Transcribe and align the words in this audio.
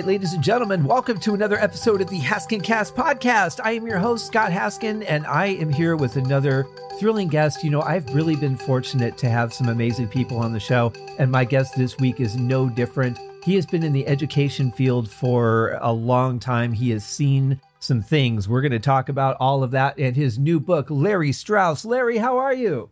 Right, 0.00 0.06
ladies 0.06 0.32
and 0.32 0.42
gentlemen, 0.42 0.86
welcome 0.86 1.20
to 1.20 1.34
another 1.34 1.58
episode 1.58 2.00
of 2.00 2.08
the 2.08 2.20
Haskincast 2.20 2.94
podcast. 2.94 3.60
I 3.62 3.72
am 3.72 3.86
your 3.86 3.98
host, 3.98 4.26
Scott 4.26 4.50
Haskin, 4.50 5.04
and 5.06 5.26
I 5.26 5.48
am 5.48 5.70
here 5.70 5.94
with 5.94 6.16
another 6.16 6.66
thrilling 6.98 7.28
guest. 7.28 7.62
You 7.62 7.68
know, 7.68 7.82
I've 7.82 8.14
really 8.14 8.34
been 8.34 8.56
fortunate 8.56 9.18
to 9.18 9.28
have 9.28 9.52
some 9.52 9.68
amazing 9.68 10.08
people 10.08 10.38
on 10.38 10.54
the 10.54 10.58
show, 10.58 10.90
and 11.18 11.30
my 11.30 11.44
guest 11.44 11.76
this 11.76 11.98
week 11.98 12.18
is 12.18 12.34
no 12.34 12.70
different. 12.70 13.18
He 13.44 13.54
has 13.56 13.66
been 13.66 13.82
in 13.82 13.92
the 13.92 14.06
education 14.06 14.72
field 14.72 15.10
for 15.10 15.78
a 15.82 15.92
long 15.92 16.38
time. 16.38 16.72
He 16.72 16.88
has 16.92 17.04
seen 17.04 17.60
some 17.80 18.00
things. 18.00 18.48
We're 18.48 18.62
going 18.62 18.72
to 18.72 18.78
talk 18.78 19.10
about 19.10 19.36
all 19.38 19.62
of 19.62 19.70
that 19.72 19.98
and 19.98 20.16
his 20.16 20.38
new 20.38 20.60
book, 20.60 20.86
Larry 20.88 21.32
Strauss. 21.32 21.84
Larry, 21.84 22.16
how 22.16 22.38
are 22.38 22.54
you? 22.54 22.88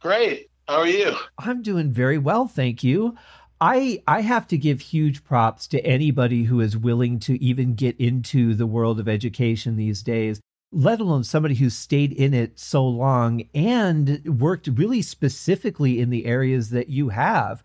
Great. 0.00 0.48
How 0.68 0.80
are 0.80 0.86
you? 0.86 1.16
I'm 1.38 1.62
doing 1.62 1.90
very 1.90 2.18
well, 2.18 2.46
thank 2.46 2.84
you. 2.84 3.16
I 3.60 4.02
I 4.06 4.20
have 4.20 4.46
to 4.48 4.58
give 4.58 4.80
huge 4.80 5.24
props 5.24 5.66
to 5.68 5.84
anybody 5.84 6.44
who 6.44 6.60
is 6.60 6.76
willing 6.76 7.18
to 7.20 7.42
even 7.42 7.74
get 7.74 7.98
into 7.98 8.54
the 8.54 8.66
world 8.66 9.00
of 9.00 9.08
education 9.08 9.76
these 9.76 10.02
days, 10.02 10.40
let 10.72 11.00
alone 11.00 11.24
somebody 11.24 11.54
who's 11.54 11.74
stayed 11.74 12.12
in 12.12 12.34
it 12.34 12.58
so 12.58 12.86
long 12.86 13.42
and 13.54 14.40
worked 14.40 14.68
really 14.68 15.02
specifically 15.02 16.00
in 16.00 16.10
the 16.10 16.26
areas 16.26 16.70
that 16.70 16.88
you 16.88 17.08
have. 17.08 17.62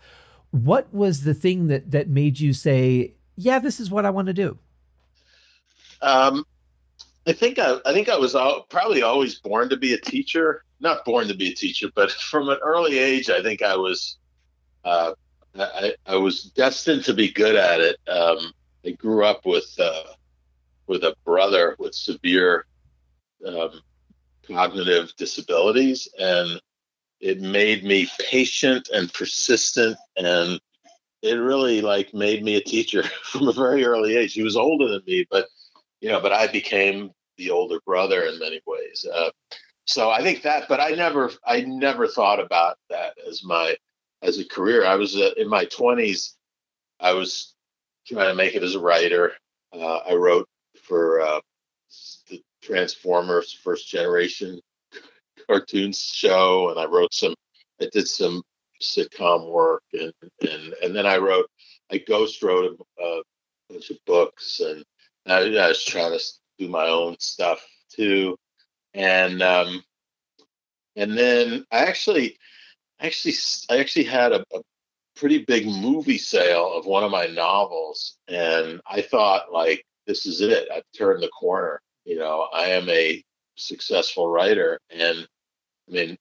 What 0.52 0.92
was 0.94 1.24
the 1.24 1.34
thing 1.34 1.68
that 1.68 1.92
that 1.92 2.10
made 2.10 2.40
you 2.40 2.54
say, 2.54 3.14
"Yeah, 3.36 3.60
this 3.60 3.80
is 3.80 3.91
what 3.91 4.05
I 4.05 4.10
want 4.10 4.28
to 4.28 4.34
do"? 4.34 4.58
Um, 6.02 6.46
I 7.26 7.34
think 7.34 7.60
I, 7.60 7.78
I 7.85 7.94
think 7.94 8.10
I 8.10 8.18
was 8.18 8.35
all, 8.35 8.63
probably 8.63 9.02
always 9.02 9.40
born 9.40 9.70
to 9.70 9.78
be 9.78 9.94
a 9.94 10.00
teacher. 10.00 10.63
Not 10.80 11.05
born 11.05 11.28
to 11.28 11.34
be 11.34 11.52
a 11.52 11.55
teacher, 11.55 11.90
but 11.94 12.12
from 12.30 12.50
an 12.50 12.57
early 12.63 12.98
age, 12.98 13.30
I 13.30 13.41
think 13.41 13.62
I 13.62 13.76
was 13.76 14.18
uh, 14.84 15.13
I, 15.55 15.93
I 16.05 16.15
was 16.15 16.43
destined 16.43 17.05
to 17.05 17.13
be 17.13 17.32
good 17.32 17.55
at 17.55 17.79
it. 17.79 17.98
Um, 18.07 18.54
I 18.85 18.91
grew 18.91 19.23
up 19.23 19.46
with 19.46 19.73
uh, 19.79 20.04
with 20.87 21.04
a 21.04 21.15
brother 21.26 21.76
with 21.79 21.95
severe 21.95 22.65
um, 23.45 23.82
cognitive 24.48 25.13
disabilities, 25.18 26.07
and 26.20 26.60
it 27.20 27.40
made 27.40 27.84
me 27.84 28.10
patient 28.29 28.90
and 28.93 29.13
persistent, 29.13 29.98
and 30.18 30.60
it 31.21 31.35
really 31.35 31.82
like 31.82 32.13
made 32.13 32.43
me 32.43 32.55
a 32.55 32.62
teacher 32.62 33.04
from 33.23 33.48
a 33.48 33.54
very 33.54 33.85
early 33.85 34.17
age. 34.17 34.34
He 34.34 34.43
was 34.43 34.57
older 34.57 34.90
than 34.90 35.04
me, 35.05 35.26
but 35.29 35.48
you 36.01 36.10
know, 36.10 36.20
but 36.20 36.34
I 36.34 36.48
became 36.48 37.12
the 37.38 37.51
older 37.51 37.79
brother 37.85 38.23
in 38.23 38.40
many 38.40 38.62
ways. 38.65 39.05
Uh, 39.12 39.29
so 39.85 40.10
I 40.10 40.21
think 40.21 40.43
that, 40.43 40.67
but 40.67 40.79
I 40.79 40.90
never, 40.90 41.32
I 41.45 41.62
never 41.62 42.07
thought 42.07 42.40
about 42.40 42.77
that 42.90 43.15
as 43.27 43.43
my 43.43 43.76
as 44.24 44.40
a 44.40 44.46
career. 44.46 44.85
I 44.85 44.96
was 44.96 45.16
uh, 45.16 45.32
in 45.38 45.48
my 45.48 45.66
20s. 45.66 46.34
I 46.99 47.13
was 47.13 47.54
trying 48.07 48.29
to 48.29 48.35
make 48.35 48.55
it 48.55 48.63
as 48.63 48.76
a 48.76 48.79
writer. 48.79 49.34
Uh, 49.74 49.98
I 49.98 50.13
wrote 50.13 50.48
for 50.82 51.21
uh, 51.21 51.40
the 52.29 52.41
Transformers 52.62 53.51
first 53.51 53.90
generation 53.90 54.60
cartoons 55.48 55.99
show, 55.99 56.70
and 56.70 56.79
I 56.79 56.85
wrote 56.85 57.13
some. 57.13 57.35
I 57.82 57.90
did 57.91 58.07
some 58.07 58.44
sitcom 58.82 59.51
work, 59.51 59.84
and 59.94 60.13
and 60.41 60.74
and 60.82 60.96
then 60.96 61.05
I 61.05 61.18
wrote. 61.18 61.48
I 61.91 61.98
ghost 61.98 62.41
wrote 62.41 62.79
a, 62.99 63.04
a 63.04 63.21
bunch 63.70 63.90
of 63.90 63.98
books, 64.06 64.62
and 64.62 64.84
I, 65.28 65.41
I, 65.57 65.68
was 65.68 65.84
trying 65.84 66.18
to 66.18 66.24
do 66.57 66.69
my 66.69 66.88
own 66.88 67.18
stuff 67.19 67.66
too, 67.94 68.38
and 68.94 69.41
um, 69.41 69.84
and 70.95 71.17
then 71.17 71.66
I 71.72 71.79
actually 71.79 72.38
actually 73.03 73.36
I 73.69 73.80
actually 73.80 74.06
had 74.06 74.31
a, 74.31 74.44
a 74.53 74.62
pretty 75.16 75.40
big 75.40 75.68
movie 75.68 76.18
sale 76.18 76.74
of 76.74 76.86
one 76.86 77.03
of 77.03 77.12
my 77.12 77.28
novels, 77.28 78.18
and 78.28 78.81
I 78.88 79.02
thought 79.02 79.52
like 79.52 79.86
this 80.08 80.25
is 80.25 80.41
it. 80.41 80.68
I've 80.74 80.84
turned 80.97 81.22
the 81.22 81.30
corner. 81.30 81.81
You 82.06 82.18
know, 82.18 82.47
I 82.53 82.69
am 82.69 82.90
a 82.90 83.24
successful 83.56 84.28
writer, 84.28 84.80
and 84.90 85.28
I 85.90 85.91
mean, 85.91 86.18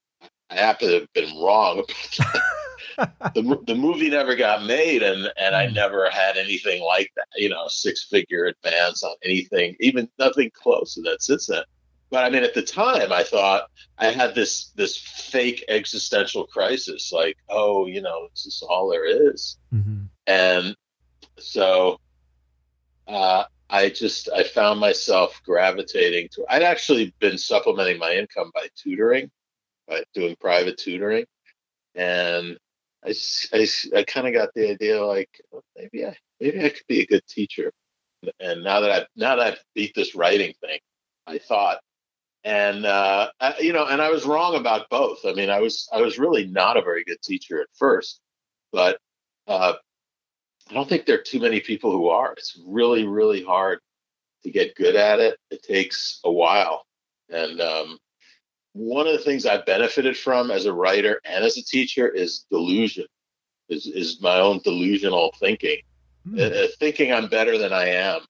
I 0.50 0.56
happen 0.56 0.88
to 0.88 1.00
have 1.00 1.12
been 1.15 1.41
wrong. 1.41 1.84
the 3.34 3.59
the 3.66 3.75
movie 3.75 4.10
never 4.10 4.37
got 4.37 4.64
made, 4.64 5.03
and 5.03 5.32
and 5.37 5.54
I 5.54 5.69
hmm. 5.69 5.75
never 5.75 6.10
had 6.10 6.37
anything 6.37 6.82
like 6.82 7.10
that. 7.16 7.26
You 7.37 7.49
know, 7.49 7.69
six 7.69 8.04
figure 8.04 8.44
advance 8.47 9.03
on 9.03 9.14
anything, 9.25 9.76
even 9.81 10.09
nothing 10.19 10.50
close 10.54 10.94
to 10.94 11.03
that 11.03 11.22
since 11.22 11.47
then. 11.47 11.62
But 12.12 12.24
I 12.24 12.30
mean, 12.30 12.44
at 12.44 12.52
the 12.52 12.62
time, 12.62 13.10
I 13.10 13.22
thought 13.22 13.70
I 13.96 14.08
had 14.08 14.34
this 14.34 14.68
this 14.76 14.98
fake 14.98 15.64
existential 15.68 16.46
crisis, 16.46 17.10
like, 17.10 17.38
oh, 17.48 17.86
you 17.86 18.02
know, 18.02 18.28
this 18.34 18.44
is 18.44 18.62
all 18.68 18.90
there 18.90 19.06
is. 19.06 19.56
Mm-hmm. 19.72 20.02
and 20.26 20.76
so 21.38 21.98
uh, 23.08 23.44
I 23.70 23.88
just 23.88 24.28
I 24.30 24.42
found 24.42 24.78
myself 24.78 25.40
gravitating 25.46 26.28
to. 26.32 26.44
I'd 26.50 26.62
actually 26.62 27.14
been 27.18 27.38
supplementing 27.38 27.98
my 27.98 28.12
income 28.12 28.50
by 28.54 28.68
tutoring, 28.76 29.30
by 29.88 30.04
doing 30.12 30.36
private 30.38 30.76
tutoring, 30.76 31.24
and 31.94 32.58
I 33.02 33.14
I, 33.54 33.66
I 33.96 34.02
kind 34.02 34.26
of 34.26 34.34
got 34.34 34.50
the 34.54 34.68
idea 34.68 35.02
like 35.02 35.40
maybe 35.74 36.04
I 36.04 36.14
maybe 36.38 36.62
I 36.62 36.68
could 36.68 36.86
be 36.88 37.00
a 37.00 37.06
good 37.06 37.26
teacher. 37.26 37.72
And 38.38 38.62
now 38.62 38.80
that 38.80 38.90
I've 38.90 39.06
now 39.16 39.36
that 39.36 39.46
I've 39.46 39.64
beat 39.74 39.94
this 39.94 40.14
writing 40.14 40.52
thing, 40.60 40.78
I 41.26 41.38
thought 41.38 41.78
and 42.44 42.84
uh, 42.84 43.28
I, 43.41 43.54
you 43.60 43.72
know, 43.72 43.86
and 43.86 44.03
I 44.03 44.10
was 44.10 44.25
wrong 44.25 44.56
about 44.56 44.91
both. 44.91 45.20
I 45.25 45.32
mean, 45.32 45.50
I 45.50 45.60
was 45.60 45.88
I 45.92 46.00
was 46.00 46.19
really 46.19 46.47
not 46.47 46.76
a 46.76 46.82
very 46.82 47.04
good 47.04 47.22
teacher 47.22 47.60
at 47.60 47.69
first, 47.75 48.20
but 48.72 48.98
uh, 49.47 49.75
I 50.69 50.75
don't 50.75 50.88
think 50.88 51.06
there 51.06 51.19
are 51.19 51.22
too 51.22 51.41
many 51.41 51.60
people 51.60 51.92
who 51.92 52.08
are. 52.08 52.32
It's 52.32 52.58
really 52.66 53.06
really 53.06 53.44
hard 53.44 53.78
to 54.42 54.50
get 54.50 54.75
good 54.75 54.97
at 54.97 55.20
it. 55.20 55.38
It 55.50 55.62
takes 55.62 56.20
a 56.25 56.32
while, 56.32 56.84
and 57.31 57.60
um, 57.60 57.98
one 58.72 59.06
of 59.06 59.12
the 59.12 59.25
things 59.25 59.47
I 59.47 59.58
benefited 59.58 60.16
from 60.16 60.50
as 60.50 60.66
a 60.66 60.72
writer 60.72 61.20
and 61.25 61.44
as 61.44 61.56
a 61.58 61.64
teacher 61.64 62.08
is 62.08 62.44
delusion, 62.50 63.06
is 63.69 63.86
is 63.86 64.20
my 64.20 64.38
own 64.41 64.60
delusional 64.64 65.32
thinking, 65.38 65.78
mm. 66.26 66.41
uh, 66.41 66.69
thinking 66.81 67.12
I'm 67.12 67.28
better 67.28 67.56
than 67.56 67.72
I 67.72 67.86
am 67.88 68.22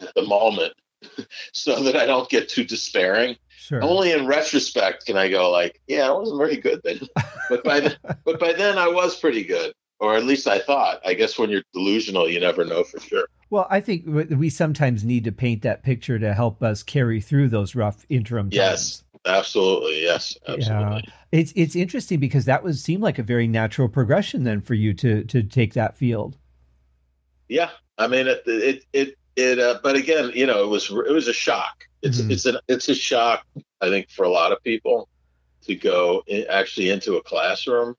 at 0.00 0.12
the 0.14 0.22
moment 0.22 0.72
so 1.52 1.82
that 1.82 1.96
I 1.96 2.06
don't 2.06 2.28
get 2.28 2.48
too 2.48 2.64
despairing. 2.64 3.36
Sure. 3.56 3.82
Only 3.82 4.12
in 4.12 4.26
retrospect 4.26 5.06
can 5.06 5.16
I 5.16 5.28
go 5.28 5.50
like, 5.50 5.80
yeah, 5.86 6.08
I 6.08 6.12
wasn't 6.12 6.38
very 6.38 6.56
good 6.56 6.80
then. 6.82 7.00
but 7.48 7.64
by 7.64 7.80
then, 7.80 7.96
but 8.24 8.40
by 8.40 8.52
then 8.52 8.78
I 8.78 8.88
was 8.88 9.18
pretty 9.18 9.44
good, 9.44 9.72
or 10.00 10.16
at 10.16 10.24
least 10.24 10.48
I 10.48 10.58
thought. 10.58 11.00
I 11.04 11.14
guess 11.14 11.38
when 11.38 11.50
you're 11.50 11.62
delusional, 11.72 12.28
you 12.28 12.40
never 12.40 12.64
know 12.64 12.82
for 12.84 12.98
sure. 13.00 13.26
Well, 13.50 13.66
I 13.70 13.80
think 13.80 14.04
we 14.06 14.48
sometimes 14.48 15.04
need 15.04 15.24
to 15.24 15.32
paint 15.32 15.60
that 15.62 15.82
picture 15.82 16.18
to 16.18 16.32
help 16.32 16.62
us 16.62 16.82
carry 16.82 17.20
through 17.20 17.50
those 17.50 17.74
rough 17.74 18.06
interim 18.08 18.46
times. 18.48 18.56
Yes, 18.56 19.04
absolutely. 19.26 20.02
Yes, 20.02 20.36
absolutely. 20.48 21.04
Yeah. 21.06 21.12
It's 21.32 21.52
it's 21.54 21.76
interesting 21.76 22.18
because 22.18 22.46
that 22.46 22.64
would 22.64 22.78
seem 22.78 23.00
like 23.00 23.18
a 23.18 23.22
very 23.22 23.46
natural 23.46 23.88
progression 23.88 24.44
then 24.44 24.60
for 24.60 24.74
you 24.74 24.94
to 24.94 25.24
to 25.24 25.42
take 25.42 25.74
that 25.74 25.96
field. 25.96 26.38
Yeah, 27.48 27.70
I 27.98 28.06
mean 28.06 28.26
it 28.26 28.42
it 28.46 28.84
it 28.92 29.18
it 29.36 29.58
uh, 29.58 29.78
but 29.82 29.96
again 29.96 30.30
you 30.34 30.46
know 30.46 30.64
it 30.64 30.68
was 30.68 30.90
it 30.90 31.12
was 31.12 31.28
a 31.28 31.32
shock. 31.32 31.84
It's 32.02 32.20
mm-hmm. 32.20 32.30
it's 32.30 32.46
an 32.46 32.56
it's 32.68 32.88
a 32.88 32.94
shock 32.94 33.46
i 33.80 33.88
think 33.88 34.10
for 34.10 34.24
a 34.24 34.28
lot 34.28 34.50
of 34.50 34.62
people 34.64 35.08
to 35.62 35.76
go 35.76 36.24
in, 36.26 36.44
actually 36.48 36.90
into 36.90 37.14
a 37.14 37.22
classroom 37.22 37.94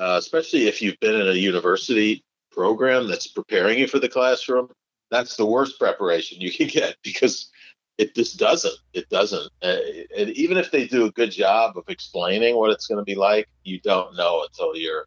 uh, 0.00 0.16
especially 0.18 0.66
if 0.66 0.80
you've 0.80 0.98
been 1.00 1.14
in 1.14 1.28
a 1.28 1.34
university 1.34 2.24
program 2.50 3.06
that's 3.06 3.26
preparing 3.26 3.78
you 3.78 3.86
for 3.86 3.98
the 3.98 4.08
classroom. 4.08 4.70
That's 5.10 5.36
the 5.36 5.46
worst 5.46 5.78
preparation 5.78 6.40
you 6.40 6.50
can 6.50 6.68
get 6.68 6.96
because 7.04 7.50
it 7.98 8.14
just 8.14 8.38
doesn't 8.38 8.74
it 8.94 9.08
doesn't 9.10 9.50
uh, 9.62 9.76
and 10.16 10.30
even 10.30 10.56
if 10.56 10.70
they 10.70 10.86
do 10.86 11.04
a 11.04 11.12
good 11.12 11.30
job 11.30 11.76
of 11.76 11.84
explaining 11.88 12.56
what 12.56 12.70
it's 12.70 12.86
going 12.86 12.96
to 12.96 13.04
be 13.04 13.14
like 13.14 13.46
you 13.62 13.78
don't 13.78 14.16
know 14.16 14.42
until 14.42 14.74
you're 14.74 15.04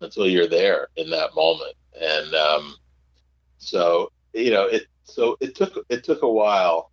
until 0.00 0.26
you're 0.26 0.48
there 0.48 0.88
in 0.96 1.10
that 1.10 1.34
moment. 1.36 1.74
And 2.00 2.34
um, 2.34 2.74
so 3.58 4.10
you 4.32 4.50
know, 4.50 4.66
it 4.66 4.86
so 5.04 5.36
it 5.40 5.54
took 5.54 5.84
it 5.88 6.04
took 6.04 6.22
a 6.22 6.30
while, 6.30 6.90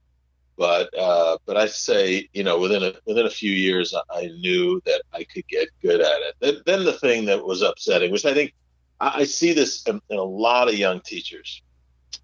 but 0.57 0.89
uh, 0.97 1.37
but 1.45 1.57
I 1.57 1.67
say 1.67 2.29
you 2.33 2.43
know 2.43 2.59
within 2.59 2.83
a 2.83 2.93
within 3.05 3.25
a 3.25 3.29
few 3.29 3.51
years 3.51 3.93
I 4.11 4.27
knew 4.27 4.81
that 4.85 5.01
I 5.13 5.23
could 5.23 5.47
get 5.47 5.69
good 5.81 6.01
at 6.01 6.21
it. 6.21 6.35
Then, 6.39 6.55
then 6.65 6.85
the 6.85 6.93
thing 6.93 7.25
that 7.25 7.45
was 7.45 7.61
upsetting, 7.61 8.11
which 8.11 8.25
I 8.25 8.33
think 8.33 8.53
I, 8.99 9.21
I 9.21 9.23
see 9.25 9.53
this 9.53 9.83
in, 9.83 10.01
in 10.09 10.17
a 10.17 10.23
lot 10.23 10.69
of 10.69 10.75
young 10.75 11.01
teachers, 11.01 11.61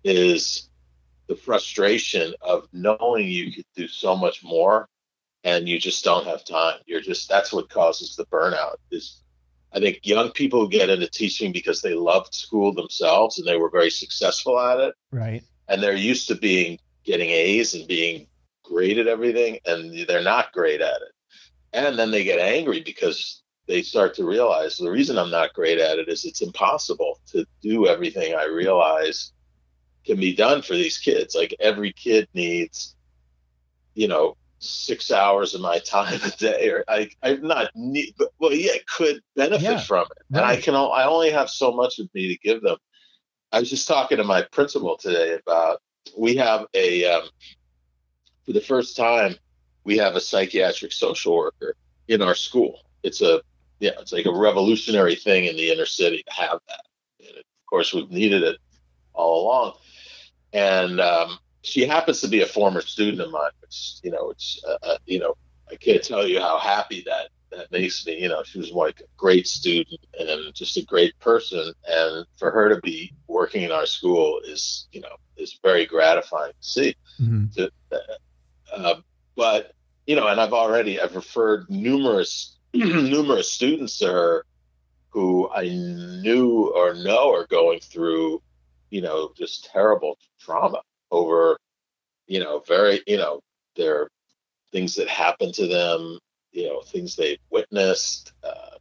is 0.04 0.70
the 1.28 1.36
frustration 1.36 2.34
of 2.42 2.68
knowing 2.74 3.28
you 3.28 3.52
could 3.54 3.66
do 3.76 3.88
so 3.88 4.16
much 4.16 4.44
more 4.44 4.90
and 5.44 5.68
you 5.68 5.80
just 5.80 6.04
don't 6.04 6.26
have 6.26 6.46
time. 6.46 6.80
You're 6.86 7.02
just 7.02 7.30
that's 7.30 7.52
what 7.52 7.70
causes 7.70 8.16
the 8.16 8.26
burnout 8.26 8.76
is 8.92 9.22
I 9.74 9.80
think 9.80 10.00
young 10.04 10.32
people 10.32 10.68
get 10.68 10.90
into 10.90 11.08
teaching 11.08 11.52
because 11.52 11.82
they 11.82 11.94
loved 11.94 12.34
school 12.34 12.74
themselves 12.74 13.40
and 13.40 13.48
they 13.48 13.56
were 13.56 13.70
very 13.70 13.90
successful 13.90 14.60
at 14.60 14.80
it. 14.80 14.96
Right. 15.12 15.44
And 15.68 15.82
they're 15.82 15.96
used 15.96 16.28
to 16.28 16.36
being 16.36 16.78
getting 17.06 17.30
A's 17.30 17.74
and 17.74 17.88
being 17.88 18.28
great 18.64 18.98
at 18.98 19.08
everything, 19.08 19.60
and 19.66 20.08
they're 20.08 20.24
not 20.24 20.54
great 20.54 20.82
at 20.82 21.02
it. 21.02 21.14
And 21.74 21.98
then 21.98 22.12
they 22.12 22.24
get 22.24 22.40
angry 22.40 22.82
because 22.82 23.42
they 23.68 23.82
start 23.82 24.14
to 24.16 24.26
realize 24.26 24.78
the 24.78 24.92
reason 24.92 25.18
I'm 25.18 25.32
not 25.32 25.54
great 25.54 25.80
at 25.80 26.00
it 26.00 26.10
is 26.10 26.26
it's 26.26 26.42
impossible 26.42 27.20
to 27.28 27.46
do 27.62 27.88
everything 27.88 28.36
I 28.36 28.46
realize 28.46 29.32
can 30.06 30.18
be 30.20 30.36
done 30.36 30.62
for 30.62 30.74
these 30.74 30.98
kids. 30.98 31.36
Like 31.36 31.56
every 31.60 31.94
kid 31.94 32.28
needs, 32.34 32.96
you 33.94 34.08
know, 34.08 34.36
six 34.62 35.12
hours 35.12 35.54
of 35.54 35.62
my 35.62 35.80
time 35.80 36.20
a 36.24 36.30
day, 36.30 36.70
or 36.70 36.84
I, 36.88 37.10
I'm 37.22 37.42
not 37.42 37.72
need, 37.76 38.14
but 38.18 38.30
well, 38.40 38.54
yeah, 38.54 38.74
could 38.88 39.22
benefit 39.36 39.62
yeah, 39.62 39.80
from 39.80 40.06
it, 40.06 40.24
right. 40.30 40.42
and 40.42 40.46
I 40.46 40.56
can, 40.58 40.76
I 40.76 41.06
only 41.06 41.32
have 41.32 41.50
so 41.50 41.72
much 41.72 42.00
of 42.00 42.10
me 42.14 42.30
to 42.30 42.38
give 42.38 42.62
them. 42.62 42.78
I 43.52 43.60
was 43.60 43.70
just 43.70 43.88
talking 43.88 44.18
to 44.18 44.24
my 44.24 44.44
principal 44.44 44.98
today 44.98 45.38
about 45.46 45.82
we 46.18 46.38
have 46.38 46.66
a 46.74 47.06
um, 47.06 47.24
for 48.46 48.54
the 48.54 48.62
first 48.62 48.96
time 48.96 49.36
we 49.84 49.98
have 49.98 50.16
a 50.16 50.22
psychiatric 50.22 50.92
social 50.92 51.36
worker 51.36 51.76
in 52.08 52.22
our 52.22 52.36
school. 52.36 52.80
It's 53.04 53.22
a 53.22 53.42
yeah, 53.80 53.92
it's 54.00 54.14
like 54.14 54.28
a 54.28 54.34
revolutionary 54.34 55.16
thing 55.16 55.46
in 55.46 55.56
the 55.56 55.72
inner 55.72 55.88
city 55.88 56.24
to 56.28 56.34
have 56.34 56.60
that. 56.68 56.86
And 57.20 57.38
of 57.38 57.44
course, 57.68 57.94
we've 57.94 58.12
needed 58.12 58.44
it 58.44 58.58
all 59.14 59.44
along. 59.44 59.74
And 60.54 61.00
um, 61.02 61.40
she 61.64 61.86
happens 61.86 62.22
to 62.22 62.28
be 62.28 62.42
a 62.42 62.48
former 62.48 62.82
student 62.82 63.22
of 63.22 63.32
mine, 63.32 63.52
which 63.62 64.00
you 64.04 64.12
know, 64.12 64.28
which 64.28 64.60
uh, 64.68 64.78
uh, 64.84 64.98
you 65.06 65.20
know, 65.20 65.36
I 65.70 65.76
can't 65.76 66.04
tell 66.04 66.28
you 66.28 66.40
how 66.40 66.58
happy 66.58 67.04
that 67.06 67.30
that 67.52 67.72
makes 67.72 68.06
me. 68.06 68.22
You 68.22 68.30
know, 68.30 68.44
she 68.44 68.60
was 68.60 68.72
like 68.72 69.00
a 69.02 69.04
great 69.18 69.48
student 69.48 70.00
and 70.20 70.54
just 70.54 70.78
a 70.78 70.86
great 70.86 71.18
person, 71.20 71.74
and 71.88 72.26
for 72.38 72.52
her 72.52 72.74
to 72.74 72.82
be 72.82 73.14
working 73.28 73.64
in 73.64 73.72
our 73.72 73.86
school 73.86 74.42
is, 74.44 74.88
you 74.92 75.02
know, 75.02 75.16
is 75.38 75.60
very 75.62 75.86
gratifying 75.86 76.52
to 76.52 76.68
see. 76.68 76.96
Mm-hmm. 77.22 77.46
To, 77.56 77.72
uh, 77.92 77.98
uh, 78.76 78.96
but 79.36 79.74
you 80.08 80.16
know, 80.16 80.28
and 80.28 80.42
I've 80.42 80.54
already 80.54 81.00
I've 81.00 81.16
referred 81.16 81.70
numerous 81.70 82.58
numerous 82.74 83.52
students 83.52 84.00
to 84.00 84.08
her 84.08 84.46
who 85.10 85.50
I 85.54 85.68
knew 85.68 86.72
or 86.74 86.94
know 86.94 87.34
are 87.34 87.46
going 87.46 87.82
through, 87.82 88.42
you 88.90 89.02
know, 89.02 89.34
just 89.38 89.66
terrible 89.66 90.18
trauma 90.40 90.82
over, 91.12 91.58
you 92.28 92.40
know, 92.40 92.60
very, 92.68 93.02
you 93.08 93.18
know, 93.18 93.42
their 93.76 94.10
things 94.72 94.96
that 94.96 95.08
happened 95.08 95.54
to 95.56 95.68
them, 95.68 96.20
you 96.52 96.68
know, 96.68 96.82
things 96.82 97.16
they've 97.16 97.40
witnessed, 97.50 98.34
uh, 98.44 98.78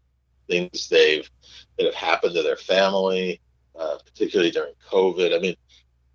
things 0.49 0.89
they've 0.89 1.29
that 1.77 1.87
have 1.87 1.95
happened 1.95 2.35
to 2.35 2.43
their 2.43 2.57
family, 2.57 3.41
uh, 3.79 3.97
particularly 4.05 4.51
during 4.51 4.75
COVID. 4.91 5.35
I 5.35 5.41
mean, 5.41 5.55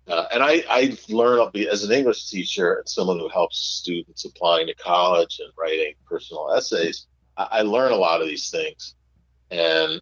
uh, 0.08 0.26
and 0.32 0.42
I, 0.42 0.62
I 0.68 0.96
learned 1.08 1.56
as 1.56 1.82
an 1.82 1.92
English 1.92 2.30
teacher 2.30 2.74
and 2.74 2.88
someone 2.88 3.18
who 3.18 3.28
helps 3.28 3.58
students 3.58 4.24
applying 4.24 4.68
to 4.68 4.74
college 4.74 5.40
and 5.40 5.52
writing 5.58 5.94
personal 6.08 6.52
essays. 6.54 7.06
I, 7.36 7.48
I 7.50 7.62
learn 7.62 7.92
a 7.92 7.96
lot 7.96 8.22
of 8.22 8.28
these 8.28 8.50
things, 8.50 8.94
and 9.50 10.00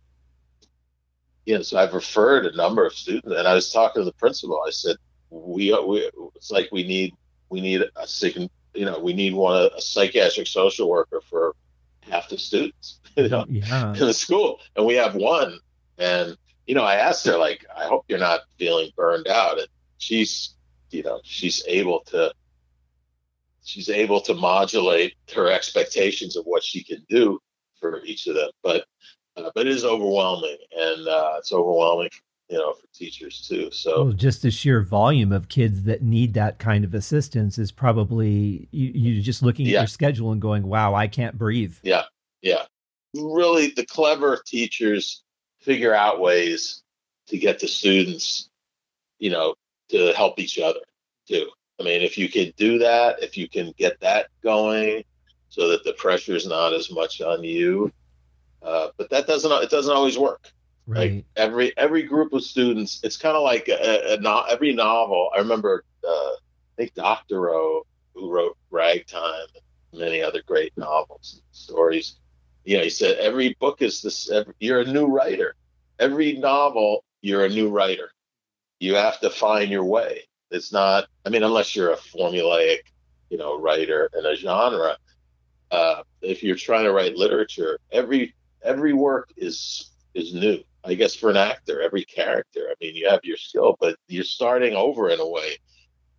you 1.47 1.57
know, 1.57 1.63
so 1.63 1.79
I've 1.79 1.95
referred 1.95 2.47
a 2.47 2.57
number 2.57 2.87
of 2.87 2.95
students, 2.95 3.35
and 3.35 3.49
I 3.49 3.55
was 3.55 3.71
talking 3.71 4.01
to 4.01 4.05
the 4.05 4.15
principal. 4.15 4.63
I 4.67 4.71
said, 4.71 4.97
"We, 5.31 5.77
we 5.87 6.11
it's 6.37 6.51
like 6.51 6.69
we 6.73 6.85
need 6.85 7.15
we 7.49 7.61
need 7.61 7.83
a 7.97 8.07
second, 8.07 8.51
you 8.75 8.85
know, 8.85 8.99
we 8.99 9.13
need 9.13 9.35
one 9.35 9.71
a 9.77 9.81
psychiatric 9.81 10.47
social 10.47 10.89
worker 10.89 11.21
for 11.29 11.55
half 12.01 12.29
the 12.29 12.39
students, 12.39 13.01
you 13.17 13.29
know, 13.29 13.45
yeah. 13.49 13.93
in 13.93 14.01
the 14.01 14.15
school, 14.15 14.61
and 14.77 14.87
we 14.87 14.95
have 14.95 15.15
one, 15.15 15.59
and." 15.99 16.37
You 16.67 16.75
know, 16.75 16.83
I 16.83 16.95
asked 16.95 17.27
her 17.27 17.37
like, 17.37 17.67
"I 17.77 17.85
hope 17.85 18.07
you're 18.09 18.19
not 18.19 18.41
feeling 18.59 18.89
burned 18.97 19.29
out." 19.29 19.59
And 19.59 19.69
she's 19.99 20.55
you 20.91 21.03
know 21.03 21.21
she's 21.25 21.63
able 21.67 22.01
to 22.01 22.33
she's 23.65 23.89
able 23.89 24.21
to 24.21 24.35
modulate 24.35 25.15
her 25.35 25.51
expectations 25.51 26.37
of 26.37 26.45
what 26.45 26.63
she 26.63 26.85
can 26.85 27.05
do 27.09 27.41
for 27.81 28.03
each 28.05 28.27
of 28.27 28.35
them 28.35 28.51
but 28.63 28.85
uh, 29.37 29.51
but 29.55 29.67
it 29.67 29.73
is 29.73 29.85
overwhelming 29.85 30.57
and 30.77 31.09
uh, 31.09 31.35
it's 31.39 31.53
overwhelming 31.53 32.11
you 32.49 32.59
know 32.59 32.75
for 32.75 32.87
teachers 32.95 33.47
too 33.49 33.71
so 33.71 34.05
well, 34.05 34.13
just 34.13 34.43
the 34.43 34.51
sheer 34.51 34.83
volume 34.83 35.33
of 35.33 35.49
kids 35.49 35.85
that 35.85 36.03
need 36.03 36.35
that 36.35 36.59
kind 36.59 36.85
of 36.85 36.95
assistance 36.95 37.59
is 37.59 37.73
probably 37.73 38.69
you, 38.71 38.91
you 38.95 39.23
just 39.23 39.43
looking 39.43 39.67
at 39.67 39.73
your 39.73 39.87
schedule 39.87 40.31
and 40.33 40.43
going 40.43 40.67
wow 40.67 40.95
i 40.95 41.07
can't 41.07 41.39
breathe 41.39 41.77
yeah 41.83 42.03
yeah 42.43 42.65
really 43.15 43.69
the 43.77 43.87
clever 43.87 44.41
teachers 44.47 45.23
figure 45.61 45.95
out 45.95 46.21
ways 46.21 46.83
to 47.27 47.39
get 47.39 47.59
the 47.59 47.67
students 47.67 48.51
you 49.19 49.31
know 49.31 49.55
to 49.89 50.13
help 50.15 50.39
each 50.39 50.59
other 50.59 50.81
too. 51.27 51.49
I 51.81 51.83
mean, 51.83 52.03
if 52.03 52.17
you 52.17 52.29
can 52.29 52.53
do 52.57 52.79
that, 52.79 53.23
if 53.23 53.37
you 53.37 53.49
can 53.49 53.73
get 53.77 53.99
that 54.01 54.29
going, 54.43 55.05
so 55.49 55.69
that 55.69 55.85
the 55.85 55.93
pressure 55.95 56.35
is 56.35 56.47
not 56.47 56.73
as 56.73 56.91
much 56.91 57.21
on 57.21 57.45
you, 57.45 57.93
uh, 58.63 58.89
but 58.97 59.11
that 59.11 59.27
doesn't 59.27 59.51
it 59.63 59.71
doesn't 59.71 59.95
always 59.95 60.19
work. 60.19 60.51
Right. 60.87 61.15
Like 61.17 61.25
every 61.37 61.77
every 61.79 62.03
group 62.03 62.33
of 62.33 62.43
students, 62.43 63.01
it's 63.03 63.17
kind 63.17 63.37
of 63.37 63.43
like 63.43 63.69
a, 63.69 64.15
a, 64.15 64.21
a, 64.21 64.47
every 64.51 64.75
novel. 64.75 65.31
I 65.35 65.39
remember, 65.39 65.85
uh, 66.07 66.11
I 66.11 66.37
think 66.77 66.95
Doctorow, 66.95 67.83
who 68.15 68.31
wrote 68.31 68.57
Ragtime 68.71 69.47
and 69.93 70.01
many 70.01 70.23
other 70.23 70.43
great 70.47 70.77
novels 70.77 71.35
and 71.35 71.43
stories. 71.53 72.17
You 72.65 72.79
know, 72.79 72.83
he 72.85 72.91
said 72.91 73.19
every 73.19 73.57
book 73.61 73.83
is 73.83 74.03
this. 74.03 74.31
Every, 74.31 74.55
you're 74.61 74.81
a 74.81 74.85
new 74.85 75.07
writer. 75.07 75.55
Every 75.99 76.35
novel, 76.35 77.05
you're 77.23 77.45
a 77.45 77.49
new 77.49 77.71
writer 77.71 78.11
you 78.85 78.95
have 78.95 79.19
to 79.21 79.31
find 79.31 79.71
your 79.71 79.85
way. 79.85 80.21
It's 80.51 80.73
not, 80.73 81.07
I 81.25 81.31
mean, 81.31 81.43
unless 81.43 81.75
you're 81.75 81.93
a 81.93 81.97
formulaic, 81.97 82.81
you 83.31 83.39
know, 83.39 83.59
writer 83.59 84.11
in 84.17 84.27
a 84.27 84.37
genre. 84.37 84.97
Uh, 85.71 86.03
if 86.21 86.43
you're 86.43 86.57
trying 86.57 86.85
to 86.85 86.93
write 86.93 87.17
literature, 87.17 87.79
every 87.91 88.35
every 88.63 88.93
work 88.93 89.31
is 89.37 89.91
is 90.15 90.35
new. 90.35 90.63
I 90.85 90.95
guess 90.95 91.15
for 91.15 91.31
an 91.31 91.37
actor, 91.37 91.81
every 91.81 92.05
character. 92.05 92.69
I 92.71 92.75
mean, 92.81 92.95
you 92.95 93.09
have 93.09 93.21
your 93.23 93.37
skill, 93.37 93.77
but 93.81 93.97
you're 94.09 94.25
starting 94.25 94.75
over 94.75 95.09
in 95.09 95.21
a 95.21 95.29
way. 95.29 95.59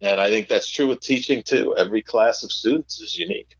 And 0.01 0.19
I 0.19 0.29
think 0.29 0.47
that's 0.47 0.69
true 0.69 0.87
with 0.87 1.01
teaching 1.01 1.43
too. 1.43 1.75
Every 1.77 2.01
class 2.01 2.43
of 2.43 2.51
students 2.51 2.99
is 2.99 3.17
unique. 3.17 3.55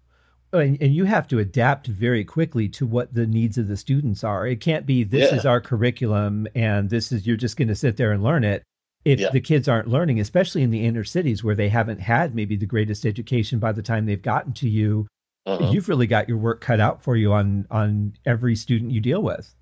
And, 0.52 0.81
and, 0.81 0.96
you 0.96 1.04
have 1.04 1.28
to 1.30 1.40
adapt 1.40 1.88
very 1.88 2.24
quickly 2.24 2.69
to 2.69 2.86
what 2.86 3.13
the 3.13 3.28
needs 3.28 3.57
of 3.57 3.68
the 3.68 3.75
students 3.75 4.24
are. 4.24 4.48
It 4.48 4.62
can't 4.62 4.86
be 4.86 5.04
this 5.04 5.31
yeah. 5.31 5.38
is 5.38 5.46
our 5.46 5.60
curriculum 5.60 6.48
and 6.56 6.90
this 6.90 7.12
is 7.12 7.28
you're 7.28 7.36
just 7.36 7.57
going 7.57 7.68
to 7.68 7.75
sit 7.75 7.98
there 7.98 8.13
and 8.13 8.24
learn 8.24 8.46
it 8.46 8.63
if 9.06 9.19
yeah. 9.19 9.30
the 9.30 9.40
kids 9.40 9.68
aren't 9.68 9.88
learning, 9.88 10.19
especially 10.19 10.64
in 10.64 10.71
the 10.71 10.83
inner 10.83 11.04
cities 11.04 11.44
where 11.44 11.56
they 11.56 11.69
haven't 11.69 12.00
had 12.00 12.33
maybe 12.33 12.56
the 12.56 12.66
greatest 12.66 13.06
education 13.06 13.59
by 13.59 13.71
the 13.71 13.83
time 13.83 14.06
they've 14.06 14.21
gotten 14.21 14.54
to 14.54 14.68
you, 14.69 15.07
uh-huh. 15.45 15.69
you've 15.71 15.88
really 15.88 16.07
got 16.07 16.28
your 16.28 16.40
work 16.40 16.59
cut 16.59 16.80
out 16.80 17.04
for 17.04 17.16
you 17.16 17.31
on 17.31 17.68
on 17.69 18.14
every 18.26 18.56
student 18.56 18.92
you 18.92 19.00
deal 19.00 19.21
with. 19.21 19.54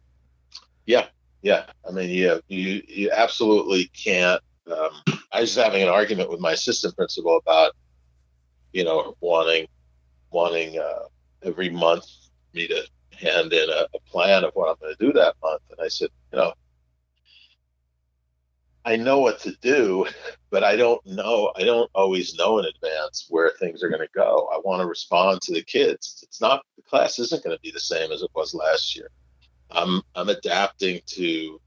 Yeah, 0.86 1.08
yeah. 1.44 1.66
I 1.88 1.92
mean, 1.92 2.10
yeah, 2.10 2.38
you 2.48 2.82
you 2.88 3.12
absolutely 3.12 3.92
can't. 3.94 4.42
Um, 4.66 4.92
I 5.32 5.42
was 5.42 5.56
having 5.56 5.84
an 5.84 5.90
argument 5.90 6.30
with 6.30 6.40
my 6.40 6.54
assistant 6.54 6.96
principal 6.96 7.38
about, 7.38 7.74
you 8.72 8.86
know, 8.86 9.16
wanting 9.20 9.68
wanting 10.32 10.80
uh, 10.80 11.04
every 11.44 11.70
month 11.70 12.06
me 12.54 12.68
to 12.68 12.88
hand 13.12 13.52
in 13.52 13.70
a, 13.70 13.86
a 13.94 14.00
plan 14.10 14.46
of 14.46 14.52
what 14.54 14.70
I'm 14.70 14.76
going 14.80 14.96
to 14.98 15.06
do 15.06 15.14
that 15.14 15.36
month, 15.44 15.62
and 15.70 15.80
I 15.82 15.90
said, 15.90 16.10
you 16.32 16.40
know, 16.40 16.54
I 18.86 18.96
know 18.96 19.20
what 19.20 19.40
to 19.42 19.52
do, 19.62 20.08
but 20.50 20.64
I 20.64 20.78
don't 20.78 21.06
know. 21.06 21.52
I 21.58 21.64
don't 21.64 21.92
always 21.94 22.36
know 22.36 22.60
in 22.60 22.66
advance 22.66 23.28
where 23.30 23.52
things 23.60 23.84
are 23.84 23.90
going 23.90 24.02
to 24.02 24.08
go. 24.16 24.50
I 24.54 24.60
want 24.64 24.82
to 24.82 24.88
respond 24.88 25.42
to 25.42 25.54
the 25.54 25.64
kids. 25.64 26.24
It's 26.24 26.40
not 26.40 26.64
the 26.78 26.84
class 26.84 27.20
isn't 27.20 27.44
going 27.44 27.56
to 27.56 27.62
be 27.62 27.72
the 27.72 27.82
same 27.82 28.14
as 28.14 28.22
it 28.22 28.32
was 28.34 28.54
last 28.54 28.96
year. 28.96 29.10
I'm 29.74 30.02
I'm 30.16 30.30
adapting 30.30 31.02
to 31.08 31.60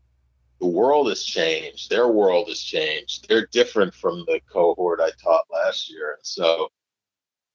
the 0.61 0.67
world 0.67 1.09
has 1.09 1.23
changed. 1.23 1.91
Their 1.91 2.09
world 2.09 2.49
has 2.49 2.61
changed. 2.61 3.29
They're 3.29 3.47
different 3.53 3.95
from 3.95 4.25
the 4.27 4.41
cohort 4.51 5.01
I 5.01 5.11
taught 5.23 5.45
last 5.53 5.91
year, 5.91 6.13
and 6.15 6.27
so 6.27 6.71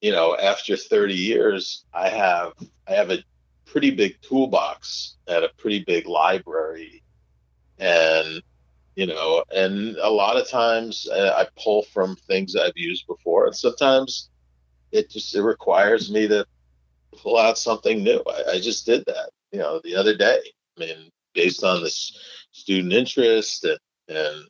you 0.02 0.12
know, 0.12 0.36
after 0.36 0.76
30 0.76 1.14
years, 1.14 1.86
I 1.94 2.10
have 2.10 2.54
I 2.88 2.94
have 2.94 3.12
a 3.12 3.24
pretty 3.66 3.92
big 3.92 4.20
toolbox 4.22 5.16
and 5.28 5.46
a 5.46 5.50
pretty 5.58 5.84
big 5.86 6.08
library, 6.08 7.04
and 7.78 8.42
you 8.96 9.06
know 9.06 9.44
and 9.56 9.96
a 9.98 10.10
lot 10.10 10.36
of 10.36 10.50
times 10.50 11.08
uh, 11.08 11.34
i 11.38 11.48
pull 11.58 11.82
from 11.94 12.14
things 12.28 12.56
i've 12.56 12.76
used 12.76 13.08
before. 13.08 13.46
And 13.46 13.56
sometimes 13.56 14.30
it 14.92 15.10
just 15.10 15.34
it 15.36 15.44
requires 15.44 16.12
me 16.12 16.28
to 16.28 16.46
pull 17.18 17.38
out 17.38 17.58
something 17.58 18.04
new. 18.04 18.22
I, 18.28 18.54
I, 18.54 18.60
just 18.60 18.86
did 18.86 19.06
that 19.06 19.30
you 19.52 19.60
know 19.60 19.80
the 19.84 19.96
other 19.96 20.16
day. 20.16 20.40
I 20.78 20.80
mean 20.80 21.12
based 21.34 21.64
on 21.64 21.82
this 21.82 22.18
student 22.52 22.94
interest 22.94 23.64
and, 23.64 23.80
and 24.10 24.48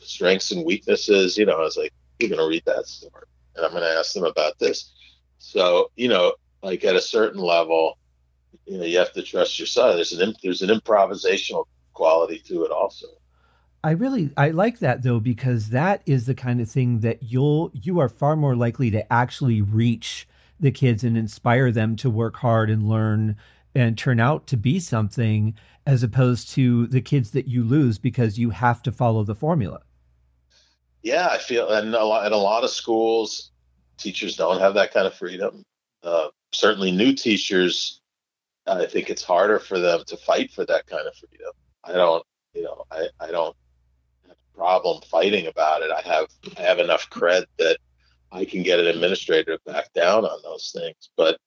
strengths 0.00 0.52
and 0.52 0.64
weaknesses 0.64 1.36
you 1.36 1.44
know 1.44 1.56
i 1.56 1.60
was 1.60 1.76
like 1.76 1.92
you're 2.18 2.28
going 2.30 2.40
to 2.40 2.46
read 2.46 2.62
that 2.64 2.86
story 2.86 3.24
and 3.56 3.66
i'm 3.66 3.72
going 3.72 3.82
to 3.82 3.98
ask 3.98 4.12
them 4.12 4.24
about 4.24 4.58
this. 4.58 4.92
So 5.38 5.90
you 5.96 6.08
know 6.08 6.34
like 6.62 6.84
at 6.84 6.96
a 6.96 7.00
certain 7.00 7.40
level 7.40 7.98
you 8.66 8.78
know 8.78 8.84
you 8.84 8.98
have 8.98 9.12
to 9.14 9.22
trust 9.22 9.58
your 9.58 9.66
son 9.66 9.96
there's 9.96 10.12
an 10.12 10.34
there's 10.42 10.62
an 10.62 10.70
improvisational 10.70 11.64
quality 11.92 12.38
to 12.38 12.64
it 12.64 12.70
also. 12.70 13.06
I 13.82 13.92
really 13.92 14.30
I 14.36 14.50
like 14.50 14.78
that 14.80 15.02
though 15.02 15.20
because 15.20 15.70
that 15.70 16.02
is 16.06 16.26
the 16.26 16.34
kind 16.34 16.60
of 16.60 16.70
thing 16.70 17.00
that 17.00 17.22
you'll 17.22 17.70
you 17.74 17.98
are 17.98 18.08
far 18.08 18.36
more 18.36 18.54
likely 18.56 18.90
to 18.90 19.10
actually 19.12 19.62
reach 19.62 20.28
the 20.58 20.70
kids 20.70 21.02
and 21.02 21.16
inspire 21.16 21.72
them 21.72 21.96
to 21.96 22.10
work 22.10 22.36
hard 22.36 22.68
and 22.68 22.88
learn 22.88 23.36
and 23.74 23.96
turn 23.96 24.20
out 24.20 24.46
to 24.48 24.56
be 24.56 24.80
something 24.80 25.54
as 25.86 26.02
opposed 26.02 26.50
to 26.50 26.86
the 26.88 27.00
kids 27.00 27.30
that 27.32 27.46
you 27.46 27.64
lose 27.64 27.98
because 27.98 28.38
you 28.38 28.50
have 28.50 28.82
to 28.82 28.92
follow 28.92 29.24
the 29.24 29.34
formula. 29.34 29.80
Yeah, 31.02 31.28
I 31.30 31.38
feel, 31.38 31.68
and 31.70 31.94
a 31.94 32.04
lot, 32.04 32.26
in 32.26 32.32
a 32.32 32.36
lot 32.36 32.64
of 32.64 32.70
schools, 32.70 33.52
teachers 33.96 34.36
don't 34.36 34.60
have 34.60 34.74
that 34.74 34.92
kind 34.92 35.06
of 35.06 35.14
freedom. 35.14 35.64
Uh, 36.02 36.28
certainly, 36.52 36.90
new 36.92 37.14
teachers, 37.14 38.00
I 38.66 38.86
think 38.86 39.08
it's 39.08 39.22
harder 39.22 39.58
for 39.58 39.78
them 39.78 40.02
to 40.06 40.16
fight 40.16 40.52
for 40.52 40.66
that 40.66 40.86
kind 40.86 41.06
of 41.06 41.14
freedom. 41.14 41.52
I 41.84 41.92
don't, 41.92 42.24
you 42.54 42.62
know, 42.62 42.84
I, 42.90 43.08
I 43.18 43.30
don't 43.30 43.56
have 44.28 44.36
a 44.36 44.56
problem 44.56 45.00
fighting 45.10 45.46
about 45.46 45.82
it. 45.82 45.90
I 45.90 46.02
have, 46.02 46.26
I 46.58 46.62
have 46.62 46.78
enough 46.78 47.08
cred 47.08 47.44
that 47.58 47.78
I 48.30 48.44
can 48.44 48.62
get 48.62 48.78
an 48.78 48.86
administrator 48.86 49.56
to 49.56 49.72
back 49.72 49.92
down 49.94 50.24
on 50.24 50.38
those 50.42 50.70
things. 50.76 51.10
But 51.16 51.38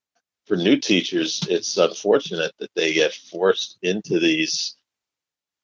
for 0.45 0.57
new 0.57 0.77
teachers, 0.77 1.41
it's 1.49 1.77
unfortunate 1.77 2.53
that 2.59 2.73
they 2.75 2.93
get 2.93 3.13
forced 3.13 3.77
into 3.81 4.19
these, 4.19 4.75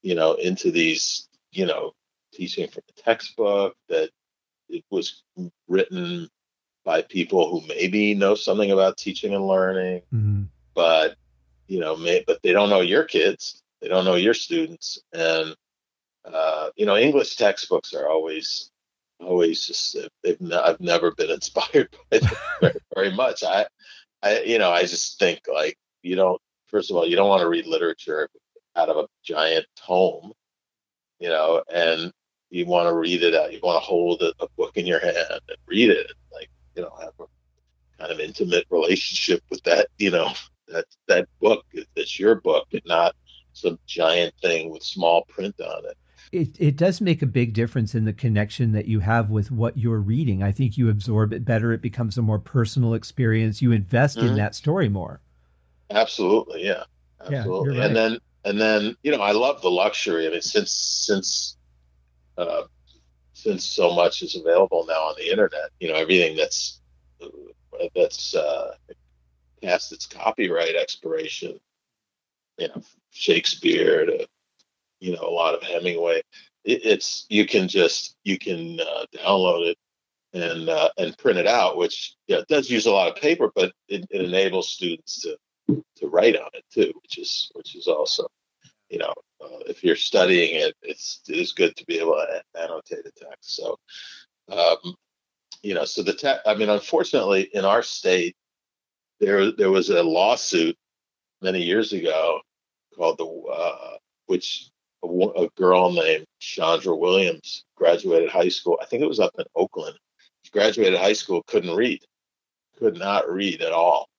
you 0.01 0.15
know, 0.15 0.33
into 0.33 0.71
these, 0.71 1.27
you 1.51 1.65
know, 1.65 1.93
teaching 2.33 2.67
from 2.67 2.83
a 2.89 3.01
textbook 3.01 3.75
that 3.89 4.09
it 4.69 4.83
was 4.89 5.23
written 5.67 6.29
by 6.85 7.01
people 7.01 7.49
who 7.49 7.67
maybe 7.67 8.13
know 8.13 8.35
something 8.35 8.71
about 8.71 8.97
teaching 8.97 9.33
and 9.33 9.45
learning, 9.45 10.01
mm-hmm. 10.13 10.43
but 10.73 11.15
you 11.67 11.79
know, 11.79 11.95
may, 11.95 12.23
but 12.25 12.41
they 12.41 12.51
don't 12.51 12.69
know 12.69 12.81
your 12.81 13.03
kids, 13.03 13.61
they 13.81 13.87
don't 13.87 14.05
know 14.05 14.15
your 14.15 14.33
students, 14.33 14.99
and 15.13 15.55
uh, 16.25 16.69
you 16.75 16.85
know, 16.85 16.97
English 16.97 17.35
textbooks 17.35 17.93
are 17.93 18.07
always 18.07 18.71
always 19.19 19.67
just 19.67 19.97
they've 20.23 20.37
I've 20.51 20.79
never 20.79 21.11
been 21.11 21.29
inspired 21.39 21.89
by 22.09 22.19
them 22.19 22.31
very, 22.61 22.79
very 22.95 23.13
much. 23.13 23.43
I 23.43 23.65
I 24.21 24.41
you 24.41 24.59
know 24.59 24.71
I 24.71 24.81
just 24.81 25.19
think 25.19 25.41
like 25.51 25.77
you 26.01 26.15
don't 26.15 26.41
first 26.67 26.91
of 26.91 26.97
all 26.97 27.07
you 27.07 27.15
don't 27.15 27.29
want 27.29 27.41
to 27.41 27.49
read 27.49 27.65
literature 27.65 28.29
out 28.75 28.89
of 28.89 28.97
a 28.97 29.07
giant 29.23 29.65
tome, 29.75 30.31
you 31.19 31.29
know, 31.29 31.63
and 31.73 32.13
you 32.49 32.65
want 32.65 32.87
to 32.87 32.93
read 32.93 33.23
it 33.23 33.35
out. 33.35 33.51
You 33.51 33.59
want 33.61 33.81
to 33.81 33.85
hold 33.87 34.21
a, 34.21 34.33
a 34.39 34.47
book 34.57 34.77
in 34.77 34.85
your 34.85 34.99
hand 34.99 35.15
and 35.29 35.57
read 35.67 35.89
it, 35.89 36.11
like 36.31 36.49
you 36.75 36.83
know, 36.83 36.93
have 36.99 37.13
a 37.19 37.25
kind 37.99 38.11
of 38.11 38.19
intimate 38.19 38.65
relationship 38.69 39.43
with 39.49 39.63
that, 39.63 39.87
you 39.97 40.11
know, 40.11 40.31
that 40.67 40.85
that 41.07 41.27
book 41.39 41.65
that's 41.95 42.19
your 42.19 42.35
book 42.35 42.67
and 42.71 42.81
not 42.85 43.15
some 43.53 43.79
giant 43.87 44.33
thing 44.41 44.69
with 44.69 44.83
small 44.83 45.23
print 45.25 45.59
on 45.59 45.85
it. 45.85 45.97
It, 46.31 46.55
it 46.59 46.77
does 46.77 47.01
make 47.01 47.21
a 47.21 47.25
big 47.25 47.53
difference 47.53 47.95
in 47.95 48.05
the 48.05 48.13
connection 48.13 48.71
that 48.73 48.87
you 48.87 48.99
have 48.99 49.31
with 49.31 49.49
what 49.49 49.77
you're 49.77 49.99
reading. 49.99 50.43
I 50.43 50.51
think 50.51 50.77
you 50.77 50.89
absorb 50.89 51.33
it 51.33 51.43
better. 51.43 51.71
It 51.73 51.81
becomes 51.81 52.17
a 52.17 52.21
more 52.21 52.37
personal 52.37 52.93
experience. 52.93 53.61
You 53.61 53.71
invest 53.71 54.17
mm-hmm. 54.17 54.27
in 54.27 54.35
that 54.35 54.53
story 54.53 54.89
more. 54.89 55.21
Absolutely, 55.89 56.65
yeah, 56.65 56.83
absolutely. 57.19 57.75
Yeah, 57.75 57.79
right. 57.79 57.87
And 57.87 57.95
then 57.95 58.17
and 58.45 58.61
then 58.61 58.95
you 59.03 59.11
know 59.11 59.21
I 59.21 59.31
love 59.31 59.61
the 59.61 59.71
luxury. 59.71 60.27
I 60.27 60.29
mean, 60.29 60.41
since 60.41 60.71
since 60.71 61.57
uh, 62.37 62.63
since 63.33 63.65
so 63.65 63.93
much 63.93 64.21
is 64.21 64.35
available 64.35 64.85
now 64.87 65.01
on 65.01 65.15
the 65.17 65.31
internet, 65.31 65.71
you 65.79 65.87
know 65.87 65.95
everything 65.95 66.37
that's 66.37 66.79
that's 67.95 68.35
uh, 68.35 68.75
past 69.63 69.91
its 69.91 70.05
copyright 70.05 70.75
expiration, 70.75 71.59
you 72.57 72.67
know 72.67 72.83
Shakespeare 73.11 74.05
to 74.05 74.27
you 74.99 75.13
know 75.13 75.21
a 75.21 75.29
lot 75.29 75.55
of 75.55 75.63
Hemingway. 75.63 76.21
It, 76.63 76.85
it's 76.85 77.25
you 77.29 77.45
can 77.45 77.67
just 77.67 78.15
you 78.23 78.37
can 78.37 78.79
uh, 78.79 79.05
download 79.15 79.69
it 79.69 79.77
and 80.33 80.69
uh, 80.69 80.89
and 80.97 81.17
print 81.17 81.39
it 81.39 81.47
out, 81.47 81.77
which 81.77 82.15
yeah 82.27 82.41
does 82.47 82.69
use 82.69 82.85
a 82.85 82.91
lot 82.91 83.09
of 83.09 83.15
paper, 83.15 83.51
but 83.55 83.71
it, 83.87 84.05
it 84.09 84.21
enables 84.21 84.69
students 84.69 85.21
to 85.21 85.37
to 85.97 86.07
write 86.07 86.35
on 86.35 86.49
it 86.53 86.63
too, 86.71 86.91
which 87.01 87.17
is 87.17 87.51
which 87.55 87.75
is 87.75 87.87
also 87.87 88.27
you 88.89 88.99
know 88.99 89.13
uh, 89.41 89.59
if 89.67 89.83
you're 89.83 89.95
studying 89.95 90.55
it, 90.55 90.75
it's 90.81 91.21
it 91.27 91.37
is 91.37 91.53
good 91.53 91.75
to 91.75 91.85
be 91.85 91.99
able 91.99 92.13
to 92.13 92.61
annotate 92.61 93.05
a 93.05 93.11
text. 93.11 93.55
So 93.55 93.77
um, 94.51 94.95
you 95.61 95.73
know, 95.73 95.85
so 95.85 96.03
the 96.03 96.13
te- 96.13 96.41
I 96.45 96.55
mean, 96.55 96.69
unfortunately, 96.69 97.49
in 97.53 97.65
our 97.65 97.83
state, 97.83 98.35
there 99.19 99.51
there 99.51 99.71
was 99.71 99.89
a 99.89 100.03
lawsuit 100.03 100.77
many 101.41 101.61
years 101.61 101.93
ago 101.93 102.39
called 102.95 103.17
the 103.17 103.25
uh, 103.25 103.97
which 104.27 104.69
a, 105.03 105.07
a 105.07 105.49
girl 105.55 105.91
named 105.91 106.25
Chandra 106.39 106.95
Williams 106.95 107.65
graduated 107.75 108.29
high 108.29 108.49
school. 108.49 108.79
I 108.81 108.85
think 108.85 109.01
it 109.01 109.09
was 109.09 109.19
up 109.19 109.33
in 109.37 109.45
Oakland. 109.55 109.97
She 110.43 110.51
graduated 110.51 110.99
high 110.99 111.13
school, 111.13 111.43
couldn't 111.43 111.75
read, 111.75 112.03
could 112.77 112.97
not 112.97 113.29
read 113.29 113.61
at 113.61 113.71
all, 113.71 114.09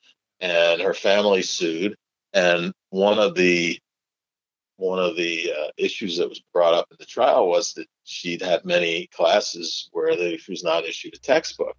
and 0.40 0.80
her 0.80 0.94
family 0.94 1.42
sued. 1.42 1.96
And 2.32 2.72
one 2.90 3.18
of 3.18 3.34
the 3.34 3.78
one 4.76 4.98
of 4.98 5.14
the 5.14 5.52
uh, 5.52 5.68
issues 5.76 6.16
that 6.16 6.28
was 6.28 6.40
brought 6.54 6.72
up 6.72 6.86
in 6.90 6.96
the 6.98 7.04
trial 7.04 7.48
was 7.48 7.74
that 7.74 7.86
she'd 8.04 8.40
had 8.40 8.64
many 8.64 9.08
classes 9.08 9.90
where 9.92 10.16
they, 10.16 10.38
she 10.38 10.52
was 10.52 10.64
not 10.64 10.84
issued 10.84 11.14
a 11.14 11.18
textbook, 11.18 11.76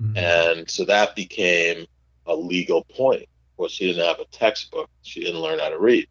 mm-hmm. 0.00 0.16
and 0.16 0.70
so 0.70 0.84
that 0.84 1.14
became 1.14 1.86
a 2.26 2.34
legal 2.34 2.84
point. 2.84 3.26
Well, 3.56 3.68
she 3.68 3.86
didn't 3.86 4.06
have 4.06 4.20
a 4.20 4.24
textbook; 4.26 4.88
she 5.02 5.20
didn't 5.20 5.40
learn 5.40 5.58
how 5.58 5.68
to 5.68 5.78
read 5.78 6.08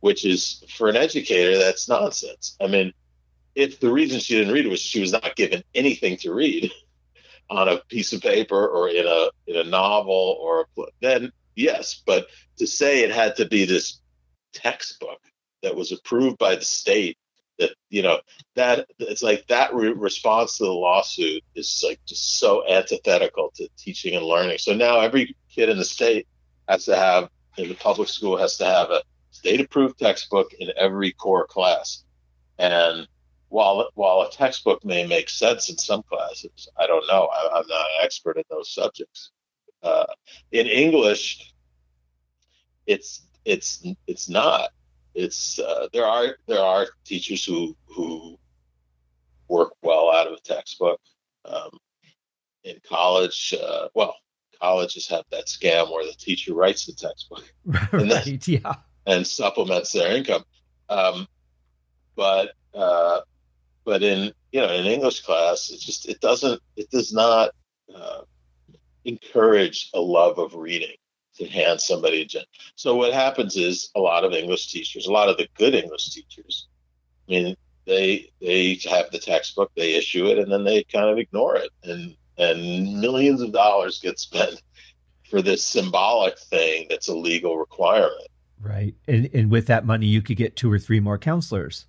which 0.00 0.24
is 0.24 0.64
for 0.76 0.88
an 0.88 0.96
educator, 0.96 1.58
that's 1.58 1.88
nonsense. 1.88 2.56
I 2.60 2.66
mean, 2.66 2.92
if 3.54 3.80
the 3.80 3.90
reason 3.90 4.20
she 4.20 4.36
didn't 4.36 4.52
read 4.52 4.66
it 4.66 4.70
was 4.70 4.80
she 4.80 5.00
was 5.00 5.12
not 5.12 5.34
given 5.36 5.64
anything 5.74 6.16
to 6.18 6.32
read 6.32 6.70
on 7.50 7.68
a 7.68 7.78
piece 7.88 8.12
of 8.12 8.20
paper 8.20 8.66
or 8.66 8.88
in 8.88 9.06
a 9.06 9.28
in 9.46 9.56
a 9.56 9.68
novel 9.68 10.38
or 10.40 10.62
a, 10.62 10.64
book, 10.74 10.92
then 11.00 11.32
yes, 11.54 12.02
but 12.06 12.26
to 12.58 12.66
say 12.66 13.02
it 13.02 13.10
had 13.10 13.36
to 13.36 13.46
be 13.46 13.64
this 13.64 14.00
textbook 14.52 15.20
that 15.62 15.74
was 15.74 15.92
approved 15.92 16.38
by 16.38 16.54
the 16.54 16.64
state 16.64 17.18
that 17.58 17.70
you 17.88 18.02
know 18.02 18.20
that 18.54 18.86
it's 18.98 19.22
like 19.22 19.46
that 19.46 19.74
re- 19.74 19.92
response 19.92 20.58
to 20.58 20.64
the 20.64 20.72
lawsuit 20.72 21.42
is 21.54 21.82
like 21.86 22.00
just 22.06 22.38
so 22.38 22.66
antithetical 22.68 23.50
to 23.54 23.68
teaching 23.78 24.14
and 24.14 24.24
learning. 24.24 24.58
So 24.58 24.74
now 24.74 25.00
every 25.00 25.34
kid 25.50 25.68
in 25.68 25.78
the 25.78 25.84
state 25.84 26.26
has 26.68 26.84
to 26.84 26.96
have 26.96 27.30
in 27.56 27.68
the 27.68 27.74
public 27.74 28.08
school 28.08 28.36
has 28.36 28.58
to 28.58 28.66
have 28.66 28.90
a 28.90 29.02
state 29.46 29.60
approved 29.60 29.96
textbook 29.98 30.52
in 30.58 30.72
every 30.76 31.12
core 31.12 31.46
class. 31.46 32.02
And 32.58 33.06
while 33.48 33.88
while 33.94 34.22
a 34.22 34.30
textbook 34.30 34.84
may 34.84 35.06
make 35.06 35.28
sense 35.28 35.70
in 35.70 35.78
some 35.78 36.02
classes, 36.02 36.68
I 36.76 36.88
don't 36.88 37.06
know. 37.06 37.28
I, 37.32 37.58
am 37.58 37.66
not 37.68 37.80
an 37.80 38.02
expert 38.02 38.36
in 38.36 38.42
those 38.50 38.74
subjects. 38.74 39.30
Uh, 39.84 40.06
in 40.50 40.66
English, 40.66 41.52
it's 42.86 43.22
it's 43.44 43.86
it's 44.08 44.28
not. 44.28 44.70
It's 45.14 45.60
uh, 45.60 45.86
there 45.92 46.06
are 46.06 46.36
there 46.48 46.62
are 46.62 46.88
teachers 47.04 47.44
who 47.44 47.76
who 47.86 48.36
work 49.48 49.74
well 49.82 50.12
out 50.12 50.26
of 50.26 50.32
a 50.32 50.40
textbook. 50.40 51.00
Um, 51.44 51.70
in 52.64 52.80
college, 52.82 53.54
uh, 53.62 53.86
well, 53.94 54.16
colleges 54.60 55.06
have 55.06 55.24
that 55.30 55.46
scam 55.46 55.92
where 55.92 56.04
the 56.04 56.16
teacher 56.18 56.52
writes 56.52 56.86
the 56.86 56.94
textbook. 56.94 57.44
right. 57.92 58.24
Then, 58.24 58.40
yeah 58.46 58.74
and 59.06 59.26
supplements 59.26 59.92
their 59.92 60.16
income. 60.16 60.44
Um, 60.88 61.26
but 62.16 62.52
uh, 62.74 63.20
but 63.84 64.02
in 64.02 64.32
you 64.52 64.60
know 64.60 64.72
in 64.72 64.86
English 64.86 65.22
class, 65.22 65.70
it 65.70 65.80
just 65.80 66.08
it 66.08 66.20
doesn't 66.20 66.60
it 66.76 66.90
does 66.90 67.12
not 67.12 67.50
uh, 67.94 68.22
encourage 69.04 69.90
a 69.94 70.00
love 70.00 70.38
of 70.38 70.54
reading 70.54 70.96
to 71.36 71.46
hand 71.46 71.80
somebody 71.80 72.22
a 72.22 72.24
gen. 72.24 72.44
So 72.76 72.96
what 72.96 73.12
happens 73.12 73.56
is 73.56 73.90
a 73.94 74.00
lot 74.00 74.24
of 74.24 74.32
English 74.32 74.72
teachers, 74.72 75.06
a 75.06 75.12
lot 75.12 75.28
of 75.28 75.36
the 75.36 75.48
good 75.56 75.74
English 75.74 76.10
teachers, 76.10 76.68
I 77.28 77.32
mean 77.32 77.56
they 77.86 78.30
they 78.40 78.78
have 78.90 79.10
the 79.10 79.18
textbook, 79.18 79.70
they 79.76 79.94
issue 79.94 80.26
it, 80.26 80.38
and 80.38 80.50
then 80.50 80.64
they 80.64 80.82
kind 80.84 81.08
of 81.08 81.18
ignore 81.18 81.56
it, 81.56 81.70
and 81.84 82.16
and 82.38 83.00
millions 83.00 83.40
of 83.40 83.52
dollars 83.52 84.00
get 84.00 84.18
spent 84.18 84.60
for 85.30 85.42
this 85.42 85.64
symbolic 85.64 86.38
thing 86.38 86.86
that's 86.88 87.08
a 87.08 87.14
legal 87.14 87.56
requirement. 87.56 88.28
Right. 88.60 88.94
And, 89.06 89.28
and 89.34 89.50
with 89.50 89.66
that 89.66 89.86
money, 89.86 90.06
you 90.06 90.22
could 90.22 90.36
get 90.36 90.56
two 90.56 90.70
or 90.70 90.78
three 90.78 91.00
more 91.00 91.18
counselors. 91.18 91.86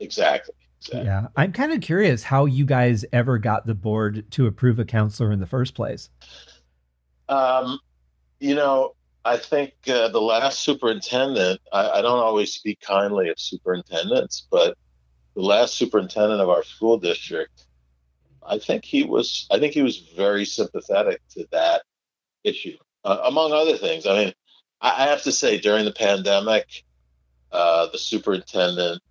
Exactly. 0.00 0.54
exactly. 0.80 1.06
Yeah. 1.06 1.28
I'm 1.36 1.52
kind 1.52 1.72
of 1.72 1.80
curious 1.80 2.22
how 2.22 2.44
you 2.44 2.64
guys 2.64 3.04
ever 3.12 3.38
got 3.38 3.66
the 3.66 3.74
board 3.74 4.30
to 4.32 4.46
approve 4.46 4.78
a 4.78 4.84
counselor 4.84 5.32
in 5.32 5.40
the 5.40 5.46
first 5.46 5.74
place. 5.74 6.10
Um, 7.28 7.78
you 8.38 8.54
know, 8.54 8.94
I 9.24 9.38
think 9.38 9.72
uh, 9.88 10.08
the 10.08 10.20
last 10.20 10.60
superintendent, 10.60 11.60
I, 11.72 11.90
I 11.90 12.02
don't 12.02 12.18
always 12.18 12.52
speak 12.52 12.80
kindly 12.80 13.30
of 13.30 13.38
superintendents, 13.38 14.46
but 14.50 14.76
the 15.34 15.42
last 15.42 15.74
superintendent 15.74 16.40
of 16.40 16.50
our 16.50 16.62
school 16.62 16.98
district, 16.98 17.66
I 18.46 18.58
think 18.58 18.84
he 18.84 19.04
was, 19.04 19.46
I 19.50 19.58
think 19.58 19.72
he 19.72 19.82
was 19.82 19.98
very 20.14 20.44
sympathetic 20.44 21.22
to 21.30 21.46
that 21.52 21.82
issue, 22.44 22.76
uh, 23.04 23.20
among 23.24 23.52
other 23.52 23.78
things. 23.78 24.06
I 24.06 24.24
mean, 24.24 24.32
I 24.84 25.06
have 25.06 25.22
to 25.22 25.32
say, 25.32 25.58
during 25.58 25.84
the 25.84 25.92
pandemic, 25.92 26.84
uh, 27.50 27.86
the 27.90 27.98
superintendent 27.98 29.02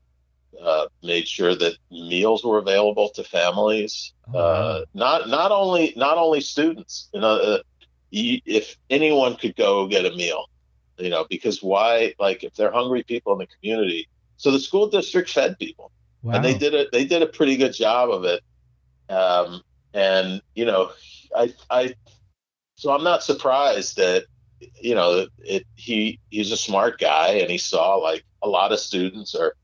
uh, 0.61 0.85
made 1.01 1.27
sure 1.27 1.55
that 1.55 1.73
meals 1.89 2.43
were 2.43 2.59
available 2.59 3.09
to 3.09 3.23
families. 3.23 4.13
Oh, 4.33 4.39
uh, 4.39 4.85
not 4.93 5.29
not 5.29 5.51
only 5.51 5.93
not 5.95 6.17
only 6.17 6.41
students. 6.41 7.09
You 7.13 7.21
know, 7.21 7.35
uh, 7.35 7.57
if 8.11 8.77
anyone 8.89 9.35
could 9.35 9.55
go 9.55 9.87
get 9.87 10.05
a 10.05 10.15
meal, 10.15 10.45
you 10.97 11.09
know, 11.09 11.25
because 11.27 11.63
why? 11.63 12.13
Like, 12.19 12.43
if 12.43 12.53
they're 12.53 12.71
hungry 12.71 13.03
people 13.03 13.33
in 13.33 13.39
the 13.39 13.47
community, 13.47 14.07
so 14.37 14.51
the 14.51 14.59
school 14.59 14.87
district 14.87 15.31
fed 15.31 15.57
people, 15.57 15.91
wow. 16.21 16.35
and 16.35 16.45
they 16.45 16.55
did 16.55 16.73
it. 16.73 16.91
They 16.91 17.05
did 17.05 17.23
a 17.23 17.27
pretty 17.27 17.57
good 17.57 17.73
job 17.73 18.11
of 18.11 18.25
it. 18.25 18.41
Um, 19.09 19.61
and 19.93 20.41
you 20.53 20.65
know, 20.65 20.91
I, 21.35 21.53
I, 21.69 21.95
so 22.75 22.91
I'm 22.91 23.03
not 23.03 23.23
surprised 23.23 23.97
that 23.97 24.25
you 24.81 24.95
know 24.95 25.27
it. 25.39 25.65
He 25.75 26.19
he's 26.29 26.51
a 26.51 26.57
smart 26.57 26.99
guy, 26.99 27.33
and 27.41 27.49
he 27.49 27.57
saw 27.57 27.95
like 27.95 28.23
a 28.41 28.49
lot 28.49 28.71
of 28.71 28.79
students 28.79 29.35
are 29.35 29.55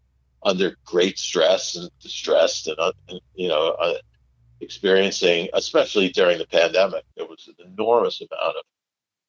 under 0.43 0.75
great 0.85 1.19
stress 1.19 1.75
and 1.75 1.89
distressed, 2.01 2.67
and, 2.67 2.79
uh, 2.79 2.91
and 3.07 3.19
you 3.35 3.47
know. 3.47 3.69
Uh, 3.79 3.97
experiencing, 4.61 5.47
especially 5.53 6.09
during 6.09 6.37
the 6.37 6.45
pandemic, 6.45 7.05
there 7.15 7.25
was 7.25 7.47
an 7.47 7.73
enormous 7.73 8.21
amount 8.21 8.57
of 8.57 8.63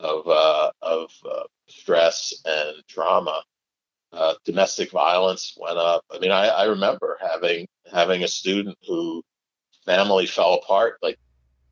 of 0.01 0.27
uh, 0.29 0.71
of 0.83 1.11
uh, 1.31 1.43
stress 1.69 2.35
and 2.45 2.83
trauma. 2.89 3.43
Uh, 4.13 4.35
domestic 4.45 4.91
violence 4.91 5.57
went 5.61 5.79
up. 5.79 6.05
I 6.11 6.19
mean, 6.19 6.33
I, 6.33 6.49
I 6.49 6.65
remember 6.65 7.17
having 7.21 7.69
having 7.93 8.25
a 8.25 8.29
student 8.29 8.77
who 8.87 9.23
family 9.85 10.27
fell 10.27 10.55
apart 10.55 10.99
like 11.03 11.19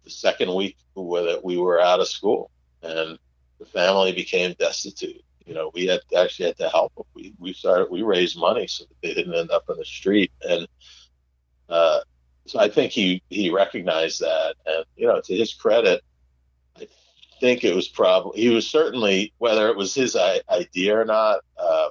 the 0.04 0.10
second 0.10 0.54
week 0.54 0.76
that 0.94 1.40
we 1.42 1.56
were 1.56 1.80
out 1.80 2.00
of 2.00 2.08
school, 2.08 2.50
and 2.82 3.18
the 3.58 3.66
family 3.66 4.12
became 4.12 4.54
destitute. 4.58 5.22
You 5.44 5.54
know, 5.54 5.70
we 5.72 5.86
had 5.86 6.00
actually 6.16 6.46
had 6.46 6.58
to 6.58 6.68
help 6.68 6.94
them. 6.94 7.04
We 7.14 7.34
we 7.38 7.52
started 7.52 7.88
we 7.90 8.02
raised 8.02 8.38
money 8.38 8.66
so 8.66 8.84
that 8.84 8.94
they 9.02 9.14
didn't 9.14 9.34
end 9.34 9.50
up 9.50 9.64
in 9.68 9.76
the 9.76 9.84
street, 9.84 10.30
and 10.42 10.68
uh, 11.68 12.00
so 12.46 12.58
I 12.58 12.68
think 12.68 12.92
he 12.92 13.22
he 13.30 13.50
recognized 13.50 14.20
that, 14.20 14.56
and 14.66 14.84
you 14.96 15.06
know, 15.06 15.20
to 15.20 15.36
his 15.36 15.54
credit, 15.54 16.02
I 16.76 16.86
think 17.40 17.64
it 17.64 17.74
was 17.74 17.88
probably 17.88 18.40
he 18.40 18.50
was 18.50 18.68
certainly 18.68 19.32
whether 19.38 19.68
it 19.68 19.76
was 19.76 19.94
his 19.94 20.16
idea 20.16 20.98
or 20.98 21.04
not. 21.04 21.40
Um, 21.58 21.90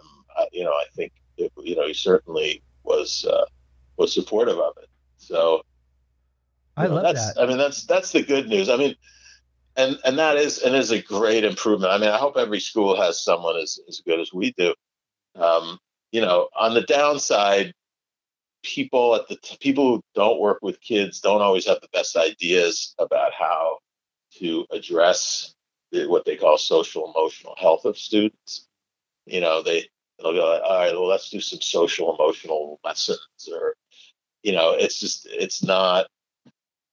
you 0.51 0.63
know, 0.63 0.71
I 0.71 0.85
think 0.95 1.13
it, 1.37 1.51
you 1.57 1.75
know 1.75 1.87
he 1.87 1.93
certainly 1.93 2.61
was 2.83 3.25
uh, 3.25 3.45
was 3.97 4.13
supportive 4.13 4.59
of 4.59 4.73
it. 4.81 4.89
So 5.17 5.63
I 6.75 6.87
know, 6.87 6.95
love 6.95 7.15
that. 7.15 7.41
I 7.41 7.45
mean, 7.47 7.57
that's 7.57 7.85
that's 7.85 8.11
the 8.11 8.21
good 8.21 8.47
news. 8.47 8.69
I 8.69 8.77
mean, 8.77 8.95
and 9.77 9.99
and 10.03 10.17
that 10.17 10.37
is 10.37 10.59
and 10.59 10.75
is 10.75 10.91
a 10.91 11.01
great 11.01 11.45
improvement. 11.45 11.93
I 11.93 11.99
mean, 11.99 12.09
I 12.09 12.17
hope 12.17 12.35
every 12.35 12.59
school 12.59 12.99
has 12.99 13.23
someone 13.23 13.57
as 13.57 13.79
as 13.87 14.01
good 14.05 14.19
as 14.19 14.33
we 14.33 14.51
do. 14.57 14.73
Um, 15.35 15.79
you 16.11 16.21
know, 16.21 16.49
on 16.59 16.73
the 16.73 16.81
downside, 16.81 17.73
people 18.63 19.15
at 19.15 19.27
the 19.29 19.37
people 19.61 19.87
who 19.87 20.03
don't 20.15 20.41
work 20.41 20.59
with 20.61 20.81
kids 20.81 21.21
don't 21.21 21.41
always 21.41 21.67
have 21.67 21.79
the 21.81 21.89
best 21.93 22.17
ideas 22.17 22.95
about 22.97 23.33
how 23.33 23.77
to 24.39 24.65
address 24.71 25.53
the, 25.91 26.07
what 26.07 26.25
they 26.25 26.35
call 26.35 26.57
social 26.57 27.13
emotional 27.15 27.55
health 27.57 27.85
of 27.85 27.97
students. 27.97 28.67
You 29.25 29.41
know, 29.41 29.61
they 29.61 29.87
they'll 30.19 30.33
go, 30.33 30.59
all 30.59 30.79
right, 30.79 30.93
well, 30.93 31.07
let's 31.07 31.29
do 31.29 31.39
some 31.39 31.61
social 31.61 32.15
emotional 32.15 32.79
lessons, 32.83 33.19
or 33.51 33.75
you 34.41 34.53
know, 34.53 34.71
it's 34.71 34.99
just 34.99 35.27
it's 35.29 35.63
not 35.63 36.07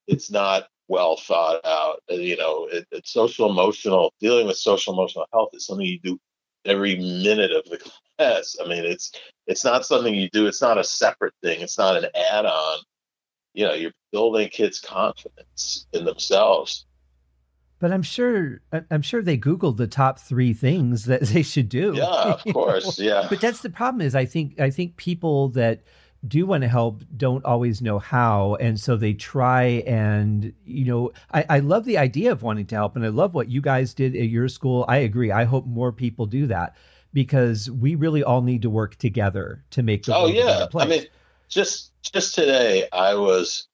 it's 0.07 0.29
not 0.29 0.67
well 0.87 1.17
thought 1.17 1.65
out. 1.65 2.01
Uh, 2.11 2.15
you 2.15 2.37
know, 2.37 2.67
it, 2.71 2.85
it's 2.91 3.11
social 3.11 3.49
emotional 3.49 4.13
dealing 4.19 4.47
with 4.47 4.57
social 4.57 4.93
emotional 4.93 5.25
health 5.33 5.49
is 5.53 5.65
something 5.65 5.85
you 5.85 5.99
do 5.99 6.19
every 6.65 6.95
minute 6.95 7.51
of 7.51 7.65
the 7.65 7.77
class. 8.17 8.55
I 8.63 8.67
mean, 8.67 8.85
it's 8.85 9.11
it's 9.47 9.63
not 9.63 9.85
something 9.85 10.13
you 10.13 10.29
do. 10.29 10.47
It's 10.47 10.61
not 10.61 10.77
a 10.77 10.83
separate 10.83 11.33
thing. 11.43 11.61
It's 11.61 11.77
not 11.77 11.97
an 11.97 12.09
add-on. 12.15 12.79
You 13.53 13.65
know, 13.65 13.73
you're 13.73 13.91
building 14.11 14.49
kids' 14.49 14.79
confidence 14.79 15.87
in 15.93 16.05
themselves 16.05 16.85
but 17.79 17.91
I'm 17.91 18.01
sure 18.01 18.61
I'm 18.89 19.01
sure 19.01 19.21
they 19.21 19.37
googled 19.37 19.77
the 19.77 19.87
top 19.87 20.19
three 20.19 20.53
things 20.53 21.05
that 21.05 21.21
they 21.21 21.43
should 21.43 21.69
do. 21.69 21.93
Yeah, 21.95 22.05
of 22.05 22.43
course. 22.53 22.99
Know? 22.99 23.05
Yeah. 23.05 23.27
But 23.29 23.41
that's 23.41 23.61
the 23.61 23.69
problem 23.69 24.01
is 24.01 24.15
I 24.15 24.25
think 24.25 24.59
I 24.59 24.69
think 24.69 24.97
people 24.97 25.49
that 25.49 25.83
do 26.27 26.45
want 26.45 26.61
to 26.61 26.67
help 26.67 27.03
don't 27.15 27.43
always 27.45 27.81
know 27.81 27.99
how. 27.99 28.55
And 28.55 28.79
so 28.79 28.95
they 28.95 29.13
try 29.13 29.83
and 29.87 30.53
you 30.65 30.85
know 30.85 31.11
I, 31.33 31.45
I 31.49 31.59
love 31.59 31.85
the 31.85 31.97
idea 31.97 32.31
of 32.31 32.43
wanting 32.43 32.65
to 32.67 32.75
help 32.75 32.95
and 32.95 33.05
i 33.05 33.09
love 33.09 33.33
what 33.33 33.49
you 33.49 33.61
guys 33.61 33.93
did 33.93 34.15
at 34.15 34.27
your 34.27 34.47
school. 34.47 34.85
I 34.87 34.97
agree. 34.97 35.31
I 35.31 35.43
hope 35.45 35.65
more 35.65 35.91
people 35.91 36.25
do 36.25 36.47
that 36.47 36.75
because 37.13 37.71
we 37.71 37.95
really 37.95 38.23
all 38.23 38.41
need 38.41 38.61
to 38.63 38.69
work 38.69 38.97
together 38.97 39.63
to 39.71 39.81
make 39.81 40.03
the 40.03 40.15
oh 40.15 40.27
yeah 40.27 40.41
a 40.41 40.45
better 40.45 40.67
place. 40.67 40.85
i 40.85 40.89
mean 40.89 41.05
just 41.47 41.91
just 42.01 42.35
today 42.35 42.87
i 42.91 43.15
was 43.15 43.67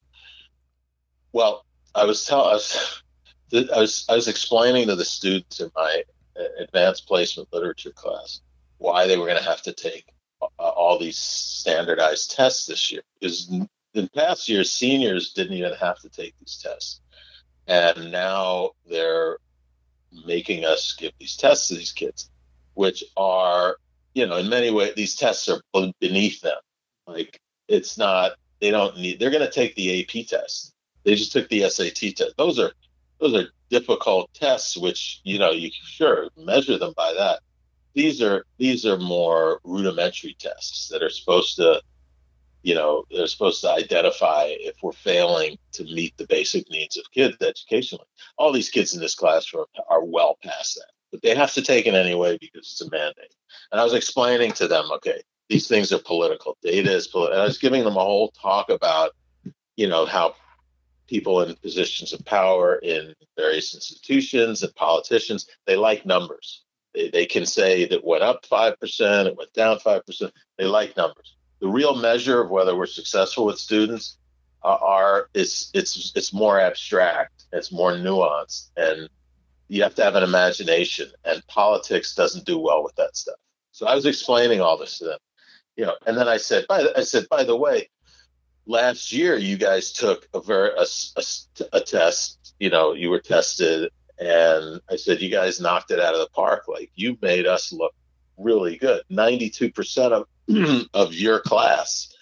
well 1.33 1.65
i 1.95 2.05
was 2.05 2.23
telling 2.23 2.55
us 2.55 3.01
I 3.53 3.79
was 3.79 4.05
I 4.07 4.15
was 4.15 4.29
explaining 4.29 4.87
to 4.87 4.95
the 4.95 5.03
students 5.03 5.59
in 5.59 5.69
my 5.75 6.03
uh, 6.39 6.43
advanced 6.59 7.05
placement 7.05 7.49
literature 7.51 7.91
class 7.91 8.39
why 8.77 9.07
they 9.07 9.17
were 9.17 9.25
going 9.25 9.37
to 9.37 9.43
have 9.43 9.61
to 9.63 9.73
take 9.73 10.05
Uh, 10.59 10.63
all 10.69 10.99
these 10.99 11.17
standardized 11.17 12.31
tests 12.31 12.67
this 12.67 12.91
year 12.91 13.01
because 13.19 13.49
in 13.93 14.07
past 14.15 14.47
years 14.47 14.71
seniors 14.71 15.33
didn't 15.33 15.57
even 15.57 15.73
have 15.73 15.99
to 15.99 16.09
take 16.09 16.35
these 16.39 16.61
tests. 16.61 17.01
And 17.67 18.11
now 18.11 18.71
they're 18.87 19.37
making 20.25 20.65
us 20.65 20.93
give 20.93 21.13
these 21.19 21.35
tests 21.35 21.69
to 21.69 21.75
these 21.75 21.91
kids 21.91 22.29
which 22.73 23.03
are 23.17 23.77
you 24.13 24.25
know 24.25 24.37
in 24.37 24.49
many 24.49 24.71
ways 24.71 24.93
these 24.95 25.15
tests 25.15 25.49
are 25.49 25.61
beneath 25.99 26.41
them. 26.41 26.57
Like 27.07 27.39
it's 27.67 27.97
not 27.97 28.33
they 28.59 28.71
don't 28.71 28.97
need 28.97 29.19
they're 29.19 29.31
going 29.31 29.45
to 29.45 29.51
take 29.51 29.75
the 29.75 30.01
ap 30.01 30.27
test. 30.27 30.73
They 31.03 31.15
just 31.15 31.31
took 31.31 31.49
the 31.49 31.67
sat 31.69 31.95
test. 31.95 32.33
Those 32.37 32.59
are 32.59 32.71
those 33.19 33.35
are 33.35 33.49
difficult 33.69 34.33
tests, 34.33 34.77
which 34.77 35.21
you 35.23 35.39
know 35.39 35.51
you 35.51 35.69
sure 35.71 36.29
measure 36.37 36.77
them 36.77 36.93
by 36.95 37.13
that. 37.13 37.39
These 37.93 38.21
are 38.21 38.45
these 38.57 38.85
are 38.85 38.97
more 38.97 39.59
rudimentary 39.63 40.35
tests 40.39 40.87
that 40.89 41.03
are 41.03 41.09
supposed 41.09 41.57
to, 41.57 41.81
you 42.63 42.75
know, 42.75 43.03
they're 43.11 43.27
supposed 43.27 43.61
to 43.61 43.69
identify 43.69 44.45
if 44.47 44.75
we're 44.81 44.93
failing 44.93 45.57
to 45.73 45.83
meet 45.83 46.15
the 46.17 46.27
basic 46.27 46.69
needs 46.69 46.97
of 46.97 47.03
kids 47.11 47.37
educationally. 47.41 48.05
All 48.37 48.51
these 48.51 48.69
kids 48.69 48.93
in 48.93 49.01
this 49.01 49.15
classroom 49.15 49.65
are 49.89 50.03
well 50.03 50.37
past 50.43 50.75
that, 50.75 50.91
but 51.11 51.21
they 51.21 51.35
have 51.35 51.53
to 51.53 51.61
take 51.61 51.85
it 51.85 51.93
anyway 51.93 52.37
because 52.39 52.71
it's 52.71 52.81
a 52.81 52.89
mandate. 52.89 53.35
And 53.71 53.81
I 53.81 53.83
was 53.83 53.93
explaining 53.93 54.53
to 54.53 54.67
them, 54.67 54.85
okay, 54.93 55.21
these 55.49 55.67
things 55.67 55.91
are 55.91 55.99
political. 55.99 56.57
Data 56.61 56.93
is 56.93 57.07
political. 57.07 57.41
I 57.41 57.45
was 57.45 57.57
giving 57.57 57.83
them 57.83 57.97
a 57.97 57.99
whole 57.99 58.31
talk 58.31 58.69
about, 58.69 59.11
you 59.75 59.87
know, 59.87 60.05
how 60.05 60.35
people 61.07 61.41
in 61.41 61.53
positions 61.57 62.13
of 62.13 62.23
power 62.23 62.75
in 62.75 63.13
various 63.35 63.75
institutions 63.75 64.63
and 64.63 64.73
politicians, 64.75 65.45
they 65.65 65.75
like 65.75 66.05
numbers. 66.05 66.63
They, 66.93 67.09
they 67.09 67.25
can 67.25 67.45
say 67.45 67.85
that 67.87 68.03
went 68.03 68.23
up 68.23 68.45
5%, 68.45 69.25
it 69.25 69.37
went 69.37 69.53
down 69.53 69.79
5%. 69.79 70.31
They 70.57 70.65
like 70.65 70.97
numbers. 70.97 71.35
The 71.59 71.67
real 71.67 71.95
measure 71.95 72.41
of 72.41 72.49
whether 72.49 72.75
we're 72.75 72.85
successful 72.87 73.45
with 73.45 73.59
students 73.59 74.17
uh, 74.63 74.77
are 74.81 75.29
it's 75.33 75.71
it's 75.73 76.11
it's 76.15 76.33
more 76.33 76.59
abstract, 76.59 77.45
it's 77.51 77.71
more 77.71 77.93
nuanced, 77.93 78.69
and 78.77 79.09
you 79.67 79.83
have 79.83 79.95
to 79.95 80.03
have 80.03 80.15
an 80.15 80.23
imagination. 80.23 81.09
And 81.23 81.45
politics 81.47 82.15
doesn't 82.15 82.45
do 82.45 82.59
well 82.59 82.83
with 82.83 82.95
that 82.95 83.15
stuff. 83.15 83.37
So 83.71 83.87
I 83.87 83.95
was 83.95 84.05
explaining 84.05 84.61
all 84.61 84.77
this 84.77 84.97
to 84.99 85.05
them, 85.05 85.19
you 85.75 85.85
know, 85.85 85.95
and 86.05 86.17
then 86.17 86.27
I 86.27 86.37
said, 86.37 86.65
by 86.67 86.83
the, 86.83 86.97
I 86.97 87.03
said, 87.03 87.27
by 87.29 87.43
the 87.43 87.55
way, 87.55 87.89
last 88.65 89.11
year 89.11 89.37
you 89.37 89.57
guys 89.57 89.91
took 89.91 90.27
a 90.33 90.41
very 90.41 90.71
a, 90.77 90.85
a, 91.17 91.23
a, 91.73 91.81
test 91.81 92.53
you 92.59 92.69
know 92.69 92.93
you 92.93 93.09
were 93.09 93.19
tested 93.19 93.89
and 94.21 94.79
i 94.89 94.95
said 94.95 95.19
you 95.19 95.29
guys 95.29 95.59
knocked 95.59 95.91
it 95.91 95.99
out 95.99 96.13
of 96.13 96.19
the 96.19 96.29
park. 96.29 96.67
Like 96.67 96.91
you 96.95 97.17
made 97.21 97.47
us 97.47 97.73
look 97.73 97.93
really 98.37 98.77
good. 98.77 99.01
92% 99.11 100.11
of 100.11 100.27
of 100.93 101.13
your 101.13 101.39
class 101.39 102.13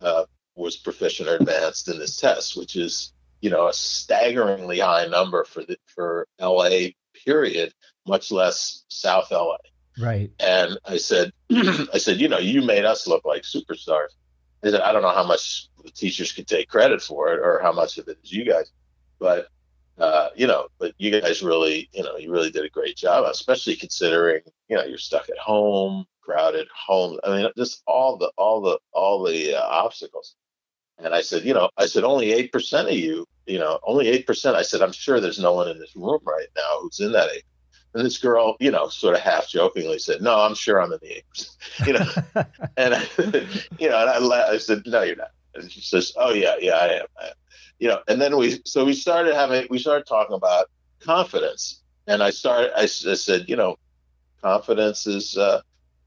uh, 0.00 0.24
was 0.54 0.76
proficient 0.76 1.28
or 1.28 1.36
advanced 1.36 1.88
in 1.88 1.98
this 1.98 2.16
test 2.16 2.56
which 2.56 2.76
is 2.76 3.12
you 3.40 3.50
know 3.50 3.68
a 3.68 3.72
staggeringly 3.72 4.80
high 4.80 5.06
number 5.06 5.44
for 5.44 5.62
the 5.64 5.76
for 5.86 6.26
la 6.40 6.68
period 7.24 7.72
much 8.06 8.30
less 8.30 8.84
south 8.88 9.30
la 9.30 9.56
right. 10.00 10.30
And 10.40 10.78
i 10.84 10.96
said 10.96 11.32
i 11.50 11.98
said 11.98 12.20
you 12.20 12.28
know 12.28 12.38
you 12.38 12.62
made 12.62 12.84
us 12.84 13.06
look 13.06 13.24
like 13.24 13.42
superstars. 13.42 14.08
I 14.64 14.70
said, 14.70 14.80
I 14.80 14.90
don't 14.90 15.02
know 15.02 15.14
how 15.14 15.26
much 15.26 15.68
the 15.84 15.90
teachers 15.90 16.32
could 16.32 16.48
take 16.48 16.68
credit 16.68 17.00
for 17.00 17.32
it 17.32 17.38
or 17.38 17.60
how 17.62 17.70
much 17.70 17.96
of 17.98 18.08
it 18.08 18.18
is 18.24 18.32
you 18.32 18.44
guys, 18.44 18.72
but 19.20 19.46
uh, 19.98 20.28
you 20.36 20.46
know, 20.46 20.68
but 20.78 20.94
you 20.98 21.20
guys 21.20 21.42
really, 21.42 21.88
you 21.92 22.02
know, 22.02 22.16
you 22.16 22.30
really 22.30 22.50
did 22.50 22.64
a 22.64 22.70
great 22.70 22.96
job, 22.96 23.24
especially 23.28 23.76
considering, 23.76 24.40
you 24.68 24.76
know, 24.76 24.84
you're 24.84 24.98
stuck 24.98 25.28
at 25.28 25.38
home, 25.38 26.06
crowded 26.20 26.68
home. 26.74 27.18
I 27.24 27.36
mean, 27.36 27.50
just 27.56 27.82
all 27.86 28.16
the, 28.16 28.30
all 28.36 28.60
the, 28.60 28.78
all 28.92 29.24
the 29.24 29.54
uh, 29.54 29.62
obstacles. 29.62 30.36
And 30.98 31.14
I 31.14 31.20
said, 31.20 31.44
you 31.44 31.54
know, 31.54 31.70
I 31.76 31.86
said 31.86 32.04
only 32.04 32.32
eight 32.32 32.52
percent 32.52 32.88
of 32.88 32.94
you, 32.94 33.24
you 33.46 33.58
know, 33.58 33.78
only 33.84 34.08
eight 34.08 34.26
percent. 34.26 34.56
I 34.56 34.62
said, 34.62 34.82
I'm 34.82 34.92
sure 34.92 35.20
there's 35.20 35.38
no 35.38 35.52
one 35.52 35.68
in 35.68 35.78
this 35.78 35.94
room 35.94 36.20
right 36.24 36.48
now 36.56 36.80
who's 36.80 37.00
in 37.00 37.12
that 37.12 37.30
eight 37.34 37.44
and 37.94 38.04
this 38.04 38.18
girl, 38.18 38.56
you 38.60 38.70
know, 38.70 38.88
sort 38.88 39.14
of 39.14 39.20
half 39.22 39.48
jokingly 39.48 39.98
said, 39.98 40.20
"No, 40.22 40.38
I'm 40.38 40.54
sure 40.54 40.80
I'm 40.80 40.92
in 40.92 40.98
the 41.02 41.16
eight 41.18 41.24
You 41.86 41.92
know, 41.94 42.06
and 42.76 42.94
I, 42.94 43.02
you 43.78 43.88
know, 43.88 44.00
and 44.00 44.32
I, 44.32 44.48
I 44.52 44.58
said, 44.58 44.82
"No, 44.86 45.02
you're 45.02 45.16
not." 45.16 45.30
And 45.54 45.70
she 45.70 45.80
says, 45.80 46.12
"Oh 46.16 46.32
yeah, 46.32 46.56
yeah, 46.60 46.74
I 46.74 46.86
am. 46.86 47.06
I 47.20 47.26
am." 47.28 47.32
You 47.78 47.88
know, 47.88 48.00
and 48.08 48.20
then 48.20 48.36
we 48.36 48.60
so 48.64 48.84
we 48.84 48.92
started 48.92 49.34
having 49.34 49.66
we 49.70 49.78
started 49.78 50.06
talking 50.06 50.34
about 50.34 50.66
confidence, 51.00 51.82
and 52.06 52.22
I 52.22 52.30
started 52.30 52.72
I, 52.76 52.82
I 52.82 52.86
said, 52.86 53.48
you 53.48 53.56
know, 53.56 53.76
confidence 54.42 55.06
is 55.06 55.36
uh, 55.36 55.60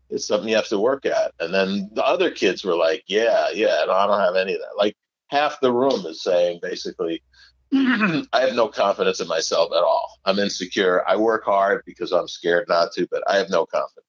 is 0.09 0.27
something 0.27 0.49
you 0.49 0.55
have 0.55 0.67
to 0.67 0.79
work 0.79 1.05
at. 1.05 1.33
And 1.39 1.53
then 1.53 1.89
the 1.93 2.05
other 2.05 2.29
kids 2.29 2.63
were 2.63 2.75
like, 2.75 3.03
yeah, 3.07 3.49
yeah, 3.53 3.83
no, 3.87 3.93
I 3.93 4.05
don't 4.05 4.19
have 4.19 4.35
any 4.35 4.53
of 4.53 4.59
that. 4.59 4.77
Like 4.77 4.95
half 5.29 5.59
the 5.61 5.71
room 5.71 6.05
is 6.05 6.21
saying 6.21 6.59
basically, 6.61 7.23
I 7.73 8.25
have 8.33 8.53
no 8.53 8.67
confidence 8.67 9.21
in 9.21 9.27
myself 9.27 9.71
at 9.71 9.83
all. 9.83 10.19
I'm 10.25 10.39
insecure. 10.39 11.07
I 11.07 11.15
work 11.15 11.45
hard 11.45 11.83
because 11.85 12.11
I'm 12.11 12.27
scared 12.27 12.65
not 12.67 12.91
to, 12.93 13.07
but 13.09 13.23
I 13.27 13.37
have 13.37 13.49
no 13.49 13.65
confidence. 13.65 14.05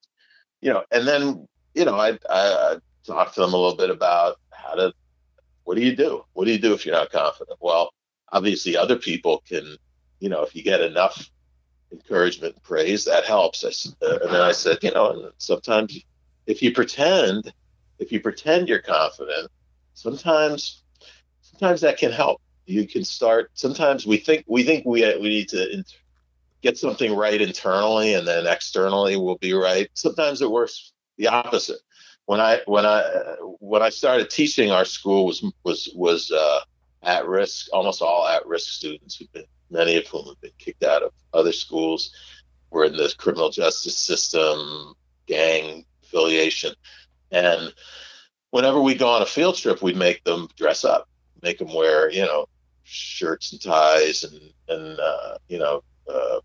You 0.61 0.73
know, 0.73 0.85
and 0.91 1.07
then 1.07 1.49
you 1.75 1.85
know, 1.85 1.95
I 1.95 2.11
I, 2.11 2.19
I 2.29 2.77
talked 3.07 3.35
to 3.35 3.41
them 3.41 3.55
a 3.55 3.57
little 3.57 3.77
bit 3.77 3.91
about 3.91 4.37
how 4.53 4.75
to. 4.75 4.93
What 5.65 5.77
do 5.77 5.83
you 5.83 5.95
do? 5.95 6.25
What 6.33 6.47
do 6.47 6.53
you 6.53 6.59
do 6.59 6.75
if 6.75 6.85
you're 6.85 6.95
not 6.95 7.11
confident? 7.11 7.59
Well, 7.61 7.93
obviously, 8.31 8.77
other 8.77 8.97
people 8.97 9.43
can. 9.49 9.77
You 10.21 10.29
know, 10.29 10.45
if 10.45 10.55
you 10.55 10.63
get 10.63 10.81
enough 10.81 11.29
encouragement 11.91 12.55
and 12.55 12.63
praise, 12.63 13.05
that 13.07 13.25
helps. 13.25 13.65
I, 13.65 13.69
uh, 14.07 14.19
and 14.23 14.33
then 14.33 14.41
I 14.41 14.53
said, 14.53 14.79
you 14.83 14.93
know, 14.93 15.33
sometimes 15.39 15.99
if 16.47 16.63
you 16.63 16.73
pretend, 16.73 17.53
if 17.99 18.13
you 18.13 18.21
pretend 18.21 18.69
you're 18.69 18.81
confident, 18.81 19.51
sometimes, 19.95 20.83
sometimes 21.41 21.81
that 21.83 21.99
can 21.99 22.13
help. 22.13 22.41
You 22.67 22.87
can 22.87 23.05
start. 23.05 23.51
Sometimes 23.55 24.07
we 24.07 24.17
think 24.17 24.45
we 24.47 24.63
think 24.63 24.87
we 24.87 25.03
we 25.19 25.29
need 25.29 25.49
to 25.49 25.85
get 26.63 26.79
something 26.79 27.15
right 27.15 27.41
internally, 27.41 28.15
and 28.15 28.27
then 28.27 28.47
externally 28.47 29.17
we'll 29.17 29.39
be 29.39 29.53
right. 29.53 29.91
Sometimes 29.95 30.41
it 30.41 30.51
works 30.51 30.93
the 31.17 31.29
opposite. 31.29 31.81
When 32.27 32.41
I 32.41 32.61
when 32.67 32.87
I 32.87 33.03
when 33.59 33.83
I 33.83 33.91
started 33.91 34.31
teaching, 34.31 34.71
our 34.71 34.85
school 34.85 35.27
was 35.27 35.45
was 35.65 35.89
was 35.95 36.31
uh, 36.31 36.61
at 37.03 37.27
risk, 37.27 37.69
almost 37.73 38.03
all 38.03 38.27
at 38.27 38.47
risk 38.47 38.73
students 38.73 39.17
who've 39.17 39.33
been 39.33 39.45
many 39.71 39.97
of 39.97 40.07
whom 40.07 40.27
have 40.27 40.41
been 40.41 40.51
kicked 40.59 40.85
out 40.85 41.03
of 41.03 41.13
other 41.33 41.53
schools, 41.53 42.15
were 42.71 42.85
in 42.85 42.97
the 42.97 43.13
criminal 43.19 43.51
justice 43.51 43.97
system, 43.97 44.95
gang 45.27 45.85
affiliation. 46.03 46.75
And 47.31 47.73
whenever 48.51 48.81
we 48.81 48.95
go 48.95 49.09
on 49.09 49.23
a 49.23 49.27
field 49.27 49.57
trip, 49.57 49.83
we'd 49.83 49.97
make 49.97 50.23
them 50.25 50.49
dress 50.57 50.85
up, 50.85 51.09
make 51.43 51.59
them 51.59 51.73
wear, 51.75 52.11
you 52.11 52.23
know, 52.23 52.47
shirts 52.85 53.53
and 53.53 53.61
ties 53.61 54.25
and, 54.25 54.41
and 54.69 55.01
uh, 55.01 55.39
you 55.49 55.59
know, 55.59 55.83
uh, 56.13 56.41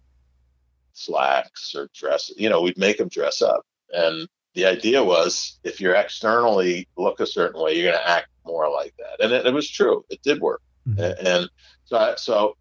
slacks 0.94 1.76
or 1.76 1.90
dress, 1.94 2.32
you 2.38 2.50
know, 2.50 2.62
we'd 2.62 2.78
make 2.78 2.98
them 2.98 3.10
dress 3.10 3.42
up. 3.42 3.66
And 3.92 4.28
the 4.58 4.66
idea 4.66 5.04
was 5.04 5.60
if 5.64 5.80
you're 5.80 5.94
externally 5.94 6.88
look 6.98 7.20
a 7.20 7.28
certain 7.28 7.62
way, 7.62 7.76
you're 7.76 7.92
going 7.92 8.04
to 8.04 8.10
act 8.10 8.28
more 8.44 8.68
like 8.72 8.92
that. 8.98 9.24
And 9.24 9.32
it, 9.32 9.46
it 9.46 9.54
was 9.54 9.70
true. 9.70 10.04
It 10.10 10.20
did 10.24 10.42
work. 10.42 10.64
Mm-hmm. 10.90 11.28
And 11.28 11.50
so, 11.86 11.96
I, 11.96 12.16
so 12.16 12.58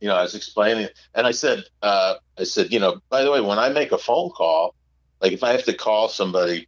you 0.00 0.08
know, 0.08 0.16
I 0.16 0.22
was 0.22 0.34
explaining, 0.34 0.88
and 1.14 1.24
I 1.24 1.30
said, 1.30 1.62
uh, 1.82 2.14
I 2.36 2.42
said, 2.42 2.72
you 2.72 2.80
know, 2.80 3.00
by 3.10 3.22
the 3.22 3.30
way, 3.30 3.40
when 3.40 3.60
I 3.60 3.68
make 3.68 3.92
a 3.92 3.98
phone 3.98 4.30
call, 4.30 4.74
like 5.20 5.30
if 5.30 5.44
I 5.44 5.52
have 5.52 5.62
to 5.66 5.72
call 5.72 6.08
somebody 6.08 6.66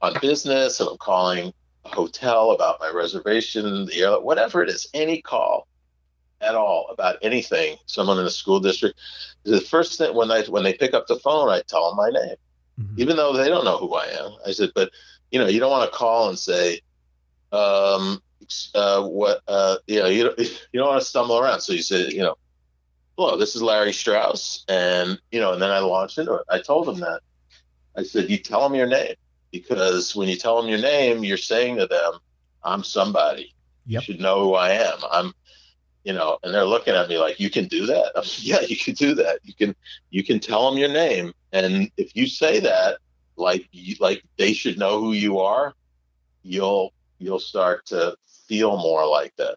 on 0.00 0.14
business, 0.22 0.80
and 0.80 0.88
I'm 0.88 0.96
calling 0.96 1.52
a 1.84 1.88
hotel 1.90 2.52
about 2.52 2.80
my 2.80 2.90
reservation, 2.90 3.84
the 3.84 4.00
airline, 4.00 4.24
whatever 4.24 4.62
it 4.62 4.70
is, 4.70 4.88
any 4.94 5.20
call 5.20 5.68
at 6.40 6.54
all 6.54 6.86
about 6.90 7.16
anything, 7.20 7.76
someone 7.84 8.18
in 8.18 8.24
the 8.24 8.30
school 8.30 8.58
district, 8.58 8.98
the 9.42 9.60
first 9.60 9.98
thing 9.98 10.14
when 10.14 10.30
I 10.30 10.44
when 10.44 10.62
they 10.62 10.72
pick 10.72 10.94
up 10.94 11.06
the 11.08 11.16
phone, 11.16 11.50
I 11.50 11.60
tell 11.68 11.90
them 11.90 11.96
my 11.98 12.08
name, 12.08 12.36
mm-hmm. 12.80 13.00
even 13.00 13.16
though 13.16 13.36
they 13.36 13.48
don't 13.48 13.64
know 13.64 13.78
who 13.78 13.94
I 13.94 14.06
am. 14.06 14.32
I 14.46 14.52
said, 14.52 14.70
but 14.74 14.90
you 15.30 15.38
know, 15.38 15.46
you 15.46 15.60
don't 15.60 15.70
want 15.70 15.90
to 15.90 15.96
call 15.96 16.28
and 16.28 16.38
say, 16.38 16.80
um, 17.52 18.22
uh, 18.74 19.02
what 19.02 19.42
uh, 19.46 19.76
you 19.86 20.00
know 20.00 20.06
you 20.06 20.24
don't, 20.24 20.38
you 20.72 20.80
don't 20.80 20.88
want 20.88 21.00
to 21.00 21.06
stumble 21.06 21.38
around. 21.38 21.60
So 21.60 21.72
you 21.72 21.82
say 21.82 22.08
you 22.08 22.22
know, 22.22 22.36
hello, 23.16 23.36
this 23.36 23.54
is 23.54 23.62
Larry 23.62 23.92
Strauss, 23.92 24.64
and 24.68 25.18
you 25.30 25.40
know, 25.40 25.52
and 25.52 25.62
then 25.62 25.70
I 25.70 25.78
launched 25.80 26.18
into 26.18 26.34
it. 26.34 26.44
I 26.48 26.60
told 26.60 26.86
them 26.86 27.00
that. 27.00 27.20
I 27.96 28.04
said, 28.04 28.30
you 28.30 28.38
tell 28.38 28.62
them 28.62 28.74
your 28.74 28.86
name 28.86 29.14
because 29.50 30.14
when 30.14 30.28
you 30.28 30.36
tell 30.36 30.60
them 30.60 30.70
your 30.70 30.78
name, 30.78 31.24
you're 31.24 31.36
saying 31.36 31.76
to 31.76 31.86
them, 31.86 32.12
I'm 32.62 32.84
somebody. 32.84 33.54
Yep. 33.86 34.02
You 34.02 34.04
should 34.04 34.20
know 34.20 34.44
who 34.44 34.54
I 34.54 34.70
am. 34.70 34.98
I'm, 35.10 35.34
you 36.04 36.12
know, 36.12 36.38
and 36.42 36.54
they're 36.54 36.64
looking 36.64 36.94
at 36.94 37.08
me 37.08 37.18
like, 37.18 37.40
you 37.40 37.50
can 37.50 37.66
do 37.66 37.86
that. 37.86 38.12
I'm, 38.16 38.24
yeah, 38.38 38.60
you 38.60 38.76
can 38.76 38.94
do 38.94 39.14
that. 39.14 39.40
You 39.44 39.54
can, 39.54 39.74
you 40.10 40.24
can 40.24 40.40
tell 40.40 40.68
them 40.68 40.78
your 40.78 40.88
name, 40.88 41.32
and 41.52 41.90
if 41.96 42.14
you 42.14 42.26
say 42.26 42.60
that, 42.60 42.98
like, 43.36 43.68
you, 43.72 43.96
like 44.00 44.22
they 44.38 44.52
should 44.52 44.78
know 44.78 45.00
who 45.00 45.12
you 45.12 45.40
are, 45.40 45.74
you'll, 46.42 46.92
you'll 47.18 47.40
start 47.40 47.86
to 47.86 48.16
feel 48.46 48.76
more 48.76 49.06
like 49.06 49.34
that. 49.36 49.56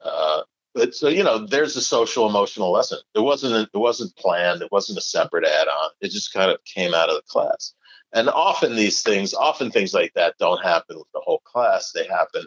Uh, 0.00 0.42
but 0.74 0.94
so 0.94 1.08
you 1.08 1.24
know, 1.24 1.44
there's 1.46 1.76
a 1.76 1.80
social 1.80 2.28
emotional 2.28 2.70
lesson. 2.70 2.98
It 3.14 3.20
wasn't 3.20 3.68
it 3.72 3.78
wasn't 3.78 4.14
planned. 4.16 4.62
It 4.62 4.70
wasn't 4.70 4.98
a 4.98 5.02
separate 5.02 5.44
add-on. 5.44 5.90
It 6.00 6.10
just 6.10 6.32
kind 6.32 6.50
of 6.50 6.62
came 6.64 6.94
out 6.94 7.08
of 7.08 7.16
the 7.16 7.22
class. 7.22 7.74
And 8.12 8.28
often 8.28 8.76
these 8.76 9.02
things, 9.02 9.34
often 9.34 9.70
things 9.70 9.92
like 9.92 10.14
that, 10.14 10.38
don't 10.38 10.62
happen 10.62 10.96
with 10.96 11.10
the 11.12 11.20
whole 11.20 11.40
class. 11.40 11.92
They 11.92 12.06
happen 12.06 12.44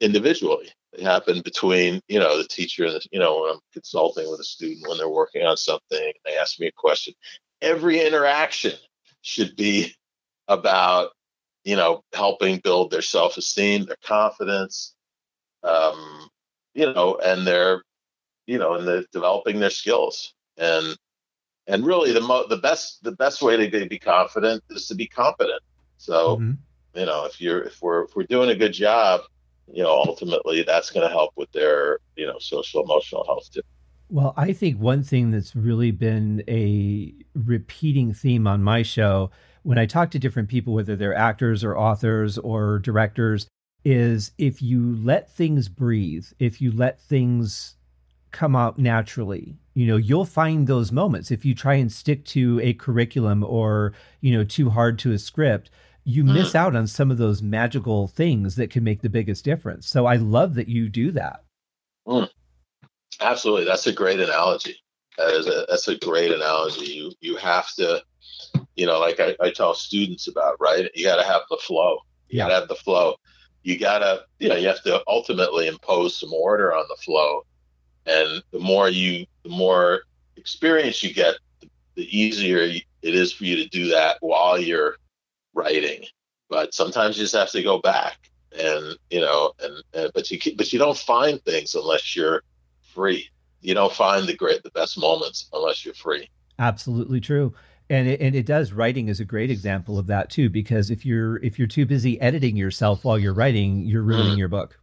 individually. 0.00 0.68
They 0.96 1.02
happen 1.02 1.42
between 1.42 2.00
you 2.08 2.18
know 2.18 2.38
the 2.38 2.48
teacher 2.48 2.84
and 2.84 2.94
the, 2.94 3.06
you 3.12 3.18
know 3.18 3.42
when 3.42 3.50
I'm 3.52 3.60
consulting 3.72 4.30
with 4.30 4.40
a 4.40 4.44
student 4.44 4.88
when 4.88 4.98
they're 4.98 5.08
working 5.08 5.44
on 5.44 5.56
something. 5.56 6.12
They 6.24 6.36
ask 6.36 6.58
me 6.58 6.66
a 6.66 6.72
question. 6.72 7.14
Every 7.60 8.00
interaction 8.04 8.72
should 9.22 9.56
be 9.56 9.94
about 10.46 11.10
you 11.68 11.76
know, 11.76 12.02
helping 12.14 12.60
build 12.60 12.90
their 12.90 13.02
self 13.02 13.36
esteem, 13.36 13.84
their 13.84 13.98
confidence, 14.02 14.94
um, 15.62 16.30
you 16.72 16.90
know, 16.90 17.18
and 17.22 17.46
their, 17.46 17.82
you 18.46 18.58
know, 18.58 18.72
and 18.72 18.88
the 18.88 19.04
developing 19.12 19.60
their 19.60 19.68
skills. 19.68 20.32
And 20.56 20.96
and 21.66 21.84
really 21.84 22.12
the 22.12 22.22
mo- 22.22 22.46
the 22.48 22.56
best 22.56 23.04
the 23.04 23.12
best 23.12 23.42
way 23.42 23.68
to 23.68 23.86
be 23.86 23.98
confident 23.98 24.64
is 24.70 24.86
to 24.88 24.94
be 24.94 25.06
competent. 25.06 25.60
So, 25.98 26.36
mm-hmm. 26.36 26.52
you 26.98 27.04
know, 27.04 27.26
if 27.26 27.38
you're 27.38 27.64
if 27.64 27.82
we're 27.82 28.04
if 28.04 28.16
we're 28.16 28.22
doing 28.22 28.48
a 28.48 28.56
good 28.56 28.72
job, 28.72 29.20
you 29.72 29.82
know, 29.82 29.90
ultimately 29.90 30.62
that's 30.62 30.90
going 30.90 31.06
to 31.06 31.12
help 31.12 31.32
with 31.36 31.50
their, 31.52 31.98
you 32.16 32.26
know, 32.26 32.38
social 32.38 32.82
emotional 32.82 33.24
health 33.24 33.50
too. 33.52 33.62
Well, 34.10 34.32
I 34.36 34.52
think 34.52 34.80
one 34.80 35.02
thing 35.02 35.30
that's 35.30 35.54
really 35.54 35.90
been 35.90 36.42
a 36.48 37.12
repeating 37.34 38.14
theme 38.14 38.46
on 38.46 38.62
my 38.62 38.82
show 38.82 39.30
when 39.62 39.76
I 39.76 39.84
talk 39.84 40.10
to 40.12 40.18
different 40.18 40.48
people, 40.48 40.72
whether 40.72 40.96
they're 40.96 41.14
actors 41.14 41.62
or 41.62 41.76
authors 41.76 42.38
or 42.38 42.78
directors, 42.78 43.46
is 43.84 44.32
if 44.38 44.62
you 44.62 44.96
let 44.96 45.30
things 45.30 45.68
breathe, 45.68 46.26
if 46.38 46.60
you 46.60 46.72
let 46.72 47.00
things 47.00 47.76
come 48.30 48.56
out 48.56 48.78
naturally, 48.78 49.58
you 49.74 49.86
know, 49.86 49.96
you'll 49.96 50.24
find 50.24 50.66
those 50.66 50.90
moments. 50.90 51.30
If 51.30 51.44
you 51.44 51.54
try 51.54 51.74
and 51.74 51.92
stick 51.92 52.24
to 52.26 52.60
a 52.62 52.72
curriculum 52.74 53.44
or, 53.44 53.92
you 54.20 54.36
know, 54.36 54.44
too 54.44 54.70
hard 54.70 54.98
to 55.00 55.12
a 55.12 55.18
script, 55.18 55.70
you 56.08 56.24
mm. 56.24 56.32
miss 56.32 56.54
out 56.54 56.74
on 56.74 56.86
some 56.86 57.10
of 57.10 57.18
those 57.18 57.42
magical 57.42 58.08
things 58.08 58.56
that 58.56 58.70
can 58.70 58.82
make 58.82 59.02
the 59.02 59.10
biggest 59.10 59.44
difference. 59.44 59.86
So 59.88 60.06
I 60.06 60.16
love 60.16 60.54
that 60.54 60.66
you 60.66 60.88
do 60.88 61.10
that. 61.12 61.44
Mm. 62.06 62.30
Absolutely. 63.20 63.66
That's 63.66 63.86
a 63.86 63.92
great 63.92 64.18
analogy. 64.18 64.76
That 65.18 65.34
is 65.34 65.46
a, 65.46 65.66
that's 65.68 65.88
a 65.88 65.98
great 65.98 66.32
analogy. 66.32 66.86
You 66.86 67.12
you 67.20 67.36
have 67.36 67.70
to 67.74 68.02
you 68.74 68.86
know, 68.86 68.98
like 69.00 69.20
I, 69.20 69.36
I 69.40 69.50
tell 69.50 69.74
students 69.74 70.28
about, 70.28 70.56
right? 70.60 70.88
You 70.94 71.04
got 71.04 71.16
to 71.16 71.24
have 71.24 71.42
the 71.50 71.58
flow. 71.58 71.98
You 72.28 72.38
yeah. 72.38 72.44
got 72.44 72.48
to 72.48 72.54
have 72.54 72.68
the 72.68 72.76
flow. 72.76 73.16
You 73.64 73.78
got 73.78 73.98
to, 73.98 74.22
you 74.38 74.48
know, 74.48 74.54
you 74.54 74.68
have 74.68 74.82
to 74.84 75.02
ultimately 75.08 75.66
impose 75.66 76.18
some 76.18 76.32
order 76.32 76.72
on 76.72 76.84
the 76.88 76.96
flow. 77.02 77.44
And 78.06 78.42
the 78.52 78.60
more 78.60 78.88
you, 78.88 79.26
the 79.42 79.50
more 79.50 80.02
experience 80.36 81.02
you 81.02 81.12
get, 81.12 81.34
the 81.96 82.16
easier 82.16 82.60
it 82.60 82.84
is 83.02 83.32
for 83.32 83.44
you 83.44 83.56
to 83.56 83.68
do 83.68 83.88
that 83.88 84.18
while 84.20 84.58
you're 84.58 84.96
writing. 85.54 86.04
But 86.48 86.74
sometimes 86.74 87.16
you 87.16 87.24
just 87.24 87.34
have 87.34 87.50
to 87.50 87.62
go 87.62 87.78
back 87.78 88.16
and, 88.58 88.96
you 89.10 89.20
know, 89.20 89.52
and, 89.60 89.82
and 89.92 90.10
but 90.14 90.30
you, 90.30 90.38
but 90.56 90.72
you 90.72 90.78
don't 90.78 90.96
find 90.96 91.42
things 91.44 91.74
unless 91.74 92.16
you're 92.16 92.42
free. 92.94 93.28
You 93.60 93.74
don't 93.74 93.92
find 93.92 94.26
the 94.26 94.36
great, 94.36 94.62
the 94.62 94.70
best 94.70 94.98
moments 94.98 95.48
unless 95.52 95.84
you're 95.84 95.94
free. 95.94 96.28
Absolutely 96.58 97.20
true 97.20 97.54
and 97.90 98.08
it, 98.08 98.20
and 98.20 98.34
it 98.34 98.46
does 98.46 98.72
writing 98.72 99.08
is 99.08 99.20
a 99.20 99.24
great 99.24 99.50
example 99.50 99.98
of 99.98 100.06
that 100.06 100.30
too 100.30 100.48
because 100.48 100.90
if 100.90 101.04
you're 101.04 101.42
if 101.42 101.58
you're 101.58 101.68
too 101.68 101.86
busy 101.86 102.20
editing 102.20 102.56
yourself 102.56 103.04
while 103.04 103.18
you're 103.18 103.34
writing 103.34 103.80
you're 103.82 104.02
ruining 104.02 104.34
mm. 104.34 104.38
your 104.38 104.48
book 104.48 104.78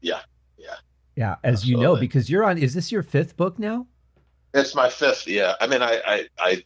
yeah 0.00 0.20
yeah 0.58 0.74
yeah 1.16 1.36
as 1.44 1.60
Absolutely. 1.60 1.80
you 1.80 1.86
know 1.86 1.96
because 1.96 2.28
you're 2.28 2.44
on 2.44 2.58
is 2.58 2.74
this 2.74 2.90
your 2.90 3.02
fifth 3.02 3.36
book 3.36 3.58
now 3.58 3.86
it's 4.52 4.74
my 4.74 4.88
fifth 4.88 5.26
yeah 5.26 5.54
i 5.60 5.66
mean 5.66 5.82
i 5.82 6.00
i 6.06 6.28
i, 6.38 6.64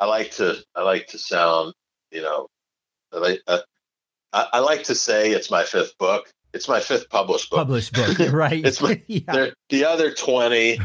I 0.00 0.06
like 0.06 0.30
to 0.32 0.56
i 0.74 0.82
like 0.82 1.08
to 1.08 1.18
sound 1.18 1.74
you 2.12 2.22
know 2.22 2.48
I, 3.12 3.18
like, 3.18 3.40
uh, 3.46 3.58
I, 4.32 4.48
I 4.54 4.58
like 4.60 4.84
to 4.84 4.94
say 4.94 5.30
it's 5.30 5.50
my 5.50 5.64
fifth 5.64 5.96
book 5.98 6.30
it's 6.52 6.68
my 6.68 6.80
fifth 6.80 7.08
published 7.10 7.50
book 7.50 7.58
published 7.58 7.92
book 7.94 8.18
right 8.32 8.64
it's 8.64 8.80
my, 8.80 9.00
yeah. 9.08 9.50
the 9.68 9.84
other 9.84 10.12
20 10.12 10.78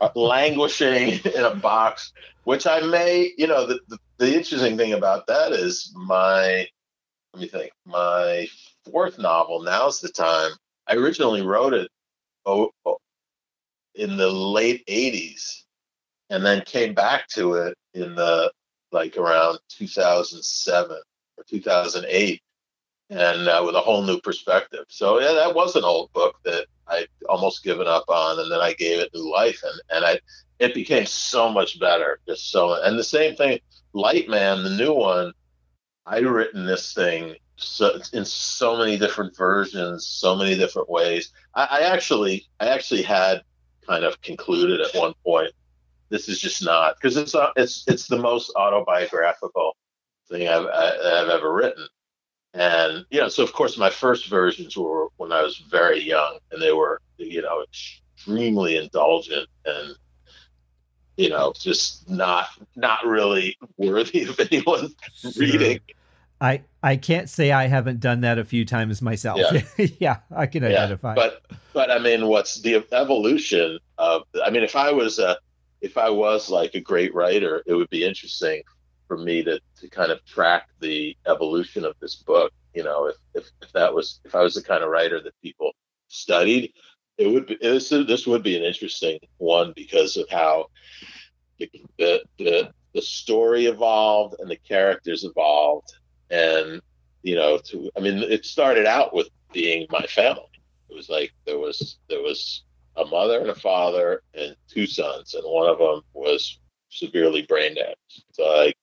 languishing 0.14 1.20
in 1.34 1.44
a 1.44 1.54
box, 1.54 2.12
which 2.44 2.66
I 2.66 2.80
may, 2.80 3.32
you 3.36 3.46
know, 3.46 3.66
the, 3.66 3.80
the, 3.88 3.98
the 4.18 4.34
interesting 4.34 4.76
thing 4.76 4.92
about 4.92 5.26
that 5.26 5.52
is 5.52 5.92
my, 5.94 6.66
let 7.34 7.40
me 7.40 7.48
think, 7.48 7.72
my 7.86 8.48
fourth 8.90 9.18
novel, 9.18 9.62
Now's 9.62 10.00
the 10.00 10.08
Time. 10.08 10.52
I 10.86 10.94
originally 10.94 11.42
wrote 11.42 11.74
it 11.74 11.90
oh, 12.46 12.70
oh, 12.84 12.98
in 13.94 14.16
the 14.16 14.30
late 14.30 14.84
80s. 14.86 15.62
and 16.30 16.44
then 16.44 16.62
came 16.62 16.94
back 16.94 17.28
to 17.28 17.54
it 17.54 17.74
in 17.94 18.14
the 18.14 18.52
like 18.92 19.16
around 19.16 19.58
2007 19.68 20.96
or 21.36 21.44
2008 21.44 22.42
and 23.10 23.48
uh, 23.48 23.62
with 23.64 23.74
a 23.74 23.80
whole 23.80 24.02
new 24.02 24.20
perspective. 24.20 24.84
So 24.88 25.20
yeah 25.20 25.32
that 25.32 25.54
was 25.54 25.76
an 25.76 25.84
old 25.84 26.12
book 26.12 26.36
that 26.44 26.66
i 26.90 27.06
almost 27.28 27.64
given 27.64 27.86
up 27.86 28.04
on 28.08 28.38
and 28.40 28.50
then 28.50 28.60
i 28.60 28.74
gave 28.74 29.00
it 29.00 29.10
new 29.14 29.30
life 29.30 29.62
and 29.62 29.80
and 29.90 30.04
i 30.04 30.18
it 30.58 30.74
became 30.74 31.06
so 31.06 31.50
much 31.50 31.80
better 31.80 32.18
just 32.26 32.50
so 32.50 32.74
and 32.82 32.98
the 32.98 33.04
same 33.04 33.34
thing 33.36 33.58
Light 33.92 34.28
Man 34.28 34.62
the 34.62 34.70
new 34.70 34.92
one 34.92 35.32
i 36.06 36.18
written 36.18 36.66
this 36.66 36.92
thing 36.92 37.36
so 37.56 37.98
in 38.12 38.24
so 38.24 38.76
many 38.76 38.98
different 38.98 39.36
versions 39.36 40.06
so 40.06 40.34
many 40.34 40.56
different 40.56 40.90
ways. 40.90 41.32
I, 41.54 41.64
I 41.64 41.80
actually 41.82 42.46
i 42.58 42.68
actually 42.68 43.02
had 43.02 43.42
kind 43.86 44.04
of 44.04 44.20
concluded 44.20 44.80
at 44.80 44.94
one 44.94 45.14
point 45.24 45.52
this 46.10 46.28
is 46.28 46.40
just 46.40 46.64
not 46.64 46.96
because 46.96 47.16
it's 47.16 47.34
uh, 47.34 47.50
it's 47.56 47.84
it's 47.86 48.08
the 48.08 48.18
most 48.18 48.52
autobiographical 48.56 49.76
thing 50.28 50.48
I've 50.48 50.66
I, 50.66 51.22
I've 51.22 51.28
ever 51.28 51.52
written, 51.52 51.86
and 52.52 53.06
you 53.10 53.20
know, 53.20 53.28
so 53.28 53.42
of 53.42 53.52
course 53.52 53.78
my 53.78 53.90
first 53.90 54.28
versions 54.28 54.76
were 54.76 55.08
when 55.16 55.32
I 55.32 55.42
was 55.42 55.56
very 55.70 56.00
young, 56.00 56.38
and 56.50 56.60
they 56.60 56.72
were 56.72 57.00
you 57.16 57.42
know 57.42 57.62
extremely 57.62 58.76
indulgent 58.76 59.48
and 59.64 59.94
you 61.16 61.30
know 61.30 61.52
just 61.58 62.08
not 62.10 62.48
not 62.76 63.06
really 63.06 63.56
worthy 63.76 64.24
of 64.24 64.38
anyone 64.40 64.92
sure. 65.14 65.30
reading. 65.38 65.80
I 66.40 66.62
I 66.82 66.96
can't 66.96 67.28
say 67.28 67.52
I 67.52 67.68
haven't 67.68 68.00
done 68.00 68.22
that 68.22 68.38
a 68.38 68.44
few 68.44 68.64
times 68.64 69.00
myself. 69.00 69.40
Yeah, 69.52 69.86
yeah 70.00 70.16
I 70.34 70.46
can 70.46 70.64
identify. 70.64 71.14
Yeah, 71.14 71.14
but 71.14 71.56
but 71.72 71.90
I 71.90 71.98
mean, 71.98 72.26
what's 72.26 72.62
the 72.62 72.84
evolution 72.92 73.78
of? 73.98 74.22
I 74.44 74.50
mean, 74.50 74.64
if 74.64 74.74
I 74.74 74.90
was 74.90 75.18
a 75.18 75.36
if 75.80 75.96
I 75.96 76.10
was 76.10 76.50
like 76.50 76.74
a 76.74 76.80
great 76.80 77.14
writer, 77.14 77.62
it 77.66 77.74
would 77.74 77.90
be 77.90 78.04
interesting 78.04 78.62
for 79.08 79.16
me 79.16 79.42
to, 79.42 79.60
to 79.80 79.88
kind 79.88 80.12
of 80.12 80.24
track 80.24 80.68
the 80.80 81.16
evolution 81.26 81.84
of 81.84 81.94
this 82.00 82.16
book. 82.16 82.52
You 82.74 82.84
know, 82.84 83.06
if, 83.06 83.16
if, 83.34 83.50
if 83.62 83.72
that 83.72 83.92
was, 83.92 84.20
if 84.24 84.34
I 84.34 84.42
was 84.42 84.54
the 84.54 84.62
kind 84.62 84.84
of 84.84 84.90
writer 84.90 85.20
that 85.20 85.40
people 85.42 85.72
studied, 86.08 86.72
it 87.18 87.26
would 87.26 87.46
be, 87.46 87.58
this, 87.60 87.88
this 87.88 88.26
would 88.26 88.42
be 88.42 88.56
an 88.56 88.62
interesting 88.62 89.18
one 89.38 89.72
because 89.74 90.16
of 90.16 90.28
how 90.30 90.66
the, 91.58 91.70
the, 91.98 92.22
the, 92.38 92.72
the 92.94 93.02
story 93.02 93.66
evolved 93.66 94.36
and 94.38 94.50
the 94.50 94.56
characters 94.56 95.24
evolved. 95.24 95.92
And, 96.30 96.80
you 97.22 97.34
know, 97.34 97.58
to, 97.58 97.90
I 97.96 98.00
mean, 98.00 98.18
it 98.18 98.46
started 98.46 98.86
out 98.86 99.14
with 99.14 99.28
being 99.52 99.86
my 99.90 100.02
family. 100.02 100.44
It 100.88 100.94
was 100.94 101.08
like, 101.08 101.32
there 101.46 101.58
was, 101.58 101.98
there 102.08 102.22
was 102.22 102.62
a 102.96 103.04
mother 103.04 103.40
and 103.40 103.50
a 103.50 103.54
father 103.54 104.22
and 104.34 104.56
two 104.68 104.86
sons, 104.86 105.34
and 105.34 105.44
one 105.44 105.68
of 105.68 105.78
them 105.78 106.02
was 106.12 106.58
severely 106.90 107.42
brain 107.42 107.74
damaged. 107.74 108.24
So 108.32 108.44
like, 108.44 108.76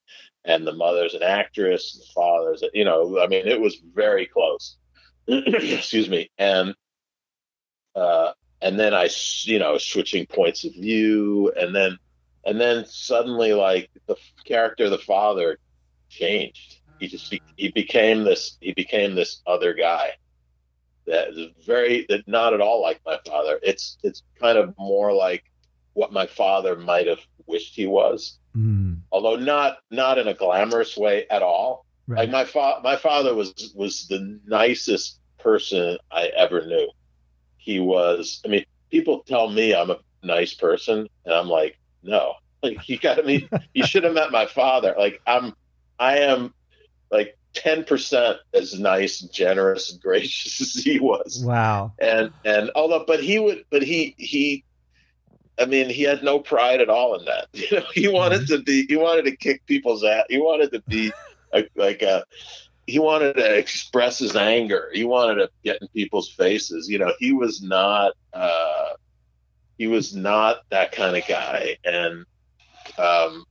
and 0.45 0.65
the 0.65 0.73
mother's 0.73 1.13
an 1.13 1.23
actress, 1.23 1.93
the 1.93 2.13
father's, 2.13 2.63
you 2.73 2.85
know, 2.85 3.19
I 3.19 3.27
mean, 3.27 3.47
it 3.47 3.59
was 3.59 3.81
very 3.93 4.25
close. 4.25 4.77
Excuse 5.27 6.09
me, 6.09 6.31
and 6.37 6.73
uh, 7.95 8.31
and 8.61 8.79
then 8.79 8.93
I, 8.93 9.09
you 9.43 9.59
know, 9.59 9.77
switching 9.77 10.25
points 10.25 10.63
of 10.63 10.73
view, 10.73 11.51
and 11.59 11.75
then 11.75 11.97
and 12.45 12.61
then 12.61 12.85
suddenly, 12.85 13.53
like 13.53 13.89
the 14.07 14.15
character 14.45 14.85
of 14.85 14.91
the 14.91 14.97
father 14.99 15.59
changed. 16.09 16.77
He 16.99 17.07
just 17.07 17.33
he 17.57 17.69
became 17.69 18.23
this 18.23 18.57
he 18.61 18.73
became 18.73 19.15
this 19.15 19.41
other 19.45 19.73
guy 19.73 20.13
that 21.07 21.29
is 21.29 21.49
very 21.65 22.05
that 22.09 22.27
not 22.27 22.53
at 22.53 22.61
all 22.61 22.81
like 22.81 22.99
my 23.05 23.17
father. 23.25 23.59
It's 23.63 23.97
it's 24.03 24.23
kind 24.39 24.57
of 24.57 24.73
more 24.77 25.13
like 25.13 25.43
what 25.93 26.13
my 26.13 26.27
father 26.27 26.75
might 26.75 27.07
have 27.07 27.19
wished 27.47 27.75
he 27.75 27.87
was, 27.87 28.37
mm. 28.55 28.99
although 29.11 29.35
not 29.35 29.77
not 29.89 30.17
in 30.17 30.27
a 30.27 30.33
glamorous 30.33 30.95
way 30.95 31.25
at 31.29 31.41
all. 31.41 31.85
Right. 32.07 32.19
Like 32.19 32.29
my 32.29 32.45
fa- 32.45 32.81
my 32.83 32.95
father 32.97 33.33
was 33.33 33.73
was 33.75 34.07
the 34.07 34.39
nicest 34.45 35.19
person 35.39 35.97
I 36.11 36.27
ever 36.27 36.65
knew. 36.65 36.89
He 37.57 37.79
was. 37.79 38.41
I 38.45 38.49
mean, 38.49 38.65
people 38.91 39.23
tell 39.27 39.49
me 39.49 39.73
I'm 39.73 39.89
a 39.89 39.99
nice 40.23 40.53
person, 40.53 41.07
and 41.25 41.33
I'm 41.33 41.47
like, 41.47 41.77
no. 42.03 42.33
Like 42.63 42.89
you 42.89 42.97
got 42.97 43.15
to 43.15 43.23
meet. 43.23 43.47
you 43.73 43.85
should 43.85 44.03
have 44.03 44.13
met 44.13 44.31
my 44.31 44.45
father. 44.45 44.95
Like 44.97 45.21
I'm. 45.27 45.53
I 45.99 46.19
am 46.19 46.53
like 47.11 47.37
ten 47.57 47.83
percent 47.83 48.37
as 48.53 48.79
nice, 48.79 49.21
and 49.21 49.31
generous, 49.31 49.91
and 49.91 50.01
gracious 50.01 50.61
as 50.77 50.83
he 50.83 50.99
was. 50.99 51.43
Wow. 51.43 51.93
And 51.99 52.31
and 52.45 52.71
although, 52.75 53.03
but 53.05 53.23
he 53.23 53.39
would, 53.39 53.65
but 53.69 53.83
he 53.83 54.15
he, 54.17 54.63
I 55.59 55.65
mean, 55.65 55.89
he 55.89 56.03
had 56.03 56.23
no 56.23 56.39
pride 56.39 56.81
at 56.81 56.89
all 56.89 57.15
in 57.15 57.25
that. 57.25 57.47
You 57.53 57.79
know, 57.79 57.85
he 57.93 58.07
wanted 58.07 58.41
mm-hmm. 58.41 58.55
to 58.55 58.63
be, 58.63 58.85
he 58.87 58.95
wanted 58.95 59.25
to 59.25 59.35
kick 59.35 59.65
people's 59.65 60.03
ass. 60.03 60.25
He 60.29 60.37
wanted 60.37 60.71
to 60.71 60.81
be 60.87 61.11
a, 61.53 61.67
like 61.75 62.01
a. 62.01 62.23
He 62.85 62.99
wanted 62.99 63.33
to 63.33 63.57
express 63.57 64.17
his 64.19 64.37
anger. 64.37 64.89
He 64.93 65.03
wanted 65.03 65.35
to 65.35 65.49
get 65.61 65.81
in 65.81 65.89
people's 65.89 66.29
faces. 66.29 66.87
You 66.87 66.99
know, 66.99 67.11
he 67.19 67.33
was 67.33 67.61
not. 67.61 68.13
uh 68.33 68.93
He 69.77 69.87
was 69.87 70.15
not 70.15 70.61
that 70.69 70.91
kind 70.91 71.17
of 71.17 71.27
guy, 71.27 71.77
and 71.83 72.25
um, 72.97 73.45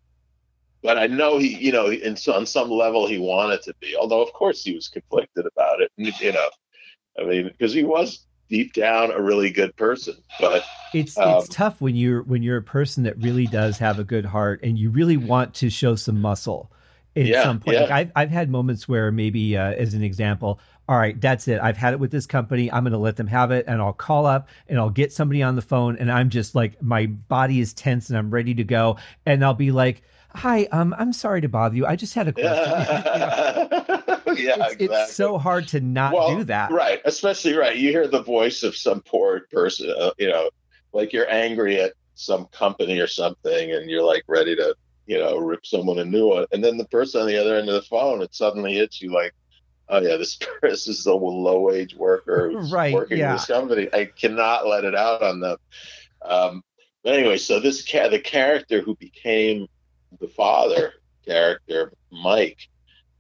but 0.87 0.99
I 0.99 1.09
know 1.09 1.39
he, 1.39 1.57
you 1.57 1.73
know, 1.73 1.89
in, 1.89 2.17
on 2.33 2.47
some 2.47 2.71
level 2.71 3.09
he 3.09 3.19
wanted 3.19 3.61
to 3.63 3.75
be. 3.81 3.97
Although, 3.97 4.23
of 4.23 4.33
course, 4.33 4.63
he 4.63 4.73
was 4.73 4.87
conflicted 4.87 5.45
about 5.45 5.81
it. 5.81 5.91
You 5.97 6.33
know, 6.33 6.49
I 7.19 7.25
mean, 7.25 7.49
because 7.49 7.75
he 7.75 7.83
was 7.83 8.25
deep 8.49 8.73
down 8.73 9.11
a 9.11 9.21
really 9.21 9.51
good 9.51 9.75
person. 9.75 10.15
But 10.39 10.65
it's 10.95 11.19
um, 11.19 11.39
it's 11.39 11.49
tough 11.49 11.81
when 11.81 11.97
you're 11.97 12.23
when 12.23 12.45
you're 12.45 12.59
a 12.59 12.63
person 12.63 13.03
that 13.03 13.19
really 13.19 13.47
does 13.47 13.79
have 13.79 13.99
a 13.99 14.05
good 14.05 14.25
heart 14.25 14.61
and 14.63 14.79
you 14.79 14.91
really 14.91 15.17
want 15.17 15.55
to 15.55 15.71
show 15.71 15.97
some 15.97 16.21
muscle 16.21 16.71
at 17.17 17.27
yeah, 17.27 17.43
some 17.43 17.59
point. 17.59 17.79
Yeah. 17.79 17.81
Like 17.83 17.91
I've 17.91 18.13
I've 18.15 18.31
had 18.31 18.49
moments 18.49 18.87
where 18.87 19.11
maybe, 19.11 19.57
uh, 19.57 19.73
as 19.73 19.93
an 19.93 20.05
example, 20.05 20.61
all 20.89 20.97
right, 20.97 21.21
that's 21.21 21.49
it. 21.49 21.59
I've 21.61 21.77
had 21.77 21.95
it 21.95 21.99
with 21.99 22.13
this 22.13 22.27
company. 22.27 22.71
I'm 22.71 22.85
going 22.85 22.93
to 22.93 22.99
let 22.99 23.17
them 23.17 23.27
have 23.27 23.51
it. 23.51 23.65
And 23.67 23.83
I'll 23.83 23.93
call 23.93 24.25
up 24.25 24.49
and 24.69 24.79
I'll 24.79 24.91
get 24.91 25.13
somebody 25.13 25.43
on 25.43 25.57
the 25.57 25.63
phone. 25.63 25.97
And 25.97 26.13
I'm 26.13 26.31
just 26.31 26.55
like, 26.55 26.81
my 26.81 27.07
body 27.07 27.59
is 27.59 27.73
tense 27.75 28.09
and 28.09 28.17
I'm 28.17 28.31
ready 28.31 28.55
to 28.55 28.63
go. 28.63 28.99
And 29.25 29.45
I'll 29.45 29.53
be 29.53 29.73
like, 29.73 30.03
hi, 30.37 30.65
um, 30.67 30.95
I'm 30.99 31.13
sorry 31.13 31.41
to 31.41 31.49
bother 31.49 31.77
you. 31.77 31.87
I 31.87 31.97
just 31.97 32.15
had 32.15 32.29
a 32.29 32.33
question. 32.33 32.53
yeah, 34.37 34.55
it's, 34.55 34.73
exactly. 34.73 34.87
it's, 34.87 35.15
so 35.15 35.39
hard 35.39 35.69
to 35.69 35.81
not 35.81 36.13
well, 36.13 36.37
do 36.37 36.45
that. 36.45 36.71
Right. 36.71 37.01
Especially, 37.05 37.55
right. 37.55 37.77
You 37.77 37.91
hear 37.91 38.07
the 38.07 38.23
voice 38.23 38.63
of 38.63 38.77
some 38.77 39.01
poor 39.01 39.47
person, 39.51 39.93
uh, 39.99 40.11
you 40.19 40.29
know, 40.29 40.51
like 40.93 41.13
you're 41.13 41.31
angry 41.31 41.81
at 41.81 41.93
some 42.15 42.47
company 42.47 42.99
or 42.99 43.07
something 43.07 43.73
and 43.73 43.91
you're 43.91 44.03
like 44.03 44.25
ready 44.27 44.57
to, 44.57 44.75
you 45.07 45.19
know, 45.19 45.39
rip 45.39 45.65
someone 45.65 45.99
a 45.99 46.05
new 46.05 46.29
one. 46.29 46.47
And 46.53 46.63
then 46.63 46.77
the 46.77 46.87
person 46.87 47.21
on 47.21 47.27
the 47.27 47.39
other 47.39 47.57
end 47.57 47.69
of 47.69 47.75
the 47.75 47.83
phone, 47.83 48.23
it 48.23 48.35
suddenly 48.35 48.75
hits 48.75 49.01
you 49.01 49.13
like, 49.13 49.33
oh 49.89 50.01
yeah, 50.01 50.17
this 50.17 50.37
person 50.61 50.93
is 50.93 51.07
a 51.07 51.15
low 51.15 51.61
wage 51.61 51.95
worker 51.95 52.51
who's 52.51 52.73
right, 52.73 52.95
working 52.95 53.19
yeah. 53.19 53.31
in 53.31 53.37
this 53.37 53.47
company. 53.47 53.89
I 53.93 54.07
cannot 54.07 54.67
let 54.67 54.85
it 54.85 54.95
out 54.95 55.23
on 55.23 55.41
them. 55.41 55.57
Um, 56.23 56.63
but 57.05 57.15
anyway, 57.15 57.37
so 57.37 57.61
this 57.61 57.83
cat, 57.83 58.11
the 58.11 58.19
character 58.19 58.81
who 58.81 58.97
became 58.97 59.69
the 60.21 60.29
father 60.29 60.95
character, 61.25 61.93
Mike, 62.11 62.69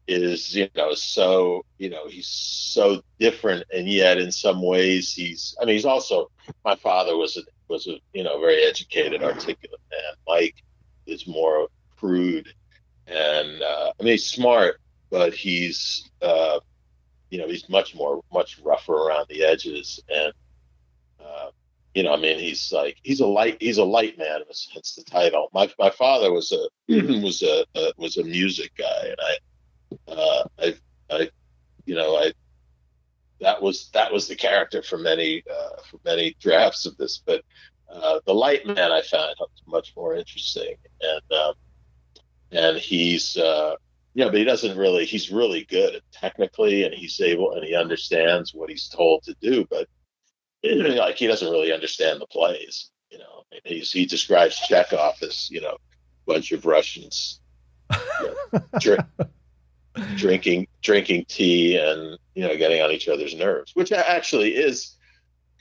is 0.08 0.54
you 0.54 0.68
know 0.76 0.94
so 0.94 1.64
you 1.78 1.90
know 1.90 2.06
he's 2.08 2.28
so 2.28 3.02
different, 3.18 3.64
and 3.74 3.88
yet 3.88 4.18
in 4.18 4.30
some 4.30 4.62
ways 4.62 5.12
he's. 5.12 5.56
I 5.60 5.64
mean, 5.64 5.74
he's 5.74 5.84
also 5.84 6.30
my 6.64 6.76
father 6.76 7.16
was 7.16 7.36
a 7.36 7.40
was 7.68 7.86
a 7.86 7.98
you 8.12 8.22
know 8.22 8.38
very 8.40 8.62
educated, 8.62 9.22
articulate 9.22 9.80
man. 9.90 10.14
Mike 10.26 10.62
is 11.06 11.26
more 11.26 11.68
crude, 11.98 12.52
and 13.06 13.62
uh, 13.62 13.92
I 13.98 14.02
mean 14.02 14.12
he's 14.12 14.26
smart, 14.26 14.80
but 15.10 15.34
he's 15.34 16.08
uh, 16.22 16.60
you 17.30 17.38
know 17.38 17.48
he's 17.48 17.68
much 17.68 17.94
more 17.94 18.22
much 18.32 18.60
rougher 18.60 18.94
around 18.94 19.26
the 19.28 19.44
edges, 19.44 20.00
and 20.08 20.32
uh, 21.20 21.50
you 21.96 22.02
know, 22.02 22.12
I 22.12 22.18
mean, 22.18 22.38
he's 22.38 22.72
like 22.72 22.98
he's 23.02 23.20
a 23.20 23.26
light 23.26 23.56
he's 23.58 23.78
a 23.78 23.84
light 23.84 24.18
man. 24.18 24.40
Hence 24.74 24.94
the 24.96 25.02
title. 25.02 25.48
My 25.54 25.72
my 25.78 25.88
father 25.88 26.30
was 26.30 26.52
a 26.52 26.68
was 27.22 27.42
a, 27.42 27.64
a 27.74 27.92
was 27.96 28.18
a 28.18 28.22
music 28.22 28.72
guy, 28.76 29.06
and 29.06 29.16
I 30.10 30.12
uh, 30.12 30.44
I 30.58 30.74
I 31.10 31.30
you 31.86 31.94
know 31.94 32.16
I 32.16 32.32
that 33.40 33.62
was 33.62 33.88
that 33.94 34.12
was 34.12 34.28
the 34.28 34.36
character 34.36 34.82
for 34.82 34.98
many 34.98 35.42
uh, 35.50 35.80
for 35.90 35.98
many 36.04 36.36
drafts 36.38 36.84
of 36.84 36.98
this, 36.98 37.22
but 37.24 37.42
uh, 37.90 38.20
the 38.26 38.34
light 38.34 38.66
man 38.66 38.92
I 38.92 39.00
found 39.00 39.34
much 39.66 39.94
more 39.96 40.14
interesting, 40.14 40.74
and 41.00 41.38
um, 41.38 41.54
and 42.52 42.76
he's 42.76 43.38
uh, 43.38 43.76
yeah, 44.12 44.26
but 44.26 44.34
he 44.34 44.44
doesn't 44.44 44.76
really 44.76 45.06
he's 45.06 45.32
really 45.32 45.64
good 45.64 46.02
technically, 46.12 46.84
and 46.84 46.92
he's 46.92 47.18
able 47.22 47.52
and 47.52 47.64
he 47.64 47.74
understands 47.74 48.52
what 48.52 48.68
he's 48.68 48.86
told 48.86 49.22
to 49.22 49.34
do, 49.40 49.66
but 49.70 49.88
like 50.74 51.16
he 51.16 51.26
doesn't 51.26 51.50
really 51.50 51.72
understand 51.72 52.20
the 52.20 52.26
plays. 52.26 52.90
You 53.10 53.18
know, 53.18 53.44
he's, 53.64 53.92
he 53.92 54.06
describes 54.06 54.58
Chekhov 54.58 55.22
as 55.22 55.50
you 55.50 55.60
know, 55.60 55.76
a 56.26 56.32
bunch 56.32 56.52
of 56.52 56.66
Russians 56.66 57.40
you 58.20 58.34
know, 58.52 58.60
drink, 58.80 59.02
drinking 60.16 60.68
drinking 60.82 61.24
tea 61.28 61.78
and 61.78 62.18
you 62.34 62.46
know 62.46 62.56
getting 62.56 62.82
on 62.82 62.90
each 62.90 63.08
other's 63.08 63.34
nerves, 63.34 63.74
which 63.74 63.92
actually 63.92 64.54
is 64.56 64.96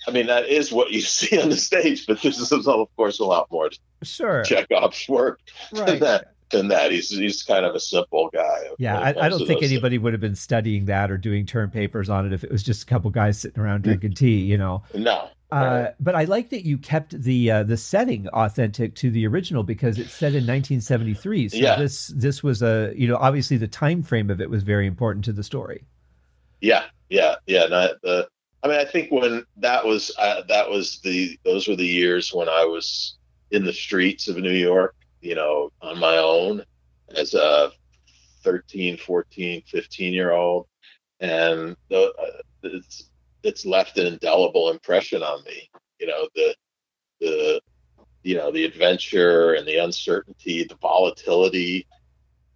I 0.07 0.11
mean, 0.11 0.27
that 0.27 0.47
is 0.47 0.71
what 0.71 0.91
you 0.91 1.01
see 1.01 1.39
on 1.41 1.49
the 1.49 1.57
stage, 1.57 2.05
but 2.05 2.21
this 2.21 2.39
is, 2.39 2.51
of 2.51 2.95
course, 2.95 3.19
a 3.19 3.25
lot 3.25 3.51
more 3.51 3.69
sure 4.03 4.43
Chekhov's 4.43 5.07
work 5.09 5.39
right. 5.73 5.85
than 5.85 5.99
that. 6.01 6.34
Than 6.51 6.67
that, 6.67 6.91
he's 6.91 7.09
he's 7.09 7.41
kind 7.41 7.65
of 7.65 7.73
a 7.73 7.79
simple 7.79 8.29
guy. 8.31 8.69
Yeah, 8.77 8.99
I, 8.99 9.25
I, 9.25 9.29
don't 9.29 9.47
think 9.47 9.63
anybody 9.63 9.95
things. 9.95 10.03
would 10.03 10.13
have 10.13 10.21
been 10.21 10.35
studying 10.35 10.85
that 10.85 11.09
or 11.09 11.17
doing 11.17 11.45
term 11.45 11.71
papers 11.71 12.07
on 12.07 12.25
it 12.25 12.33
if 12.33 12.43
it 12.43 12.51
was 12.51 12.61
just 12.61 12.83
a 12.83 12.85
couple 12.85 13.09
guys 13.09 13.39
sitting 13.39 13.61
around 13.61 13.83
drinking 13.83 14.13
tea. 14.13 14.37
You 14.37 14.57
know. 14.57 14.83
No. 14.93 15.29
Uh, 15.51 15.87
but 15.99 16.15
I 16.15 16.25
like 16.25 16.49
that 16.49 16.65
you 16.65 16.77
kept 16.77 17.19
the 17.21 17.49
uh, 17.49 17.63
the 17.63 17.77
setting 17.77 18.27
authentic 18.29 18.95
to 18.95 19.09
the 19.09 19.25
original 19.25 19.63
because 19.63 19.97
it's 19.97 20.11
set 20.11 20.29
in 20.29 20.45
1973. 20.45 21.49
So 21.49 21.57
yeah. 21.57 21.77
this 21.77 22.07
this 22.15 22.43
was 22.43 22.61
a 22.61 22.93
you 22.95 23.07
know 23.07 23.17
obviously 23.17 23.57
the 23.57 23.67
time 23.67 24.03
frame 24.03 24.29
of 24.29 24.41
it 24.41 24.49
was 24.49 24.63
very 24.63 24.85
important 24.85 25.25
to 25.25 25.33
the 25.33 25.43
story. 25.43 25.83
Yeah, 26.61 26.83
yeah, 27.09 27.35
yeah. 27.47 27.65
Not 27.67 28.01
the 28.01 28.27
I 28.65 28.67
mean, 28.67 28.79
I 28.79 28.85
think 28.85 29.11
when 29.11 29.45
that 29.57 29.85
was 29.85 30.11
uh, 30.17 30.41
that 30.47 30.69
was 30.69 30.99
the 31.01 31.37
those 31.45 31.67
were 31.67 31.75
the 31.75 31.85
years 31.85 32.33
when 32.33 32.49
I 32.49 32.65
was 32.65 33.15
in 33.51 33.63
the 33.63 33.73
streets 33.73 34.27
of 34.27 34.37
New 34.37 34.49
York, 34.49 34.95
you 35.25 35.35
know, 35.35 35.71
on 35.81 35.99
my 35.99 36.17
own 36.17 36.63
as 37.17 37.33
a 37.33 37.71
13, 38.43 38.97
14, 38.97 39.63
15 39.65 40.13
year 40.13 40.31
old, 40.31 40.67
and 41.19 41.75
the, 41.89 42.13
uh, 42.13 42.41
it's 42.63 43.09
it's 43.43 43.65
left 43.65 43.97
an 43.97 44.05
indelible 44.05 44.69
impression 44.69 45.23
on 45.23 45.43
me. 45.43 45.69
You 45.99 46.07
know, 46.07 46.27
the 46.35 46.55
the 47.19 47.61
you 48.23 48.35
know 48.35 48.51
the 48.51 48.65
adventure 48.65 49.53
and 49.53 49.67
the 49.67 49.77
uncertainty, 49.77 50.63
the 50.63 50.75
volatility. 50.75 51.87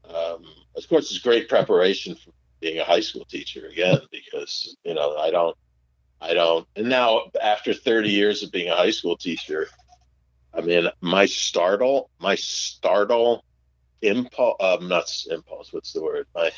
Um, 0.07 0.45
of 0.75 0.87
course, 0.87 1.11
it's 1.11 1.19
great 1.19 1.49
preparation 1.49 2.15
for 2.15 2.31
being 2.59 2.79
a 2.79 2.83
high 2.83 2.99
school 2.99 3.25
teacher 3.25 3.67
again 3.67 3.99
because 4.11 4.75
you 4.83 4.93
know 4.93 5.17
I 5.17 5.31
don't 5.31 5.57
I 6.21 6.33
don't. 6.33 6.67
And 6.75 6.89
now, 6.89 7.23
after 7.41 7.73
30 7.73 8.09
years 8.09 8.43
of 8.43 8.51
being 8.51 8.69
a 8.69 8.75
high 8.75 8.91
school 8.91 9.17
teacher, 9.17 9.69
I 10.53 10.61
mean, 10.61 10.87
my 11.01 11.25
startle, 11.25 12.09
my 12.19 12.35
startle 12.35 13.45
impulse, 14.01 14.57
um, 14.59 14.87
not 14.87 15.11
impulse, 15.29 15.71
what's 15.71 15.93
the 15.93 16.01
word? 16.01 16.27
My, 16.35 16.51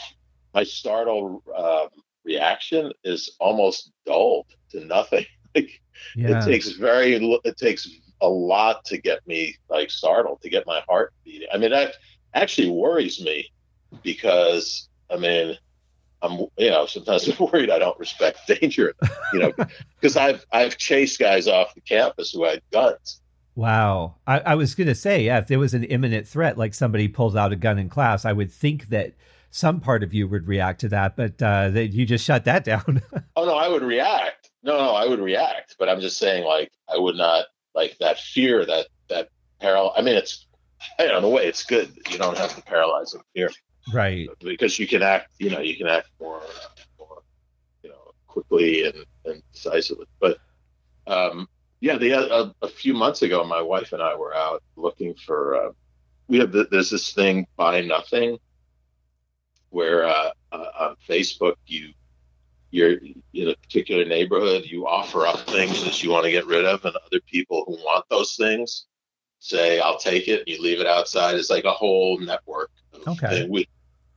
my 0.54 0.64
startle 0.64 1.44
um, 1.56 1.90
reaction 2.24 2.92
is 3.04 3.36
almost 3.40 3.92
dulled 4.06 4.48
to 4.72 4.86
nothing. 4.86 5.26
Like, 5.54 5.82
yeah. 6.16 6.40
It 6.40 6.46
takes 6.46 6.70
very, 6.70 7.16
it 7.44 7.58
takes 7.58 7.86
a 8.22 8.30
lot 8.30 8.86
to 8.86 8.98
get 8.98 9.28
me 9.28 9.58
like 9.70 9.92
startled, 9.92 10.42
to 10.44 10.50
get 10.50 10.66
my 10.66 10.82
heart 10.88 11.14
beating. 11.26 11.50
I 11.54 11.58
mean, 11.58 11.72
that 11.72 11.96
actually 12.34 12.70
worries 12.70 13.22
me 13.22 13.52
because, 14.02 14.88
I 15.10 15.18
mean, 15.18 15.58
I'm, 16.22 16.46
you 16.58 16.70
know, 16.70 16.86
sometimes 16.86 17.28
I'm 17.40 17.48
worried 17.48 17.70
I 17.70 17.80
don't 17.80 18.00
respect 18.00 18.48
danger, 18.48 18.94
you 19.34 19.40
know, 19.40 19.52
because 20.00 20.16
I've 20.16 20.46
I've 20.52 20.78
chased 20.78 21.20
guys 21.20 21.48
off 21.48 21.76
the 21.76 21.82
campus 21.82 22.32
who 22.32 22.46
had 22.46 22.62
guns. 22.72 23.22
Wow, 23.56 24.16
I, 24.26 24.40
I 24.40 24.56
was 24.56 24.76
going 24.76 24.88
to 24.88 24.96
say, 24.96 25.26
yeah, 25.26 25.40
if 25.40 25.48
there 25.48 25.60
was 25.60 25.74
an 25.74 25.84
imminent 25.84 26.28
threat, 26.28 26.58
like 26.58 26.74
somebody 26.74 27.08
pulls 27.08 27.36
out 27.36 27.52
a 27.52 27.56
gun 27.56 27.78
in 27.78 27.90
class, 27.90 28.24
I 28.26 28.32
would 28.32 28.52
think 28.52 28.90
that 28.90 29.14
some 29.50 29.82
part 29.82 30.04
of 30.04 30.14
you 30.14 30.28
would 30.28 30.48
react 30.48 30.80
to 30.82 30.90
that, 30.90 31.18
but 31.18 31.42
uh, 31.42 31.70
that 31.70 31.88
you 31.88 32.06
just 32.06 32.24
shut 32.24 32.46
that 32.46 32.64
down. 32.66 33.02
oh 33.36 33.46
no, 33.46 33.56
I 33.56 33.68
would 33.68 33.84
react. 33.84 34.52
No, 34.64 34.78
no, 34.78 34.92
I 34.92 35.06
would 35.06 35.20
react, 35.20 35.76
but 35.80 35.90
I'm 35.90 36.00
just 36.00 36.18
saying, 36.18 36.46
like, 36.46 36.72
I 36.88 36.98
would 36.98 37.16
not 37.16 37.46
like 37.74 37.98
that 38.00 38.20
fear, 38.20 38.66
that 38.66 38.88
that 39.10 39.30
peril. 39.60 39.92
I 39.98 40.02
mean, 40.02 40.16
it's, 40.16 40.46
I 41.00 41.08
don't 41.08 41.22
know, 41.22 41.30
way 41.30 41.48
it's 41.48 41.64
good. 41.64 41.92
You 42.10 42.18
don't 42.18 42.38
have 42.38 42.56
to 42.56 42.62
paralyze 42.62 43.12
them 43.12 43.22
fear 43.34 43.50
right 43.94 44.30
because 44.40 44.78
you 44.78 44.88
can 44.88 45.02
act 45.02 45.32
you 45.40 45.50
know 45.50 45.60
you 45.60 45.76
can 45.76 45.88
act 45.88 46.10
more 46.20 46.42
more 47.00 47.22
you 47.84 47.90
know 47.90 48.12
quickly 48.28 48.86
and, 48.86 49.06
and 49.26 49.42
decisively 49.52 50.06
but 50.20 50.38
um 51.08 51.48
yeah 51.82 51.98
the 51.98 52.12
a, 52.12 52.54
a, 52.62 52.68
few 52.68 52.94
months 52.94 53.22
ago 53.22 53.44
my 53.44 53.62
wife 53.62 53.92
and 53.94 54.02
i 54.02 54.16
were 54.16 54.34
out 54.34 54.64
looking 54.76 55.14
for 55.14 55.56
uh, 55.56 55.72
we 56.28 56.40
have 56.40 56.52
the, 56.52 56.68
there's 56.72 56.90
this 56.90 57.14
thing 57.14 57.46
buy 57.58 57.82
nothing 57.82 58.38
where 59.70 60.06
uh, 60.06 60.32
uh, 60.52 60.66
on 60.80 60.96
facebook 61.08 61.56
you 61.66 61.90
you're 62.70 62.98
in 63.34 63.50
a 63.50 63.56
particular 63.58 64.06
neighborhood 64.06 64.64
you 64.66 64.88
offer 64.88 65.28
up 65.28 65.40
things 65.42 65.84
that 65.84 66.02
you 66.02 66.10
want 66.10 66.24
to 66.24 66.32
get 66.32 66.46
rid 66.46 66.66
of 66.66 66.86
and 66.86 66.96
other 66.96 67.20
people 67.28 67.66
who 67.68 67.74
want 67.74 68.06
those 68.10 68.36
things 68.36 68.86
say 69.40 69.80
i'll 69.82 69.98
take 69.98 70.30
it 70.30 70.40
and 70.40 70.48
you 70.48 70.62
leave 70.62 70.80
it 70.80 70.88
outside 70.88 71.36
it's 71.36 71.50
like 71.50 71.66
a 71.66 71.72
whole 71.72 72.18
network 72.20 72.72
Okay. 73.08 73.48
we 73.50 73.68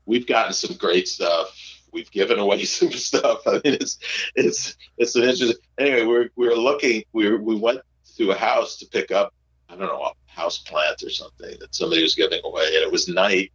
we've 0.07 0.27
gotten 0.27 0.53
some 0.53 0.77
great 0.77 1.09
stuff. 1.09 1.74
We've 1.95 2.11
given 2.11 2.39
away 2.39 2.65
some 2.65 2.93
stuff. 2.93 3.41
I 3.47 3.53
mean, 3.53 3.75
it's 3.75 3.99
it's 4.35 4.77
it's 4.99 5.15
an 5.17 5.23
interesting. 5.23 5.57
Anyway, 5.79 6.05
we're 6.05 6.29
we're 6.37 6.57
looking. 6.57 7.05
We 7.13 7.35
we 7.37 7.55
went 7.55 7.81
to 8.17 8.33
a 8.33 8.37
house 8.37 8.77
to 8.79 8.87
pick 8.87 9.11
up. 9.11 9.33
I 9.69 9.77
don't 9.77 9.87
know 9.87 10.03
a 10.03 10.13
house 10.27 10.59
plant 10.59 11.03
or 11.03 11.11
something 11.11 11.57
that 11.61 11.75
somebody 11.75 12.03
was 12.03 12.15
giving 12.15 12.41
away, 12.45 12.67
and 12.67 12.83
it 12.85 12.93
was 12.93 13.09
night, 13.09 13.53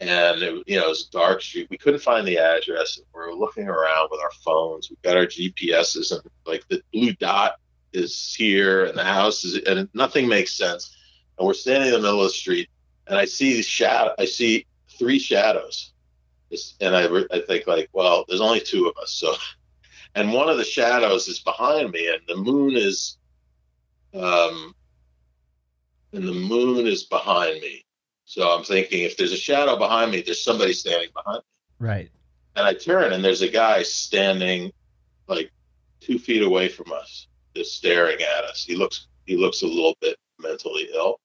and 0.00 0.42
it, 0.42 0.62
you 0.66 0.76
know 0.78 0.86
it 0.86 0.88
was 0.88 1.08
a 1.08 1.10
dark 1.10 1.42
street. 1.42 1.68
We 1.68 1.76
couldn't 1.76 2.00
find 2.00 2.26
the 2.26 2.38
address. 2.38 2.98
We 3.14 3.20
are 3.20 3.34
looking 3.34 3.68
around 3.68 4.08
with 4.10 4.20
our 4.20 4.32
phones. 4.44 4.88
We've 4.88 5.02
got 5.02 5.16
our 5.16 5.26
GPSs, 5.26 6.12
and 6.12 6.22
like 6.46 6.66
the 6.68 6.80
blue 6.92 7.12
dot 7.14 7.56
is 7.92 8.34
here, 8.34 8.84
and 8.84 8.96
the 8.96 9.04
house 9.04 9.44
is, 9.44 9.62
and 9.64 9.88
nothing 9.94 10.28
makes 10.28 10.56
sense. 10.56 10.96
And 11.38 11.46
we're 11.46 11.54
standing 11.54 11.88
in 11.88 11.94
the 11.94 12.00
middle 12.00 12.20
of 12.20 12.28
the 12.28 12.30
street, 12.30 12.68
and 13.06 13.18
I 13.18 13.24
see 13.24 13.60
shadow. 13.62 14.14
I 14.18 14.24
see 14.26 14.66
three 14.98 15.18
shadows, 15.18 15.92
and 16.80 16.94
I 16.96 17.06
I 17.32 17.40
think 17.46 17.66
like, 17.66 17.88
well, 17.92 18.24
there's 18.28 18.40
only 18.40 18.60
two 18.60 18.86
of 18.86 18.96
us, 19.02 19.12
so. 19.12 19.34
And 20.16 20.32
one 20.32 20.48
of 20.48 20.58
the 20.58 20.64
shadows 20.64 21.26
is 21.26 21.40
behind 21.40 21.90
me, 21.90 22.06
and 22.06 22.20
the 22.28 22.36
moon 22.36 22.76
is, 22.76 23.18
um, 24.14 24.72
and 26.12 26.28
the 26.28 26.32
moon 26.32 26.86
is 26.86 27.02
behind 27.02 27.60
me. 27.60 27.84
So 28.24 28.48
I'm 28.48 28.62
thinking, 28.62 29.00
if 29.00 29.16
there's 29.16 29.32
a 29.32 29.36
shadow 29.36 29.76
behind 29.76 30.12
me, 30.12 30.22
there's 30.22 30.42
somebody 30.42 30.72
standing 30.72 31.08
behind 31.12 31.38
me. 31.38 31.86
Right. 31.86 32.10
And 32.54 32.64
I 32.64 32.74
turn, 32.74 33.12
and 33.12 33.24
there's 33.24 33.42
a 33.42 33.48
guy 33.48 33.82
standing, 33.82 34.72
like 35.26 35.50
two 36.00 36.18
feet 36.18 36.42
away 36.42 36.68
from 36.68 36.92
us, 36.92 37.26
just 37.56 37.76
staring 37.76 38.20
at 38.22 38.44
us. 38.44 38.64
He 38.64 38.76
looks 38.76 39.08
he 39.26 39.36
looks 39.36 39.62
a 39.62 39.66
little 39.66 39.96
bit 40.00 40.16
mentally 40.38 40.88
ill, 40.94 41.18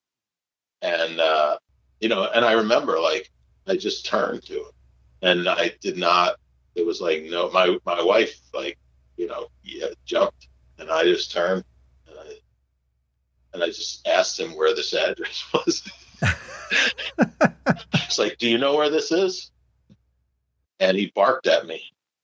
and 0.81 1.19
uh, 1.19 1.57
you 1.99 2.09
know, 2.09 2.27
and 2.33 2.43
I 2.43 2.53
remember 2.53 2.99
like 2.99 3.29
I 3.67 3.75
just 3.75 4.07
turned 4.07 4.43
to 4.45 4.53
him, 4.53 4.71
and 5.21 5.47
I 5.47 5.73
did 5.81 5.97
not. 5.97 6.35
It 6.75 6.85
was 6.85 7.01
like 7.01 7.23
no, 7.23 7.49
my 7.51 7.77
my 7.85 8.01
wife 8.01 8.39
like 8.53 8.77
you 9.17 9.27
know 9.27 9.47
yeah, 9.63 9.87
jumped, 10.05 10.47
and 10.77 10.89
I 10.89 11.03
just 11.03 11.31
turned, 11.31 11.63
and 12.07 12.17
I 12.19 12.33
and 13.53 13.63
I 13.63 13.67
just 13.67 14.07
asked 14.07 14.39
him 14.39 14.55
where 14.55 14.75
this 14.75 14.93
address 14.93 15.43
was. 15.53 15.83
it's 17.93 18.19
like, 18.19 18.37
do 18.37 18.47
you 18.47 18.57
know 18.57 18.75
where 18.75 18.89
this 18.89 19.11
is? 19.11 19.51
And 20.79 20.97
he 20.97 21.11
barked 21.13 21.47
at 21.47 21.65
me 21.65 21.81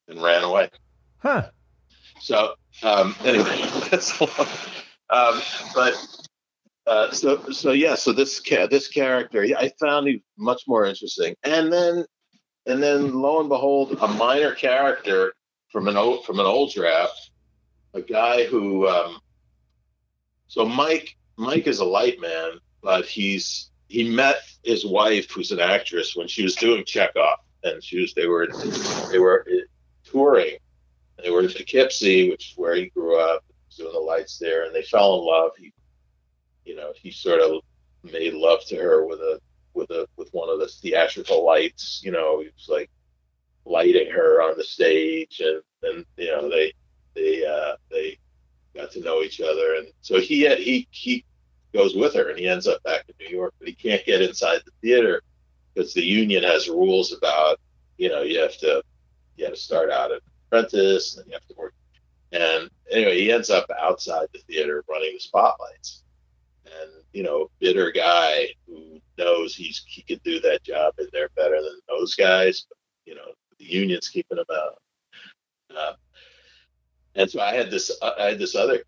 and 0.08 0.22
ran 0.22 0.44
away. 0.44 0.70
Huh. 1.18 1.50
So 2.20 2.56
um, 2.84 3.16
anyway, 3.24 3.62
that's 3.92 4.20
long. 4.20 4.48
Um, 5.10 5.42
but 5.74 5.94
uh, 6.88 7.12
so 7.12 7.50
so 7.52 7.72
yeah, 7.72 7.96
so 7.96 8.14
this 8.14 8.40
ca- 8.40 8.68
this 8.68 8.88
character, 8.88 9.46
I 9.58 9.72
found 9.80 10.08
him 10.08 10.22
much 10.38 10.64
more 10.68 10.86
interesting, 10.86 11.36
and 11.44 11.72
then 11.72 12.06
and 12.66 12.82
then 12.82 13.14
lo 13.14 13.40
and 13.40 13.50
behold, 13.50 13.98
a 14.02 14.08
minor 14.08 14.54
character 14.54 15.34
from 15.72 15.88
an 15.88 15.98
old 15.98 16.26
from 16.26 16.40
an 16.40 16.46
old 16.46 16.74
draft, 16.74 17.32
a 17.94 18.02
guy 18.02 18.46
who, 18.46 18.88
um, 18.88 19.20
so 20.48 20.66
Mike 20.66 21.16
Mike 21.38 21.68
is 21.68 21.80
a 21.80 21.86
light 21.86 22.20
man, 22.20 22.60
but 22.82 23.06
he's 23.06 23.72
he 23.88 24.10
met 24.10 24.38
his 24.64 24.86
wife, 24.86 25.30
who's 25.32 25.52
an 25.52 25.60
actress, 25.60 26.16
when 26.16 26.28
she 26.28 26.44
was 26.44 26.56
doing 26.56 26.84
Chekhov, 26.86 27.40
and 27.64 27.84
she 27.84 28.02
was 28.02 28.14
they 28.14 28.28
were 28.28 28.48
they 29.12 29.20
were 29.20 29.46
touring, 30.04 30.58
they 31.24 31.30
were 31.30 31.42
in 31.42 31.50
Poughkeepsie, 31.50 32.30
which 32.30 32.52
is 32.52 32.58
where 32.58 32.76
he 32.76 32.88
grew 32.88 33.20
up, 33.20 33.44
doing 33.76 33.94
the 33.94 34.00
lights 34.00 34.38
there, 34.38 34.66
and 34.66 34.74
they 34.74 34.84
fell 34.84 35.20
in 35.20 35.26
love. 35.26 35.52
He 35.58 35.74
you 36.66 36.76
know, 36.76 36.94
he 36.96 37.12
sort 37.12 37.42
of 37.42 37.62
made 38.04 38.34
love 38.34 38.66
to 38.68 38.76
her 38.76 39.06
with 39.06 39.20
a 39.20 39.40
with 39.76 39.90
a 39.92 40.08
with 40.18 40.30
one 40.32 40.50
of 40.50 40.60
the 40.60 40.68
theatrical 40.68 41.46
lights. 41.46 42.02
You 42.04 42.12
know, 42.12 42.40
he 42.40 42.46
was 42.46 42.68
like 42.70 42.90
lighting 43.66 44.10
her 44.12 44.42
on 44.42 44.58
the 44.58 44.64
stage, 44.64 45.42
and 45.42 45.62
and 45.84 46.06
you 46.18 46.28
know 46.28 46.50
they 46.50 46.74
they 47.16 47.46
uh, 47.46 47.76
they 47.92 48.18
got 48.76 48.92
to 48.92 49.02
know 49.02 49.22
each 49.22 49.42
other, 49.42 49.76
and 49.76 49.88
so 50.02 50.20
he 50.20 50.48
he 50.56 50.88
he 50.92 51.26
goes 51.74 51.96
with 51.96 52.14
her, 52.16 52.30
and 52.30 52.40
he 52.40 52.48
ends 52.48 52.68
up 52.68 52.82
back 52.84 53.06
in 53.08 53.16
New 53.26 53.36
York, 53.36 53.54
but 53.60 53.68
he 53.68 53.74
can't 53.74 54.06
get 54.06 54.22
inside 54.22 54.62
the 54.66 54.72
theater 54.82 55.22
because 55.74 55.94
the 55.94 56.04
union 56.04 56.44
has 56.44 56.70
rules 56.70 57.14
about 57.14 57.60
you 57.98 58.10
know 58.10 58.22
you 58.22 58.40
have 58.40 58.58
to 58.58 58.82
you 59.38 59.46
have 59.46 59.54
to 59.54 59.60
start 59.60 59.92
out 59.92 60.12
an 60.12 60.20
apprentice, 60.48 61.18
and 61.18 61.28
you 61.28 61.34
have 61.34 61.48
to 61.48 61.56
work. 61.56 61.74
And 62.32 62.70
anyway, 62.92 63.20
he 63.20 63.32
ends 63.32 63.50
up 63.50 63.70
outside 63.80 64.28
the 64.34 64.40
theater 64.40 64.84
running 64.90 65.14
the 65.14 65.20
spotlights 65.20 66.04
and 66.66 66.92
you 67.16 67.24
know, 67.24 67.50
bitter 67.62 67.94
guy 67.94 68.48
who 68.68 69.00
knows 69.18 69.56
he's 69.56 69.86
he 69.88 70.02
could 70.02 70.22
do 70.24 70.42
that 70.42 70.64
job 70.64 70.94
and 70.98 71.08
they're 71.14 71.30
better 71.38 71.62
than 71.62 71.80
those 71.88 72.14
guys. 72.14 72.66
But, 72.68 72.78
you 73.06 73.16
know, 73.16 73.32
the 73.58 73.64
union's 73.64 74.10
keeping 74.10 74.38
him 74.38 74.44
out. 74.52 74.82
Uh, 75.74 75.94
and 77.16 77.32
so 77.32 77.40
I 77.40 77.56
had 77.56 77.72
this 77.72 77.90
I 78.02 78.32
had 78.32 78.38
this 78.38 78.54
other 78.54 78.84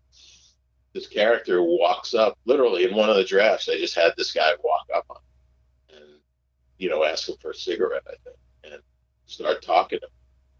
this 0.92 1.06
character 1.06 1.62
walks 1.62 2.12
up 2.12 2.38
literally 2.44 2.84
in 2.84 2.94
one 2.94 3.08
of 3.08 3.16
the 3.16 3.24
drafts. 3.24 3.66
I 3.66 3.78
just 3.78 3.94
had 3.94 4.12
this 4.18 4.34
guy 4.34 4.50
walk 4.62 4.86
up 4.94 5.06
on 5.08 5.96
and 5.96 6.20
you 6.76 6.90
know 6.90 7.04
ask 7.04 7.30
him 7.30 7.36
for 7.40 7.52
a 7.52 7.54
cigarette, 7.54 8.02
I 8.06 8.14
think, 8.24 8.36
and 8.64 8.82
start 9.24 9.62
talking 9.62 10.00
to 10.00 10.06
him 10.06 10.12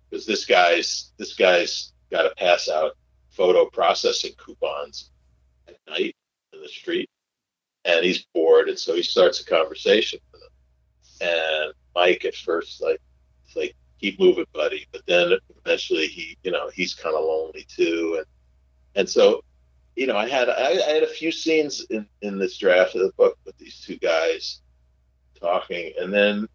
because 0.09 0.25
this 0.25 0.47
guy's 0.47 1.13
this 1.19 1.35
guy's 1.35 1.93
got 2.11 2.23
to 2.23 2.35
pass 2.37 2.71
out 2.71 2.93
photo 3.29 3.67
processing 3.67 4.33
coupons 4.39 5.11
at 5.69 5.77
night 5.87 6.17
in 6.55 6.63
the 6.63 6.69
street, 6.69 7.11
and 7.85 8.05
he's 8.05 8.25
bored, 8.35 8.69
and 8.69 8.79
so 8.79 8.95
he 8.95 9.03
starts 9.03 9.41
a 9.41 9.45
conversation 9.45 10.21
with 10.33 10.43
him. 10.43 11.29
And 11.29 11.73
Mike 11.95 12.25
at 12.25 12.35
first 12.35 12.83
like 12.83 13.01
like 13.57 13.75
keep 14.01 14.21
moving, 14.21 14.47
buddy, 14.53 14.87
but 14.93 15.03
then 15.07 15.33
eventually 15.65 16.07
he 16.07 16.37
you 16.43 16.51
know 16.51 16.71
he's 16.75 16.95
kind 16.95 17.15
of 17.15 17.25
lonely 17.25 17.67
too, 17.69 18.17
and 18.19 18.27
and 18.95 19.09
so 19.09 19.43
you 19.99 20.07
know, 20.07 20.17
I 20.17 20.29
had 20.29 20.49
I, 20.49 20.71
I, 20.71 20.93
had 20.93 21.03
a 21.03 21.09
few 21.09 21.33
scenes 21.33 21.85
in 21.91 22.07
in 22.23 22.39
this 22.39 22.57
draft 22.57 22.95
of 22.95 23.03
the 23.03 23.13
book 23.17 23.37
with 23.45 23.59
these 23.59 23.81
two 23.81 23.99
guys 23.99 24.61
talking, 25.41 25.93
and 25.99 26.15
then 26.15 26.49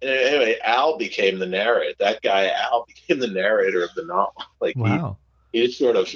anyway, 0.00 0.56
Al 0.62 0.96
became 0.96 1.40
the 1.40 1.46
narrator. 1.46 1.96
That 1.98 2.22
guy 2.22 2.48
Al 2.50 2.84
became 2.88 3.18
the 3.18 3.26
narrator 3.26 3.82
of 3.82 3.92
the 3.96 4.04
novel. 4.04 4.44
Like 4.60 4.76
wow. 4.76 5.18
he, 5.50 5.62
he 5.62 5.72
sort 5.72 5.96
of 5.96 6.08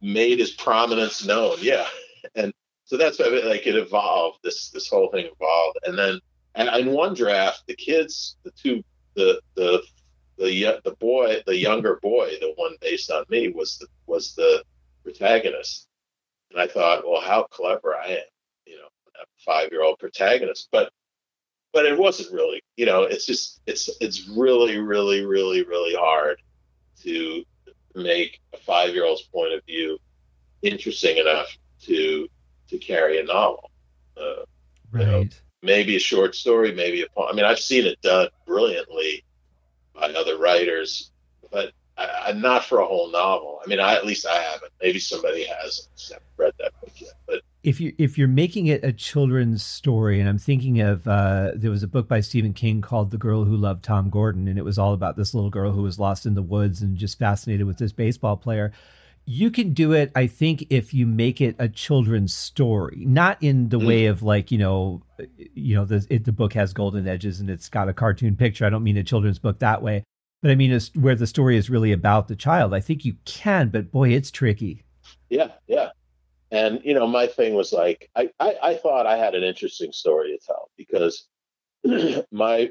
made 0.00 0.38
his 0.38 0.52
prominence 0.52 1.24
known. 1.24 1.56
Yeah, 1.60 1.88
and 2.36 2.54
so 2.92 2.98
that's 2.98 3.18
why 3.18 3.24
like 3.46 3.66
it 3.66 3.74
evolved. 3.74 4.40
This 4.44 4.68
this 4.68 4.86
whole 4.86 5.10
thing 5.10 5.24
evolved, 5.24 5.78
and 5.84 5.98
then 5.98 6.20
and 6.54 6.68
in 6.68 6.92
one 6.92 7.14
draft, 7.14 7.62
the 7.66 7.74
kids, 7.74 8.36
the 8.42 8.50
two, 8.50 8.84
the 9.14 9.40
the 9.54 9.82
the 10.36 10.78
the 10.84 10.94
boy, 11.00 11.42
the 11.46 11.56
younger 11.56 11.98
boy, 12.02 12.32
the 12.38 12.52
one 12.56 12.76
based 12.82 13.10
on 13.10 13.24
me 13.30 13.48
was 13.48 13.78
the 13.78 13.86
was 14.06 14.34
the 14.34 14.62
protagonist. 15.04 15.88
And 16.50 16.60
I 16.60 16.66
thought, 16.66 17.08
well, 17.08 17.22
how 17.22 17.44
clever 17.44 17.96
I 17.96 18.08
am, 18.08 18.24
you 18.66 18.76
know, 18.76 18.88
a 19.14 19.24
five 19.42 19.70
year 19.72 19.82
old 19.82 19.98
protagonist. 19.98 20.68
But 20.70 20.92
but 21.72 21.86
it 21.86 21.98
wasn't 21.98 22.30
really, 22.34 22.62
you 22.76 22.84
know, 22.84 23.04
it's 23.04 23.24
just 23.24 23.62
it's 23.66 23.88
it's 24.02 24.28
really, 24.28 24.76
really, 24.76 25.24
really, 25.24 25.64
really 25.64 25.94
hard 25.94 26.42
to 27.04 27.42
make 27.94 28.38
a 28.52 28.58
five 28.58 28.90
year 28.90 29.06
old's 29.06 29.22
point 29.22 29.54
of 29.54 29.64
view 29.64 29.96
interesting 30.60 31.16
enough 31.16 31.56
to 31.84 32.28
to 32.72 32.78
carry 32.78 33.20
a 33.20 33.24
novel. 33.24 33.70
Uh, 34.16 34.44
right. 34.90 35.06
You 35.06 35.06
know, 35.06 35.24
maybe 35.62 35.96
a 35.96 36.00
short 36.00 36.34
story, 36.34 36.72
maybe 36.72 37.02
a 37.02 37.06
poem. 37.14 37.28
I 37.30 37.34
mean, 37.34 37.44
I've 37.44 37.58
seen 37.58 37.86
it 37.86 38.00
done 38.02 38.28
brilliantly 38.46 39.24
by 39.94 40.12
other 40.12 40.38
writers, 40.38 41.10
but 41.50 41.72
I, 41.96 42.32
not 42.32 42.64
for 42.64 42.80
a 42.80 42.86
whole 42.86 43.10
novel. 43.10 43.60
I 43.64 43.68
mean, 43.68 43.78
I, 43.78 43.94
at 43.94 44.06
least 44.06 44.26
I 44.26 44.34
haven't. 44.34 44.72
Maybe 44.80 44.98
somebody 44.98 45.44
has. 45.44 45.88
I 46.10 46.14
haven't 46.14 46.28
read 46.36 46.52
that 46.58 46.72
book 46.80 46.92
yet. 46.96 47.12
But 47.26 47.42
if 47.62 47.80
you 47.80 47.94
if 47.98 48.18
you're 48.18 48.28
making 48.28 48.66
it 48.66 48.82
a 48.82 48.92
children's 48.92 49.62
story, 49.62 50.18
and 50.18 50.28
I'm 50.28 50.38
thinking 50.38 50.80
of 50.80 51.06
uh, 51.06 51.52
there 51.54 51.70
was 51.70 51.82
a 51.82 51.88
book 51.88 52.08
by 52.08 52.20
Stephen 52.20 52.54
King 52.54 52.80
called 52.80 53.10
"The 53.10 53.18
Girl 53.18 53.44
Who 53.44 53.56
Loved 53.56 53.84
Tom 53.84 54.08
Gordon," 54.10 54.48
and 54.48 54.58
it 54.58 54.64
was 54.64 54.78
all 54.78 54.94
about 54.94 55.16
this 55.16 55.34
little 55.34 55.50
girl 55.50 55.72
who 55.72 55.82
was 55.82 55.98
lost 55.98 56.26
in 56.26 56.34
the 56.34 56.42
woods 56.42 56.80
and 56.80 56.96
just 56.96 57.18
fascinated 57.18 57.66
with 57.66 57.78
this 57.78 57.92
baseball 57.92 58.36
player. 58.36 58.72
You 59.24 59.50
can 59.50 59.72
do 59.72 59.92
it, 59.92 60.10
I 60.16 60.26
think, 60.26 60.66
if 60.70 60.92
you 60.92 61.06
make 61.06 61.40
it 61.40 61.54
a 61.58 61.68
children's 61.68 62.34
story, 62.34 63.04
not 63.06 63.40
in 63.42 63.68
the 63.68 63.78
mm. 63.78 63.86
way 63.86 64.06
of 64.06 64.22
like 64.22 64.50
you 64.50 64.58
know, 64.58 65.02
you 65.54 65.76
know, 65.76 65.84
the 65.84 66.06
it, 66.10 66.24
the 66.24 66.32
book 66.32 66.52
has 66.54 66.72
golden 66.72 67.06
edges 67.06 67.40
and 67.40 67.48
it's 67.48 67.68
got 67.68 67.88
a 67.88 67.94
cartoon 67.94 68.36
picture. 68.36 68.66
I 68.66 68.70
don't 68.70 68.82
mean 68.82 68.96
a 68.96 69.04
children's 69.04 69.38
book 69.38 69.60
that 69.60 69.82
way, 69.82 70.04
but 70.42 70.50
I 70.50 70.56
mean, 70.56 70.72
it's 70.72 70.90
where 70.94 71.14
the 71.14 71.26
story 71.26 71.56
is 71.56 71.70
really 71.70 71.92
about 71.92 72.28
the 72.28 72.36
child. 72.36 72.74
I 72.74 72.80
think 72.80 73.04
you 73.04 73.14
can, 73.24 73.68
but 73.68 73.92
boy, 73.92 74.10
it's 74.10 74.30
tricky. 74.30 74.82
Yeah, 75.30 75.52
yeah. 75.68 75.90
And 76.50 76.80
you 76.84 76.94
know, 76.94 77.06
my 77.06 77.28
thing 77.28 77.54
was 77.54 77.72
like, 77.72 78.10
I, 78.16 78.28
I, 78.40 78.56
I 78.62 78.74
thought 78.74 79.06
I 79.06 79.16
had 79.16 79.34
an 79.34 79.44
interesting 79.44 79.92
story 79.92 80.36
to 80.36 80.46
tell 80.46 80.70
because 80.76 81.26
my, 82.32 82.70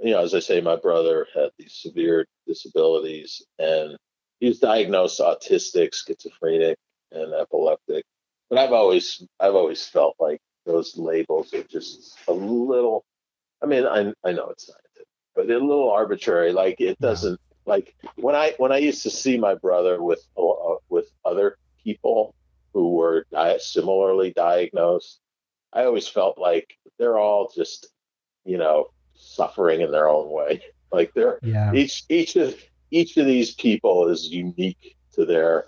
you 0.00 0.10
know, 0.10 0.20
as 0.20 0.34
I 0.34 0.40
say, 0.40 0.60
my 0.60 0.76
brother 0.76 1.26
had 1.34 1.50
these 1.58 1.78
severe 1.80 2.26
disabilities, 2.46 3.42
and 3.58 3.96
he 4.40 4.48
was 4.48 4.58
diagnosed 4.58 5.20
autistic, 5.20 5.94
schizophrenic, 5.94 6.78
and 7.12 7.32
epileptic. 7.32 8.04
But 8.50 8.58
I've 8.58 8.72
always, 8.72 9.22
I've 9.40 9.54
always 9.54 9.86
felt 9.86 10.16
like 10.18 10.40
those 10.66 10.96
labels 10.96 11.52
are 11.54 11.62
just 11.62 12.18
a 12.28 12.32
little. 12.32 13.04
I 13.62 13.66
mean, 13.66 13.86
I, 13.86 14.12
I 14.24 14.32
know 14.32 14.50
it's 14.50 14.66
scientific, 14.66 15.08
but 15.34 15.50
a 15.50 15.58
little 15.58 15.90
arbitrary. 15.90 16.52
Like 16.52 16.80
it 16.80 16.98
doesn't 17.00 17.40
like 17.66 17.94
when 18.16 18.34
I 18.34 18.54
when 18.58 18.72
I 18.72 18.78
used 18.78 19.02
to 19.04 19.10
see 19.10 19.38
my 19.38 19.54
brother 19.54 20.02
with 20.02 20.22
uh, 20.36 20.76
with 20.88 21.10
other 21.24 21.56
people 21.82 22.34
who 22.72 22.94
were 22.94 23.26
di- 23.30 23.58
similarly 23.58 24.32
diagnosed, 24.34 25.20
I 25.72 25.84
always 25.84 26.08
felt 26.08 26.38
like 26.38 26.76
they're 26.98 27.18
all 27.18 27.50
just 27.54 27.88
you 28.44 28.58
know 28.58 28.88
suffering 29.14 29.80
in 29.80 29.90
their 29.90 30.08
own 30.08 30.30
way. 30.30 30.62
Like 30.92 31.12
they're 31.12 31.40
yeah. 31.42 31.72
each 31.74 32.04
each 32.08 32.36
of 32.36 32.54
each 32.94 33.16
of 33.16 33.26
these 33.26 33.54
people 33.54 34.08
is 34.08 34.28
unique 34.28 34.96
to 35.12 35.24
their 35.24 35.66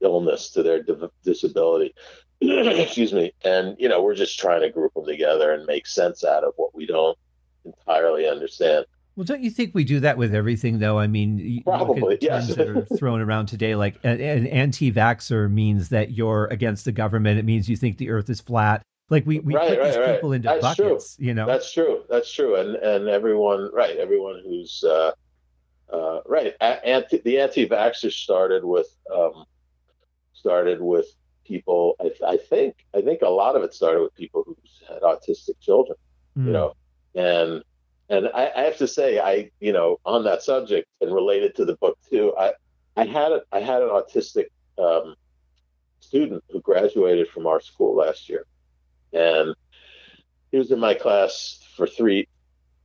illness, 0.00 0.50
to 0.50 0.62
their 0.62 0.82
di- 0.82 1.08
disability. 1.22 1.94
Excuse 2.40 3.12
me. 3.12 3.32
And 3.44 3.76
you 3.78 3.88
know, 3.88 4.02
we're 4.02 4.14
just 4.14 4.38
trying 4.38 4.62
to 4.62 4.70
group 4.70 4.94
them 4.94 5.04
together 5.04 5.52
and 5.52 5.66
make 5.66 5.86
sense 5.86 6.24
out 6.24 6.44
of 6.44 6.54
what 6.56 6.74
we 6.74 6.86
don't 6.86 7.16
entirely 7.64 8.26
understand. 8.28 8.86
Well, 9.16 9.24
don't 9.24 9.42
you 9.42 9.50
think 9.50 9.74
we 9.74 9.84
do 9.84 10.00
that 10.00 10.18
with 10.18 10.34
everything, 10.34 10.78
though? 10.78 10.98
I 10.98 11.06
mean, 11.06 11.62
probably 11.64 12.18
yes. 12.20 12.54
that 12.54 12.68
are 12.68 12.84
thrown 12.98 13.22
around 13.22 13.46
today, 13.46 13.74
like 13.74 13.98
an, 14.02 14.20
an 14.20 14.46
anti-vaxxer 14.46 15.50
means 15.50 15.88
that 15.88 16.12
you're 16.12 16.46
against 16.50 16.84
the 16.84 16.92
government. 16.92 17.38
It 17.38 17.46
means 17.46 17.66
you 17.66 17.76
think 17.76 17.96
the 17.96 18.10
Earth 18.10 18.28
is 18.28 18.42
flat. 18.42 18.82
Like 19.08 19.24
we, 19.24 19.38
we 19.38 19.54
right, 19.54 19.70
put 19.70 19.78
right, 19.78 19.86
these 19.86 19.96
right. 19.96 20.14
people 20.14 20.32
into 20.32 20.48
That's 20.48 20.60
buckets. 20.60 21.16
True. 21.16 21.26
You 21.26 21.32
know, 21.32 21.46
that's 21.46 21.72
true. 21.72 22.02
That's 22.10 22.30
true. 22.30 22.56
And 22.56 22.76
and 22.76 23.08
everyone, 23.08 23.70
right? 23.72 23.96
Everyone 23.96 24.42
who's 24.44 24.84
uh, 24.84 25.12
uh, 25.92 26.20
right. 26.26 26.54
Anti, 26.60 27.18
the 27.18 27.38
anti-vaxxers 27.40 28.12
started 28.12 28.64
with 28.64 28.88
um, 29.14 29.44
started 30.32 30.80
with 30.80 31.06
people. 31.44 31.96
I, 32.00 32.10
I 32.26 32.36
think 32.36 32.84
I 32.94 33.00
think 33.00 33.22
a 33.22 33.28
lot 33.28 33.56
of 33.56 33.62
it 33.62 33.74
started 33.74 34.00
with 34.00 34.14
people 34.14 34.42
who 34.44 34.56
had 34.88 35.02
autistic 35.02 35.60
children. 35.60 35.96
Mm. 36.36 36.42
You 36.42 36.46
hmm. 36.46 36.52
know, 36.52 36.72
and 37.14 37.64
and 38.08 38.28
I, 38.34 38.52
I, 38.56 38.60
have 38.62 38.76
to 38.78 38.88
say, 38.88 39.18
I 39.18 39.50
you 39.60 39.72
know 39.72 39.98
on 40.04 40.24
that 40.24 40.42
subject 40.42 40.88
and 41.00 41.12
related 41.12 41.54
to 41.56 41.64
the 41.64 41.76
book 41.76 41.98
too. 42.10 42.34
I 42.38 42.52
I 42.96 43.04
had 43.04 43.32
a, 43.32 43.42
I 43.52 43.60
had 43.60 43.82
an 43.82 43.88
autistic 43.88 44.46
um, 44.78 45.14
student 46.00 46.42
who 46.50 46.60
graduated 46.60 47.28
from 47.28 47.46
our 47.46 47.60
school 47.60 47.96
last 47.96 48.28
year, 48.28 48.44
and 49.12 49.54
he 50.50 50.58
was 50.58 50.70
in 50.70 50.80
my 50.80 50.94
class 50.94 51.60
for 51.76 51.86
three 51.86 52.28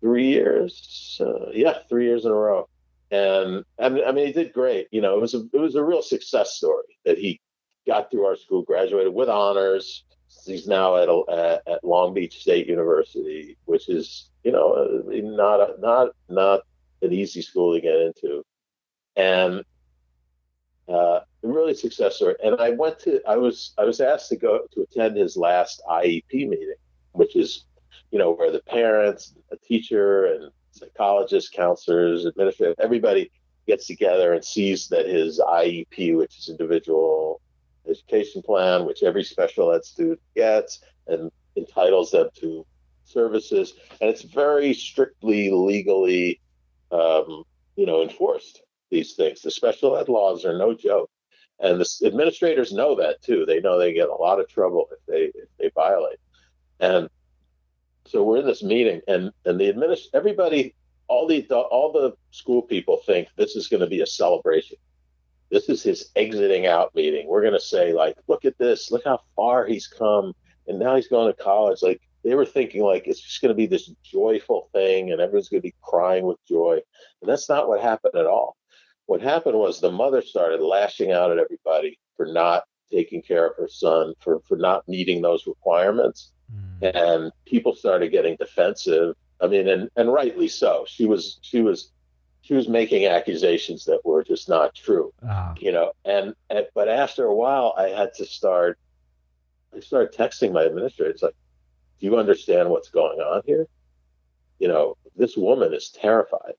three 0.02 0.28
years. 0.28 1.20
Uh, 1.20 1.49
yeah, 1.52 1.80
three 1.89 2.06
years 2.06 2.26
in 2.26 2.32
a 2.32 2.36
row. 2.36 2.68
And 3.12 3.66
I 3.80 3.89
mean, 3.89 4.26
he 4.26 4.32
did 4.32 4.53
great. 4.53 4.88
You 4.91 5.01
know, 5.01 5.16
it 5.16 5.22
was 5.22 5.34
a 5.34 5.43
it 5.53 5.59
was 5.59 5.76
a 5.76 5.84
real 5.84 6.01
success 6.01 6.55
story 6.55 6.97
that 7.05 7.18
he 7.18 7.41
got 7.86 8.09
through 8.09 8.26
our 8.26 8.38
school, 8.38 8.64
graduated 8.64 9.14
with 9.14 9.30
honors. 9.30 10.05
He's 10.45 10.66
now 10.66 10.95
at 10.95 11.09
a, 11.09 11.62
at 11.68 11.84
Long 11.84 12.14
Beach 12.14 12.39
State 12.39 12.68
University, 12.68 13.57
which 13.66 13.89
is 13.89 14.30
you 14.43 14.51
know, 14.51 15.03
not 15.07 15.59
a, 15.59 15.80
not 15.80 16.09
not 16.30 16.62
an 17.01 17.14
easy 17.14 17.41
school 17.41 17.74
to 17.74 17.82
get 17.82 17.95
into, 17.95 18.43
and 19.16 19.64
uh, 20.88 21.20
really 21.43 21.74
success 21.74 22.16
story. 22.16 22.36
And 22.43 22.59
I 22.59 22.72
went 22.72 22.99
to 22.99 23.22
I 23.28 23.38
was 23.38 23.74
I 23.78 23.84
was 23.84 23.99
asked 24.01 24.30
to 24.30 24.38
go 24.38 24.62
to 24.72 24.82
attend 24.82 25.18
his 25.18 25.38
last 25.38 25.82
IEP 25.89 26.32
meeting, 26.32 26.74
which 27.12 27.36
is 27.36 27.66
you 28.12 28.20
know 28.20 28.32
where 28.32 28.51
the 28.51 28.62
parents, 28.62 29.36
a 29.51 29.57
teacher, 29.57 30.26
and 30.26 30.51
psychologists, 30.82 31.49
counselors, 31.49 32.25
administrators, 32.25 32.75
everybody 32.79 33.32
gets 33.67 33.88
together 33.88 34.34
and 34.34 34.43
sees 34.43 34.88
that 34.89 35.05
his 35.05 35.39
IEP, 35.39 36.17
which 36.17 36.38
is 36.38 36.49
individual 36.49 37.41
education 37.89 38.41
plan, 38.41 38.86
which 38.86 39.03
every 39.03 39.23
special 39.23 39.71
ed 39.71 39.86
student 39.86 40.19
gets, 40.36 40.79
and 41.07 41.32
entitles 41.55 42.11
them 42.11 42.29
to 42.36 42.65
services, 43.03 43.73
and 43.99 44.09
it's 44.09 44.21
very 44.21 44.73
strictly 44.73 45.51
legally, 45.51 46.39
um, 46.91 47.43
you 47.75 47.86
know, 47.86 48.01
enforced. 48.01 48.61
These 48.89 49.13
things, 49.13 49.41
the 49.41 49.51
special 49.51 49.97
ed 49.97 50.09
laws 50.09 50.45
are 50.45 50.57
no 50.57 50.73
joke, 50.73 51.09
and 51.59 51.79
the 51.79 51.88
administrators 52.05 52.73
know 52.73 52.95
that 52.95 53.21
too. 53.21 53.45
They 53.45 53.61
know 53.61 53.77
they 53.77 53.93
get 53.93 54.09
a 54.09 54.13
lot 54.13 54.39
of 54.39 54.49
trouble 54.49 54.89
if 54.91 54.99
they 55.07 55.39
if 55.39 55.49
they 55.59 55.71
violate. 55.73 56.19
And 56.79 57.09
so 58.12 58.24
we're 58.24 58.39
in 58.39 58.45
this 58.45 58.64
meeting, 58.64 59.01
and 59.07 59.32
and 59.45 59.59
the 59.59 59.72
administ 59.72 60.07
everybody, 60.14 60.76
all 61.07 61.28
the 61.28 61.45
all 61.49 61.91
the 61.91 62.14
school 62.32 62.62
people 62.62 63.01
think 63.05 63.30
this 63.38 63.55
is 63.55 63.68
going 63.68 63.82
to 63.82 63.88
be 63.88 64.01
a 64.01 64.05
celebration. 64.05 64.78
This 65.49 65.70
is 65.70 65.84
his 65.84 66.12
exiting 66.16 66.66
out 66.66 66.93
meeting. 66.95 67.28
We're 67.28 67.41
going 67.41 67.53
to 67.53 67.59
say 67.59 67.93
like, 67.93 68.16
look 68.28 68.45
at 68.45 68.57
this, 68.57 68.91
look 68.91 69.03
how 69.05 69.20
far 69.36 69.66
he's 69.66 69.88
come, 69.88 70.34
and 70.68 70.80
now 70.80 70.95
he's 70.95 71.07
going 71.07 71.34
to 71.34 71.43
college. 71.43 71.82
Like 71.82 72.01
they 72.24 72.36
were 72.36 72.45
thinking 72.45 72.84
like 72.84 73.07
it's 73.07 73.22
just 73.22 73.41
going 73.41 73.49
to 73.49 73.55
be 73.55 73.66
this 73.66 73.89
joyful 74.03 74.70
thing 74.74 75.12
and 75.12 75.22
everyone's 75.22 75.49
going 75.49 75.62
to 75.62 75.68
be 75.68 75.76
crying 75.82 76.26
with 76.26 76.38
joy 76.47 76.80
and 77.22 77.30
that's 77.30 77.49
not 77.49 77.68
what 77.68 77.82
happened 77.82 78.14
at 78.16 78.28
all 78.28 78.55
what 79.07 79.22
happened 79.22 79.57
was 79.57 79.82
the 79.82 79.91
mother 79.91 80.22
started 80.22 80.62
lashing 80.62 81.12
out 81.12 81.32
at 81.32 81.39
everybody 81.39 81.97
for 82.16 82.28
not 82.28 82.64
taking 82.91 83.22
care 83.22 83.47
of 83.47 83.57
her 83.57 83.68
son 83.68 84.14
for 84.20 84.41
for 84.47 84.57
not 84.57 84.88
meeting 84.88 85.22
those 85.22 85.47
requirements. 85.47 86.34
And 86.82 87.32
people 87.45 87.75
started 87.75 88.11
getting 88.11 88.36
defensive. 88.38 89.15
I 89.39 89.47
mean 89.47 89.67
and 89.67 89.89
and 89.95 90.11
rightly 90.11 90.47
so. 90.47 90.86
She 90.88 91.05
was 91.05 91.39
she 91.41 91.61
was 91.61 91.91
she 92.41 92.53
was 92.53 92.67
making 92.67 93.05
accusations 93.05 93.86
that 93.86 94.01
were 94.03 94.23
just 94.23 94.49
not 94.49 94.73
true 94.75 95.13
ah. 95.27 95.53
you 95.59 95.71
know 95.71 95.91
and, 96.03 96.34
and 96.49 96.67
but 96.73 96.89
after 96.89 97.25
a 97.25 97.36
while 97.36 97.73
i 97.77 97.89
had 97.89 98.13
to 98.15 98.25
start 98.25 98.77
i 99.75 99.79
started 99.79 100.13
texting 100.13 100.51
my 100.51 100.63
administrator. 100.63 101.11
It's 101.11 101.23
like 101.23 101.36
do 101.99 102.07
you 102.07 102.17
understand 102.17 102.69
what's 102.69 102.89
going 102.89 103.19
on 103.19 103.43
here? 103.45 103.67
You 104.59 104.67
know 104.67 104.97
this 105.15 105.38
woman 105.38 105.73
is 105.73 105.89
terrified. 105.89 106.53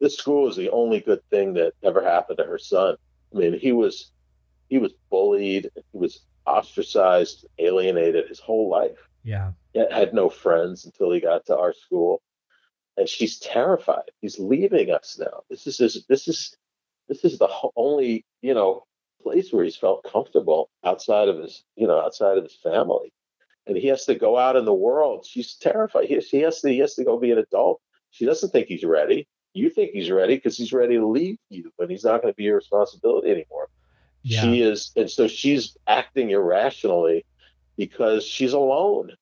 This 0.00 0.16
school 0.16 0.48
is 0.48 0.56
the 0.56 0.70
only 0.70 1.00
good 1.00 1.20
thing 1.30 1.54
that 1.54 1.74
ever 1.82 2.02
happened 2.02 2.38
to 2.38 2.44
her 2.44 2.58
son. 2.58 2.96
I 3.34 3.38
mean 3.38 3.58
he 3.58 3.72
was 3.72 4.10
he 4.68 4.78
was 4.78 4.92
bullied. 5.10 5.70
He 5.92 5.98
was 5.98 6.20
ostracized 6.46 7.46
alienated 7.58 8.28
his 8.28 8.40
whole 8.40 8.68
life 8.68 9.08
yeah 9.24 9.52
Yet 9.74 9.90
had 9.90 10.12
no 10.12 10.28
friends 10.28 10.84
until 10.84 11.10
he 11.12 11.20
got 11.20 11.46
to 11.46 11.56
our 11.56 11.72
school 11.72 12.20
and 12.96 13.08
she's 13.08 13.38
terrified. 13.38 14.10
He's 14.20 14.38
leaving 14.38 14.90
us 14.90 15.18
now. 15.18 15.42
This 15.48 15.66
is 15.66 15.78
his, 15.78 16.04
this 16.08 16.28
is 16.28 16.56
this 17.08 17.24
is 17.24 17.38
the 17.38 17.48
only 17.76 18.24
you 18.40 18.54
know 18.54 18.84
place 19.22 19.52
where 19.52 19.64
he's 19.64 19.76
felt 19.76 20.04
comfortable 20.10 20.70
outside 20.84 21.28
of 21.28 21.38
his 21.38 21.64
you 21.76 21.86
know 21.86 22.00
outside 22.00 22.38
of 22.38 22.44
his 22.44 22.56
family, 22.62 23.12
and 23.66 23.76
he 23.76 23.88
has 23.88 24.04
to 24.06 24.14
go 24.14 24.38
out 24.38 24.56
in 24.56 24.64
the 24.64 24.74
world. 24.74 25.26
She's 25.26 25.54
terrified. 25.54 26.06
He, 26.06 26.18
he 26.18 26.40
has 26.40 26.60
to 26.60 26.68
he 26.68 26.78
has 26.78 26.94
to 26.94 27.04
go 27.04 27.18
be 27.18 27.32
an 27.32 27.38
adult. 27.38 27.80
She 28.10 28.26
doesn't 28.26 28.50
think 28.50 28.68
he's 28.68 28.84
ready. 28.84 29.26
You 29.54 29.70
think 29.70 29.90
he's 29.92 30.10
ready 30.10 30.36
because 30.36 30.56
he's 30.56 30.72
ready 30.72 30.96
to 30.96 31.06
leave 31.06 31.36
you, 31.50 31.70
but 31.78 31.90
he's 31.90 32.04
not 32.04 32.22
going 32.22 32.32
to 32.32 32.36
be 32.36 32.44
your 32.44 32.56
responsibility 32.56 33.30
anymore. 33.30 33.68
Yeah. 34.22 34.42
She 34.42 34.62
is, 34.62 34.92
and 34.96 35.10
so 35.10 35.26
she's 35.26 35.76
acting 35.86 36.30
irrationally 36.30 37.24
because 37.76 38.24
she's 38.24 38.52
alone. 38.52 39.12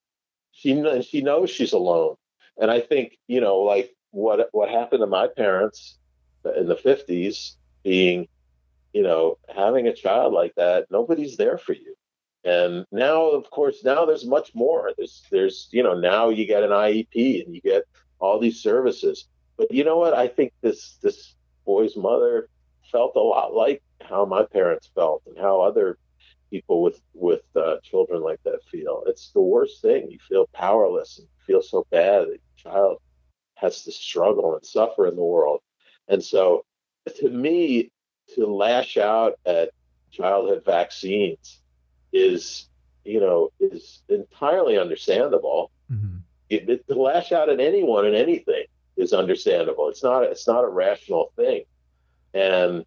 She 0.53 0.73
and 0.73 1.05
she 1.05 1.23
knows 1.23 1.51
she's 1.51 1.73
alone 1.73 2.17
and 2.61 2.71
I 2.71 2.81
think, 2.81 3.19
you 3.27 3.41
know, 3.41 3.59
like 3.59 3.97
what 4.11 4.49
what 4.53 4.69
happened 4.69 5.01
to 5.01 5.07
my 5.07 5.27
parents 5.27 5.99
in 6.57 6.69
the 6.69 6.77
50s 6.77 7.57
being, 7.83 8.29
you 8.93 9.03
know, 9.03 9.39
having 9.55 9.89
a 9.89 9.95
child 9.95 10.33
like 10.33 10.55
that, 10.57 10.87
nobody's 10.91 11.37
there 11.37 11.59
for 11.59 11.73
you. 11.73 11.95
And 12.45 12.87
now, 12.93 13.31
of 13.31 13.51
course, 13.51 13.83
now 13.85 14.05
there's 14.07 14.27
much 14.27 14.55
more. 14.55 14.93
There's, 14.97 15.23
there's, 15.31 15.69
you 15.73 15.83
know, 15.83 15.99
now 15.99 16.31
you 16.31 16.47
get 16.47 16.63
an 16.63 16.71
IEP 16.71 17.45
and 17.45 17.55
you 17.55 17.61
get 17.61 17.85
all 18.19 18.39
these 18.39 18.63
services. 18.63 19.27
But 19.59 19.71
you 19.71 19.85
know 19.85 19.99
what? 19.99 20.15
I 20.15 20.29
think 20.29 20.53
this 20.61 20.99
this 21.03 21.35
boy's 21.65 21.97
mother 21.97 22.49
felt 22.91 23.17
a 23.17 23.21
lot 23.21 23.55
like 23.55 23.83
how 24.03 24.25
my 24.25 24.45
parents 24.45 24.91
felt 24.95 25.23
and 25.27 25.39
how 25.39 25.61
other 25.61 25.99
people 26.51 26.83
with 26.83 27.01
with 27.15 27.43
uh, 27.57 27.77
children 27.83 28.23
like 28.23 28.43
that 28.45 28.61
feel. 28.71 29.05
It's 29.07 29.31
the 29.31 29.41
worst 29.41 29.81
thing. 29.83 30.11
You 30.11 30.19
feel 30.29 30.49
powerless 30.53 31.19
and 31.19 31.29
feel 31.47 31.63
so 31.63 31.87
bad 31.91 32.23
that 32.23 32.29
your 32.29 32.73
child 32.73 32.99
has 33.55 33.85
to 33.85 33.93
struggle 33.93 34.55
and 34.55 34.65
suffer 34.65 35.07
in 35.07 35.17
the 35.17 35.23
world. 35.23 35.61
And 36.09 36.23
so, 36.23 36.65
to 37.21 37.31
me, 37.31 37.93
to 38.35 38.47
lash 38.47 38.97
out 38.97 39.35
at 39.47 39.71
childhood 40.11 40.63
vaccines 40.65 41.61
is, 42.13 42.69
you 43.05 43.21
know, 43.21 43.51
is 43.61 44.03
entirely 44.09 44.79
understandable. 44.79 45.71
Mm-hmm. 45.91 46.17
It, 46.49 46.69
it, 46.69 46.89
to 46.89 47.01
lash 47.01 47.31
out 47.31 47.49
at 47.49 47.61
anyone 47.61 48.07
and 48.07 48.17
anything 48.17 48.65
is 48.97 49.13
understandable. 49.13 49.89
It's 49.89 50.03
not. 50.03 50.25
It's 50.25 50.49
not 50.49 50.65
a 50.65 50.69
rational 50.69 51.33
thing. 51.37 51.65
And 52.35 52.85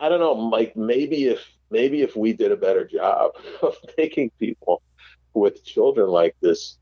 I 0.00 0.08
don't 0.08 0.20
know, 0.20 0.32
like 0.32 0.76
maybe 0.76 1.26
if 1.26 1.46
maybe 1.70 2.02
if 2.02 2.16
we 2.16 2.32
did 2.32 2.52
a 2.52 2.56
better 2.56 2.86
job 2.86 3.32
of 3.62 3.76
making 3.96 4.30
people 4.38 4.82
with 5.32 5.64
children 5.64 6.08
like 6.08 6.36
this, 6.40 6.78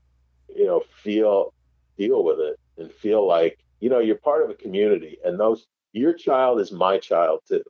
you 0.55 0.65
know, 0.65 0.83
feel 1.03 1.53
deal 1.97 2.23
with 2.23 2.39
it 2.39 2.59
and 2.77 2.91
feel 2.91 3.27
like 3.27 3.59
you 3.79 3.89
know 3.89 3.99
you're 3.99 4.15
part 4.15 4.43
of 4.43 4.49
a 4.49 4.55
community, 4.55 5.17
and 5.23 5.39
those 5.39 5.67
your 5.91 6.13
child 6.13 6.59
is 6.59 6.71
my 6.71 6.97
child 6.97 7.41
too. 7.47 7.63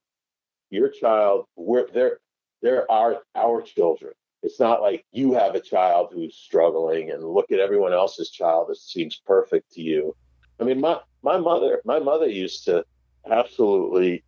Your 0.69 0.89
child, 0.89 1.45
we're 1.55 1.87
they're 1.93 2.19
they're 2.61 2.89
our 2.91 3.21
our 3.35 3.61
children. 3.61 4.13
It's 4.41 4.59
not 4.59 4.81
like 4.81 5.05
you 5.11 5.33
have 5.33 5.55
a 5.55 5.61
child 5.61 6.09
who's 6.13 6.35
struggling 6.35 7.11
and 7.11 7.23
look 7.23 7.51
at 7.51 7.59
everyone 7.59 7.93
else's 7.93 8.29
child 8.29 8.67
that 8.69 8.77
seems 8.77 9.21
perfect 9.25 9.71
to 9.73 9.81
you. 9.81 10.15
I 10.59 10.63
mean, 10.63 10.81
my 10.81 10.99
my 11.21 11.37
mother 11.37 11.81
my 11.85 11.99
mother 11.99 12.27
used 12.27 12.65
to 12.65 12.85
absolutely 13.29 14.23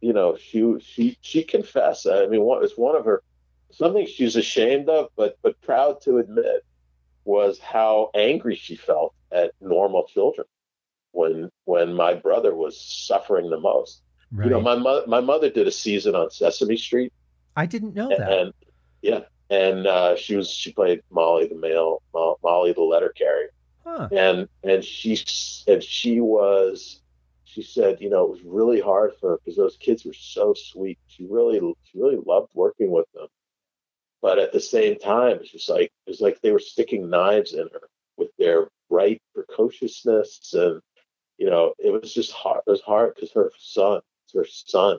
you 0.00 0.12
know, 0.12 0.36
she 0.36 0.76
she 0.80 1.18
she 1.20 1.42
confessed. 1.42 2.06
I 2.06 2.26
mean, 2.26 2.42
what 2.42 2.62
it's 2.62 2.76
one 2.76 2.96
of 2.96 3.04
her 3.04 3.22
something 3.72 4.06
she's 4.06 4.36
ashamed 4.36 4.88
of, 4.88 5.08
but 5.16 5.38
but 5.42 5.60
proud 5.62 6.00
to 6.02 6.18
admit 6.18 6.64
was 7.24 7.58
how 7.58 8.10
angry 8.14 8.54
she 8.54 8.76
felt 8.76 9.14
at 9.32 9.52
normal 9.60 10.06
children 10.06 10.46
when 11.12 11.50
when 11.64 11.92
my 11.92 12.14
brother 12.14 12.54
was 12.54 12.80
suffering 12.80 13.50
the 13.50 13.60
most. 13.60 14.02
Right. 14.32 14.46
You 14.46 14.50
know, 14.50 14.60
my 14.60 14.76
mother 14.76 15.04
my 15.06 15.20
mother 15.20 15.50
did 15.50 15.66
a 15.66 15.72
season 15.72 16.14
on 16.14 16.30
Sesame 16.30 16.76
Street. 16.76 17.12
I 17.56 17.66
didn't 17.66 17.94
know 17.94 18.08
that. 18.08 18.32
And 18.32 18.52
yeah, 19.02 19.20
and 19.50 19.86
uh, 19.86 20.16
she 20.16 20.36
was 20.36 20.50
she 20.50 20.72
played 20.72 21.02
Molly 21.10 21.46
the 21.48 21.56
mail 21.56 22.02
Molly 22.42 22.72
the 22.72 22.82
letter 22.82 23.12
carrier. 23.16 23.50
Huh. 23.84 24.08
And 24.12 24.48
and 24.62 24.84
she 24.84 25.18
and 25.66 25.82
she 25.82 26.20
was 26.20 27.00
she 27.56 27.62
said, 27.62 28.02
you 28.02 28.10
know, 28.10 28.24
it 28.24 28.30
was 28.32 28.42
really 28.42 28.82
hard 28.82 29.12
for 29.18 29.30
her 29.30 29.38
because 29.38 29.56
those 29.56 29.78
kids 29.78 30.04
were 30.04 30.12
so 30.12 30.52
sweet. 30.52 30.98
She 31.06 31.24
really, 31.24 31.58
she 31.84 31.98
really 31.98 32.18
loved 32.26 32.50
working 32.52 32.90
with 32.90 33.06
them. 33.14 33.28
But 34.20 34.38
at 34.38 34.52
the 34.52 34.60
same 34.60 34.98
time, 34.98 35.38
it's 35.40 35.52
just 35.52 35.70
like 35.70 35.90
it 36.06 36.10
was 36.10 36.20
like 36.20 36.38
they 36.42 36.52
were 36.52 36.58
sticking 36.58 37.08
knives 37.08 37.54
in 37.54 37.66
her 37.72 37.88
with 38.18 38.28
their 38.38 38.68
bright 38.90 39.22
precociousness, 39.34 40.52
and 40.52 40.82
you 41.38 41.48
know, 41.48 41.72
it 41.78 41.90
was 41.90 42.12
just 42.12 42.32
hard. 42.32 42.60
It 42.66 42.70
was 42.70 42.82
hard 42.82 43.14
because 43.14 43.32
her 43.32 43.50
son, 43.58 44.02
her 44.34 44.44
son, 44.46 44.98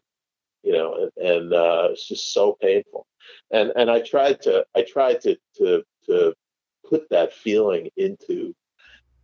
you 0.63 0.73
know, 0.73 1.09
and, 1.15 1.27
and 1.27 1.53
uh, 1.53 1.89
it's 1.91 2.07
just 2.07 2.33
so 2.33 2.57
painful. 2.59 3.05
And 3.51 3.71
and 3.75 3.91
I 3.91 4.01
tried 4.01 4.41
to, 4.43 4.65
I 4.75 4.81
tried 4.81 5.21
to 5.21 5.37
to 5.57 5.83
to 6.07 6.33
put 6.89 7.07
that 7.11 7.33
feeling 7.33 7.91
into 7.97 8.55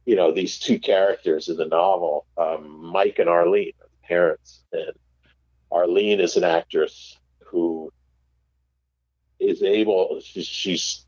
you 0.05 0.15
know 0.15 0.31
these 0.31 0.59
two 0.59 0.79
characters 0.79 1.49
in 1.49 1.57
the 1.57 1.65
novel, 1.65 2.25
um, 2.37 2.91
Mike 2.91 3.19
and 3.19 3.29
Arlene, 3.29 3.73
parents, 4.03 4.63
and 4.71 4.91
Arlene 5.71 6.19
is 6.19 6.37
an 6.37 6.43
actress 6.43 7.17
who 7.45 7.91
is 9.39 9.63
able 9.63 10.19
she's 10.21 10.45
she's, 10.45 11.05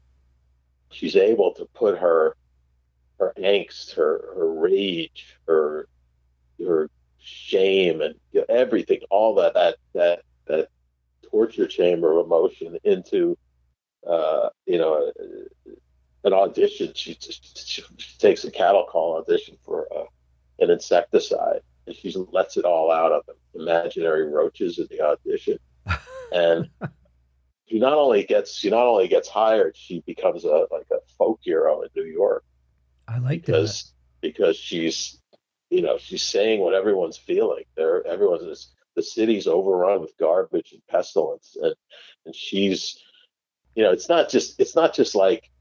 she's 0.92 1.16
able 1.16 1.54
to 1.54 1.66
put 1.74 1.98
her 1.98 2.36
her 3.20 3.34
angst, 3.38 3.96
her 3.96 4.34
her 4.36 4.54
rage, 4.54 5.38
her 5.48 5.88
her 6.64 6.90
shame, 7.20 8.02
and 8.02 8.16
you 8.32 8.42
know, 8.42 8.46
everything, 8.50 9.02
all 9.10 9.36
that 9.36 9.54
that 9.54 9.76
that 9.94 10.22
that 10.48 10.70
torture 11.30 11.68
chamber 11.68 12.18
of 12.18 12.26
emotion 12.26 12.78
into 12.84 13.38
uh, 14.08 14.50
you 14.66 14.78
know 14.78 15.12
an 16.26 16.34
audition. 16.34 16.92
She, 16.96 17.18
she, 17.20 17.84
takes 18.20 18.44
a 18.44 18.52
cattle 18.52 18.86
call 18.90 19.18
audition 19.18 19.58
for 19.64 19.88
uh, 19.96 20.06
an 20.60 20.72
insecticide, 20.72 21.62
and 21.88 21.96
she 21.96 22.14
lets 22.32 22.58
it 22.58 22.66
all 22.66 22.92
out 22.92 23.12
of 23.12 23.26
them. 23.26 23.36
imaginary 23.54 24.28
roaches 24.28 24.80
in 24.80 24.88
the 24.90 25.02
audition. 25.02 25.60
and 26.34 26.70
she 27.68 27.80
not 27.80 27.94
only 27.94 28.24
gets 28.24 28.54
she 28.54 28.70
not 28.70 28.88
only 28.88 29.08
gets 29.08 29.30
hired, 29.30 29.78
she 29.78 30.02
becomes 30.06 30.44
a 30.44 30.68
like 30.72 30.88
a 30.92 30.98
folk 31.18 31.40
hero 31.44 31.82
in 31.84 31.90
New 31.96 32.10
York. 32.10 32.44
I 33.08 33.20
like 33.20 33.46
because 33.46 33.84
that. 33.84 34.28
because 34.30 34.58
she's 34.58 35.20
you 35.70 35.84
know 35.84 35.98
she's 36.00 36.24
saying 36.24 36.60
what 36.60 36.74
everyone's 36.74 37.18
feeling. 37.18 37.64
There, 37.76 38.06
everyone's 38.06 38.72
the 38.96 39.04
city's 39.04 39.46
overrun 39.46 40.02
with 40.02 40.18
garbage 40.18 40.72
and 40.72 40.82
pestilence, 40.88 41.56
and 41.62 41.76
and 42.26 42.36
she's 42.36 43.00
you 43.76 43.84
know 43.84 43.92
it's 43.92 44.10
not 44.10 44.30
just 44.30 44.60
it's 44.60 44.76
not 44.76 44.96
just 44.96 45.14
like 45.14 45.52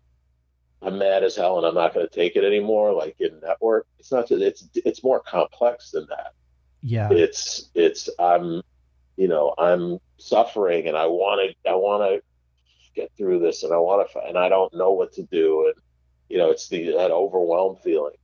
I'm 0.84 0.98
mad 0.98 1.24
as 1.24 1.34
hell 1.34 1.56
and 1.56 1.66
I'm 1.66 1.74
not 1.74 1.94
going 1.94 2.06
to 2.06 2.14
take 2.14 2.36
it 2.36 2.44
anymore. 2.44 2.92
Like 2.92 3.16
in 3.18 3.40
network, 3.40 3.86
it's 3.98 4.12
not 4.12 4.28
just, 4.28 4.42
it's, 4.42 4.68
it's 4.74 5.02
more 5.02 5.20
complex 5.20 5.90
than 5.90 6.06
that. 6.10 6.32
Yeah. 6.82 7.08
It's, 7.10 7.70
it's, 7.74 8.10
I'm, 8.18 8.60
you 9.16 9.28
know, 9.28 9.54
I'm 9.56 9.98
suffering 10.18 10.86
and 10.86 10.96
I 10.96 11.06
want 11.06 11.54
to, 11.64 11.70
I 11.70 11.74
want 11.74 12.02
to 12.02 12.22
get 12.94 13.10
through 13.16 13.38
this 13.38 13.62
and 13.62 13.72
I 13.72 13.78
want 13.78 14.10
to, 14.10 14.18
and 14.20 14.36
I 14.36 14.48
don't 14.48 14.74
know 14.74 14.92
what 14.92 15.12
to 15.14 15.22
do. 15.22 15.66
And, 15.66 15.74
you 16.28 16.36
know, 16.36 16.50
it's 16.50 16.68
the, 16.68 16.92
that 16.92 17.10
overwhelmed 17.10 17.78
feeling. 17.80 18.14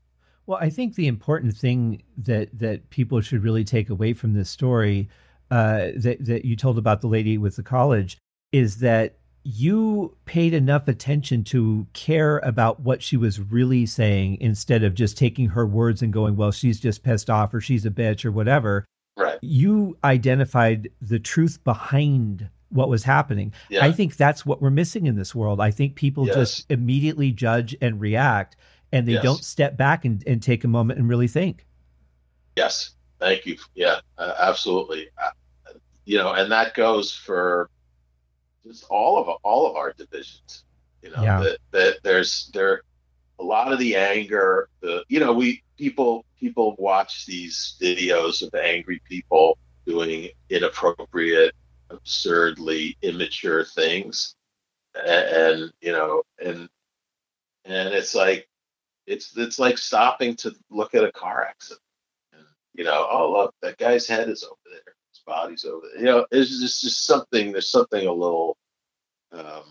Well, 0.47 0.59
I 0.61 0.69
think 0.69 0.97
the 0.97 1.07
important 1.07 1.57
thing 1.57 2.03
that, 2.19 2.51
that 2.59 2.91
people 2.91 3.21
should 3.21 3.43
really 3.43 3.65
take 3.65 3.89
away 3.89 4.13
from 4.13 4.35
this 4.35 4.51
story, 4.51 5.09
uh, 5.51 5.89
that, 5.97 6.19
that 6.21 6.45
you 6.45 6.57
told 6.57 6.77
about 6.77 7.01
the 7.01 7.07
lady 7.07 7.39
with 7.39 7.57
the 7.57 7.63
college 7.63 8.19
is 8.53 8.79
that 8.79 9.20
you 9.43 10.17
paid 10.27 10.53
enough 10.53 10.87
attention 10.89 11.43
to 11.45 11.87
care 11.93 12.39
about 12.41 12.81
what 12.81 13.03
she 13.03 13.17
was 13.17 13.41
really 13.41 13.87
saying 13.87 14.37
instead 14.41 14.85
of 14.85 14.95
just 14.95 15.17
taking 15.17 15.49
her 15.49 15.67
words 15.67 16.03
and 16.03 16.13
going, 16.13 16.37
well, 16.37 16.51
she's 16.51 16.79
just 16.79 17.03
pissed 17.03 17.31
off 17.31 17.55
or 17.55 17.61
she's 17.61 17.87
a 17.87 17.91
bitch 17.91 18.25
or 18.25 18.33
whatever. 18.33 18.85
Right. 19.17 19.39
You 19.41 19.97
identified 20.05 20.91
the 21.01 21.19
truth 21.19 21.63
behind 21.65 22.49
what 22.69 22.89
was 22.89 23.03
happening. 23.03 23.53
Yeah. 23.69 23.85
I 23.85 23.93
think 23.93 24.17
that's 24.17 24.45
what 24.47 24.61
we're 24.63 24.71
missing 24.71 25.07
in 25.07 25.17
this 25.17 25.35
world. 25.35 25.61
I 25.61 25.71
think 25.71 25.95
people 25.97 26.27
Yes. 26.27 26.37
just 26.37 26.71
immediately 26.71 27.33
judge 27.33 27.75
and 27.81 28.01
react 28.01 28.57
and 28.93 29.09
they 29.09 29.15
Yes. 29.15 29.23
don't 29.23 29.45
step 29.45 29.77
back 29.77 30.05
and, 30.05 30.23
and 30.27 30.43
take 30.43 30.65
a 30.65 30.69
moment 30.69 30.99
and 30.99 31.09
really 31.09 31.29
think. 31.29 31.67
Yes, 32.57 32.91
thank 33.19 33.47
you. 33.47 33.57
Yeah, 33.75 34.01
uh, 34.19 34.35
absolutely. 34.39 35.09
Uh, 35.17 35.31
you 36.05 36.19
know, 36.19 36.33
and 36.33 36.51
that 36.53 36.75
goes 36.75 37.13
for 37.13 37.71
just 38.67 38.85
all 38.91 39.19
of 39.19 39.29
all 39.43 39.69
of 39.69 39.77
our 39.77 39.93
divisions. 39.93 40.65
You 41.03 41.11
know, 41.11 41.23
Yeah. 41.23 41.41
that, 41.41 41.59
that 41.71 41.95
there's 42.03 42.51
there 42.53 42.83
a 43.39 43.43
lot 43.45 43.73
of 43.73 43.79
the 43.79 43.97
anger. 43.97 44.69
The 44.81 45.05
you 45.09 45.21
know 45.21 45.33
we 45.33 45.63
people 45.79 46.25
people 46.39 46.77
watch 46.79 47.27
these 47.27 47.77
videos 47.81 48.43
of 48.43 48.55
angry 48.55 49.01
people 49.09 49.59
doing 49.87 50.29
inappropriate, 50.51 51.55
absurdly 51.89 52.97
immature 53.03 53.65
things, 53.65 54.35
and, 54.95 55.09
and 55.09 55.73
you 55.81 55.93
know, 55.93 56.23
and 56.45 56.69
and 57.65 57.89
it's 57.95 58.15
like 58.15 58.47
it's 59.07 59.37
it's 59.37 59.59
like 59.59 59.79
stopping 59.79 60.37
to 60.37 60.55
look 60.71 60.95
at 60.95 61.05
a 61.05 61.13
car 61.13 61.45
accident 61.45 61.81
and 62.33 62.45
you 62.75 62.85
know, 62.85 63.07
oh 63.11 63.33
look, 63.33 63.55
that 63.63 63.79
guy's 63.79 64.07
head 64.07 64.29
is 64.29 64.45
over 64.45 64.61
there, 64.71 64.95
body's 65.31 65.65
over 65.65 65.87
there. 65.93 66.01
You 66.01 66.07
know, 66.07 66.27
it's 66.31 66.51
just 66.61 66.83
just 66.83 67.07
something. 67.07 67.53
There's 67.53 67.71
something 67.71 68.07
a 68.07 68.13
little, 68.13 68.57
um, 69.33 69.63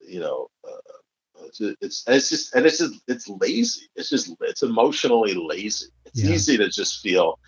you 0.00 0.20
know, 0.20 0.48
uh, 0.68 1.44
it's 1.46 1.60
it's 1.60 2.04
it's 2.06 2.28
just 2.28 2.54
and 2.54 2.66
it's 2.66 2.78
just 2.78 3.00
it's 3.08 3.28
lazy. 3.28 3.86
It's 3.96 4.10
just 4.10 4.34
it's 4.40 4.62
emotionally 4.62 5.34
lazy. 5.34 5.86
It's 6.04 6.20
Yeah. 6.22 6.30
easy 6.32 6.56
to 6.58 6.68
just 6.68 7.00
feel 7.00 7.38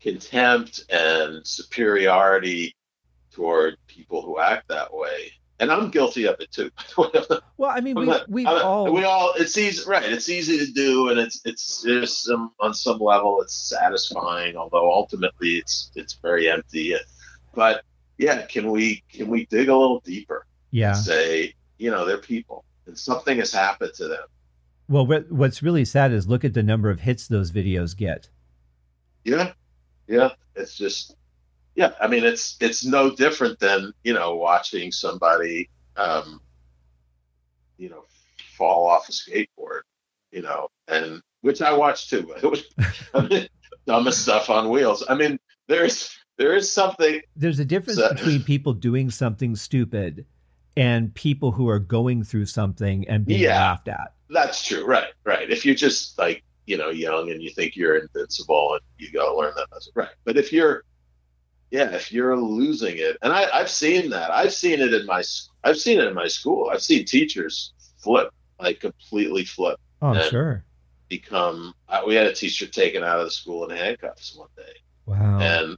contempt 0.00 0.84
and 0.90 1.46
superiority 1.46 2.74
toward 3.32 3.76
people 3.86 4.22
who 4.22 4.38
act 4.40 4.68
that 4.68 4.92
way. 4.92 5.32
And 5.60 5.70
I'm 5.70 5.90
guilty 5.90 6.24
of 6.26 6.40
it 6.40 6.50
too. 6.50 6.70
Well, 7.58 7.70
I 7.70 7.80
mean, 7.80 7.94
we've, 7.94 8.08
not- 8.08 8.28
we've 8.30 8.46
I'm 8.46 8.54
not- 8.56 8.64
all, 8.64 8.92
we 8.92 9.04
all 9.04 9.34
it's 9.36 9.56
easy 9.58 9.82
right 9.86 10.02
it's 10.10 10.28
easy 10.30 10.58
to 10.64 10.72
do 10.72 11.10
and 11.10 11.18
it's 11.20 11.42
it's 11.44 11.82
there's 11.82 12.16
some 12.16 12.52
on 12.58 12.72
some 12.72 12.98
level 12.98 13.40
it's 13.42 13.54
satisfying 13.68 14.56
although 14.56 14.90
ultimately 14.90 15.56
it's 15.56 15.90
it's 15.94 16.14
very 16.14 16.48
empty 16.50 16.94
but 17.54 17.84
yeah 18.16 18.46
can 18.46 18.70
we 18.70 19.02
can 19.12 19.28
we 19.28 19.44
dig 19.46 19.68
a 19.68 19.76
little 19.76 20.00
deeper 20.00 20.46
yeah. 20.70 20.94
and 20.96 21.04
say 21.04 21.54
you 21.78 21.90
know 21.90 22.06
they're 22.06 22.16
people 22.16 22.64
and 22.86 22.96
something 22.98 23.36
has 23.36 23.52
happened 23.52 23.92
to 23.94 24.08
them 24.08 24.24
Well, 24.88 25.06
what's 25.28 25.62
really 25.62 25.84
sad 25.84 26.12
is 26.12 26.26
look 26.26 26.44
at 26.46 26.54
the 26.54 26.62
number 26.62 26.88
of 26.88 27.00
hits 27.00 27.28
those 27.28 27.50
videos 27.50 27.94
get. 27.94 28.30
yeah 29.24 29.52
yeah 30.08 30.30
it's 30.56 30.74
just 30.76 31.14
yeah 31.80 31.92
i 32.00 32.06
mean 32.06 32.22
it's 32.24 32.56
it's 32.60 32.84
no 32.84 33.10
different 33.14 33.58
than 33.58 33.92
you 34.04 34.12
know 34.12 34.36
watching 34.36 34.92
somebody 34.92 35.68
um 35.96 36.40
you 37.78 37.88
know 37.88 38.04
fall 38.56 38.86
off 38.86 39.08
a 39.08 39.12
skateboard 39.12 39.80
you 40.30 40.42
know 40.42 40.68
and 40.88 41.22
which 41.40 41.62
i 41.62 41.72
watched 41.72 42.10
too 42.10 42.32
it 42.42 42.46
was 42.46 42.62
I 43.14 43.26
mean, 43.26 43.48
dumbest 43.86 44.22
stuff 44.22 44.50
on 44.50 44.68
wheels. 44.68 45.02
I 45.08 45.14
mean 45.14 45.38
there's 45.68 46.14
there 46.36 46.54
is 46.54 46.70
something 46.70 47.20
There's 47.36 47.58
a 47.60 47.64
difference 47.64 47.98
So- 47.98 48.12
between 48.14 48.42
people 48.42 48.72
doing 48.74 49.10
something 49.10 49.56
stupid 49.56 50.26
and 50.76 51.12
people 51.14 51.50
who 51.50 51.68
are 51.68 51.78
going 51.78 52.22
through 52.24 52.46
something 52.46 53.08
and 53.08 53.24
being 53.24 53.40
Yeah. 53.40 53.58
laughed 53.58 53.88
at. 53.88 54.12
that's 54.28 54.64
true. 54.66 54.84
Right 54.84 55.12
right. 55.24 55.50
If 55.50 55.64
you're 55.64 55.74
just 55.74 56.18
like 56.18 56.42
you 56.66 56.76
know 56.76 56.90
young 56.90 57.30
and 57.30 57.42
you 57.42 57.50
think 57.50 57.74
you're 57.76 57.96
invincible 57.96 58.74
and 58.74 58.82
you 58.98 59.10
go 59.10 59.34
learn 59.36 59.52
that 59.56 59.66
lesson. 59.72 59.92
Right. 59.96 60.14
But 60.24 60.36
if 60.36 60.52
you're 60.52 60.84
yeah 61.70 61.90
if 61.94 62.10
you're 62.12 62.36
losing 62.36 62.96
it. 62.98 63.16
And 63.22 63.32
I, 63.32 63.48
i've 63.52 63.70
seen 63.70 64.10
that. 64.10 64.30
I've 64.30 64.52
seen 64.52 64.80
it 64.80 64.92
in 64.94 65.06
my 65.06 65.22
i've 65.64 65.78
seen 65.78 65.98
it 66.00 66.06
in 66.06 66.14
my 66.14 66.28
school. 66.28 66.70
I've 66.72 66.82
seen 66.82 67.04
teachers 67.04 67.72
flip 67.98 68.30
like 68.58 68.80
completely 68.80 69.44
flip 69.44 69.78
Oh, 70.02 70.14
sure. 70.28 70.64
become 71.08 71.74
uh, 71.88 72.02
we 72.06 72.14
had 72.14 72.26
a 72.26 72.32
teacher 72.34 72.66
taken 72.66 73.02
out 73.04 73.18
of 73.20 73.26
the 73.26 73.30
school 73.30 73.68
in 73.68 73.76
handcuffs 73.76 74.34
one 74.36 74.48
day. 74.56 74.72
Wow. 75.06 75.38
and 75.40 75.76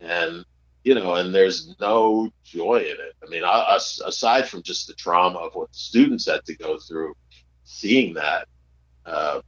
and 0.00 0.44
you 0.84 0.94
know 0.94 1.14
and 1.14 1.32
there's 1.34 1.74
no 1.80 2.30
joy 2.44 2.76
in 2.78 2.96
it. 3.06 3.14
I 3.24 3.28
mean 3.28 3.44
I, 3.44 3.74
as- 3.76 4.00
aside 4.04 4.48
from 4.48 4.62
just 4.62 4.86
the 4.88 4.94
trauma 4.94 5.38
of 5.38 5.54
what 5.54 5.70
the 5.72 5.78
students 5.78 6.26
had 6.26 6.44
to 6.46 6.56
go 6.56 6.78
through 6.78 7.14
seeing 7.64 8.14
that 8.14 8.48
uh, 9.06 9.40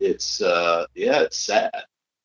it's 0.00 0.40
uh 0.42 0.86
yeah 0.94 1.20
it's 1.20 1.38
sad 1.38 1.72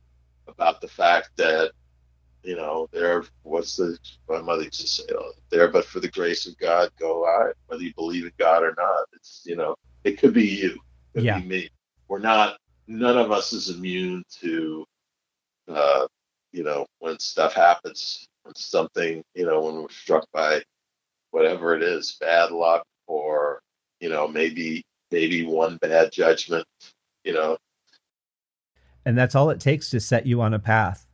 about 0.48 0.82
the 0.82 0.88
fact 0.88 1.30
that 1.38 1.72
you 2.44 2.56
know 2.56 2.88
there 2.94 3.24
what's 3.44 3.76
the 3.78 3.98
my 4.30 4.42
mother 4.42 4.64
used 4.64 4.82
to 4.82 4.88
say? 4.88 5.04
Oh, 5.14 5.32
there 5.52 5.70
but 5.70 5.86
for 5.86 6.00
the 6.00 6.10
grace 6.10 6.48
of 6.48 6.58
god 6.58 6.90
go 7.00 7.26
I 7.26 7.52
whether 7.68 7.84
you 7.84 7.94
believe 7.96 8.26
in 8.26 8.32
god 8.40 8.64
or 8.64 8.74
not. 8.78 9.06
It's 9.14 9.44
you 9.46 9.56
know 9.56 9.76
it 10.04 10.20
could 10.20 10.34
be 10.34 10.46
you 10.46 10.72
it 11.16 11.20
could 11.20 11.26
Yeah. 11.26 11.40
be 11.42 11.48
me. 11.48 11.70
We're 12.08 12.20
not 12.20 12.58
none 12.88 13.18
of 13.18 13.32
us 13.32 13.54
is 13.54 13.70
immune 13.70 14.24
to 14.42 14.86
uh 15.68 16.08
you 16.56 16.64
know 16.64 16.86
when 17.00 17.20
stuff 17.20 17.54
happens 17.54 18.26
when 18.44 18.56
something 18.56 19.24
you 19.34 19.46
know 19.46 19.62
when 19.62 19.76
we're 19.76 19.90
struck 19.90 20.26
by 20.34 20.62
whatever 21.32 21.76
it 21.76 21.84
is 21.84 22.18
bad 22.22 22.52
luck 22.52 22.84
or 23.08 23.60
you 24.00 24.10
know 24.10 24.28
maybe 24.28 24.84
maybe 25.12 25.46
one 25.46 25.78
bad 25.78 26.12
judgment 26.12 26.66
you 27.24 27.34
know 27.34 27.58
and 29.06 29.18
that's 29.18 29.36
all 29.36 29.50
it 29.52 29.60
takes 29.60 29.90
to 29.92 30.00
set 30.00 30.26
you 30.26 30.42
on 30.42 30.54
a 30.54 30.60
path. 30.60 31.06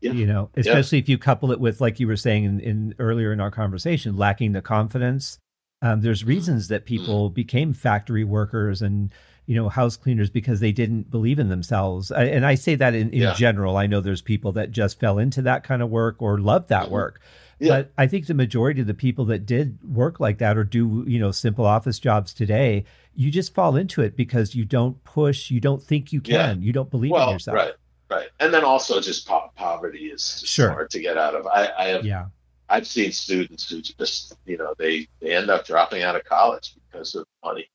Yeah. 0.00 0.12
You 0.12 0.26
know, 0.26 0.50
especially 0.56 0.98
if 0.98 1.08
you 1.08 1.16
couple 1.16 1.52
it 1.52 1.60
with, 1.60 1.80
like 1.80 2.00
you 2.00 2.08
were 2.08 2.16
saying 2.16 2.44
in, 2.44 2.60
in 2.60 2.94
earlier 2.98 3.32
in 3.32 3.40
our 3.40 3.52
conversation, 3.52 4.16
lacking 4.16 4.52
the 4.52 4.60
confidence. 4.60 5.38
Um, 5.80 6.00
there's 6.00 6.24
reasons 6.24 6.68
that 6.68 6.86
people 6.86 7.30
became 7.30 7.72
factory 7.72 8.24
workers 8.24 8.82
and 8.82 9.12
you 9.46 9.54
know 9.56 9.68
house 9.68 9.96
cleaners 9.96 10.30
because 10.30 10.60
they 10.60 10.72
didn't 10.72 11.10
believe 11.10 11.38
in 11.38 11.48
themselves. 11.48 12.10
And 12.10 12.46
I 12.46 12.54
say 12.54 12.74
that 12.76 12.94
in, 12.94 13.10
in 13.10 13.22
Yeah. 13.22 13.34
general. 13.34 13.76
I 13.76 13.86
know 13.86 14.00
there's 14.00 14.22
people 14.22 14.52
that 14.52 14.70
just 14.70 15.00
fell 15.00 15.18
into 15.18 15.42
that 15.42 15.64
kind 15.64 15.82
of 15.82 15.90
work 15.90 16.16
or 16.20 16.38
love 16.38 16.68
that 16.68 16.86
Mhm. 16.86 16.90
work. 16.90 17.20
Yeah. 17.58 17.68
But 17.68 17.92
I 17.96 18.06
think 18.06 18.26
the 18.26 18.34
majority 18.34 18.80
of 18.80 18.86
the 18.86 18.94
people 18.94 19.24
that 19.26 19.46
did 19.46 19.78
work 19.84 20.18
like 20.20 20.38
that 20.38 20.56
or 20.56 20.64
do, 20.64 21.04
you 21.06 21.18
know, 21.20 21.30
simple 21.30 21.64
office 21.64 21.98
jobs 21.98 22.34
today, 22.34 22.84
you 23.14 23.30
just 23.30 23.54
fall 23.54 23.76
into 23.76 24.00
it 24.02 24.16
because 24.16 24.54
you 24.54 24.64
don't 24.64 25.02
push, 25.04 25.50
you 25.50 25.60
don't 25.60 25.82
think 25.82 26.12
you 26.12 26.20
Yeah. 26.24 26.48
can, 26.48 26.62
you 26.62 26.72
don't 26.72 26.90
believe 26.90 27.10
well 27.12 27.28
in 27.28 27.34
yourself. 27.34 27.56
right 27.56 27.72
right 28.10 28.28
and 28.40 28.52
then 28.52 28.62
also 28.62 29.00
just 29.00 29.26
po- 29.26 29.50
poverty 29.56 30.06
is 30.06 30.20
just 30.40 30.46
Sure. 30.52 30.68
hard 30.70 30.90
to 30.90 31.00
get 31.00 31.16
out 31.16 31.34
of 31.34 31.46
i 31.46 31.70
i 31.78 31.84
have 31.88 32.04
Yeah. 32.04 32.26
I've 32.68 32.86
seen 32.86 33.10
students 33.12 33.68
who 33.70 33.80
just, 33.82 34.34
you 34.46 34.56
know, 34.58 34.74
they 34.78 35.06
they 35.20 35.34
end 35.34 35.50
up 35.50 35.66
dropping 35.66 36.02
out 36.02 36.14
of 36.16 36.24
college 36.24 36.74
because 36.90 37.14
of 37.14 37.26
money, 37.44 37.68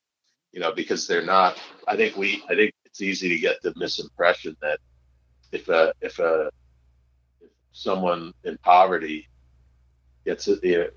you 0.52 0.60
know, 0.60 0.72
because 0.72 1.06
they're 1.06 1.24
not. 1.24 1.58
I 1.86 1.96
think 1.96 2.16
we, 2.16 2.42
I 2.48 2.54
think 2.54 2.72
it's 2.84 3.00
easy 3.00 3.28
to 3.28 3.38
get 3.38 3.62
the 3.62 3.72
misimpression 3.74 4.56
that 4.60 4.78
if 5.52 5.68
a 5.68 5.92
if 6.00 6.18
a 6.18 6.50
if 7.40 7.50
someone 7.72 8.32
in 8.44 8.58
poverty 8.58 9.28
gets 10.24 10.48
a 10.48 10.58
you 10.62 10.78
know, 10.78 10.88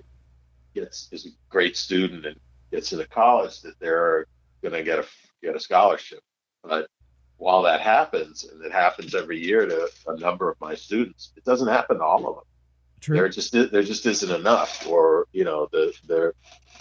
gets 0.74 1.10
is 1.12 1.26
a 1.26 1.30
great 1.50 1.78
student 1.78 2.26
and 2.26 2.36
gets 2.72 2.92
into 2.92 3.08
college 3.08 3.62
that 3.62 3.80
they're 3.80 4.26
going 4.62 4.74
to 4.74 4.84
get 4.84 5.00
a 5.00 5.06
get 5.42 5.56
a 5.56 5.60
scholarship, 5.60 6.22
but 6.64 6.88
while 7.38 7.64
that 7.64 7.82
happens 7.82 8.44
and 8.44 8.64
it 8.64 8.72
happens 8.72 9.16
every 9.16 9.44
year 9.44 9.66
to 9.66 9.90
a 10.08 10.18
number 10.18 10.50
of 10.50 10.60
my 10.62 10.76
students, 10.76 11.34
it 11.36 11.44
doesn't 11.44 11.68
happen 11.68 11.98
to 11.98 12.04
all 12.04 12.28
of 12.28 12.36
them 12.36 12.44
True. 13.02 13.16
there 13.16 13.30
just 13.30 13.52
there 13.52 13.84
just 13.84 14.06
isn't 14.06 14.32
enough 14.32 14.88
or 14.88 15.26
you 15.34 15.44
know 15.44 15.68
the 15.72 15.92
there 16.08 16.34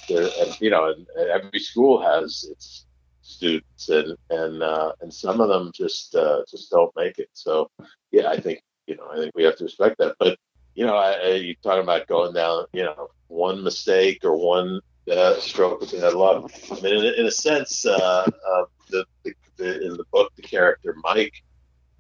there 0.09 0.29
you 0.61 0.71
know 0.71 0.93
and, 0.93 1.07
and 1.16 1.31
every 1.31 1.59
school 1.59 2.01
has 2.01 2.47
its 2.51 2.87
students 3.23 3.89
and 3.89 4.16
and 4.29 4.62
uh, 4.62 4.93
and 5.01 5.12
some 5.12 5.41
of 5.41 5.49
them 5.49 5.71
just 5.75 6.14
uh, 6.14 6.43
just 6.49 6.71
don't 6.71 6.93
make 6.95 7.18
it. 7.18 7.29
So 7.33 7.71
yeah 8.11 8.29
i 8.29 8.39
think 8.39 8.61
you 8.87 8.97
know 8.97 9.09
i 9.11 9.16
think 9.16 9.33
we 9.35 9.45
have 9.45 9.57
to 9.57 9.64
respect 9.64 9.97
that. 9.99 10.16
But 10.18 10.39
you 10.75 10.87
know 10.87 10.97
I, 10.97 11.12
I, 11.12 11.29
you 11.37 11.55
talking 11.62 11.83
about 11.83 12.07
going 12.07 12.35
down 12.35 12.66
you 12.73 12.83
know 12.83 13.09
one 13.29 13.62
mistake 13.64 14.25
or 14.25 14.37
one 14.37 14.81
uh, 15.11 15.41
stroke 15.41 15.83
of 15.83 15.91
bad 15.93 16.12
luck 16.12 16.51
i 16.71 16.81
mean 16.83 16.97
in, 16.97 17.14
in 17.14 17.27
a 17.27 17.31
sense 17.31 17.85
uh, 17.85 18.25
uh, 18.27 18.64
the, 18.91 19.05
the, 19.25 19.33
the 19.57 19.87
in 19.87 19.97
the 19.97 20.05
book 20.12 20.31
the 20.37 20.43
character 20.43 20.95
mike 21.03 21.43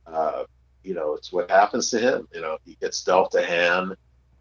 uh, 0.06 0.44
you 0.82 0.94
know 0.94 1.14
it's 1.14 1.32
what 1.32 1.50
happens 1.50 1.90
to 1.90 1.98
him. 1.98 2.26
You 2.34 2.40
know 2.40 2.58
he 2.64 2.76
gets 2.80 3.02
dealt 3.04 3.34
a 3.34 3.44
hand 3.44 3.94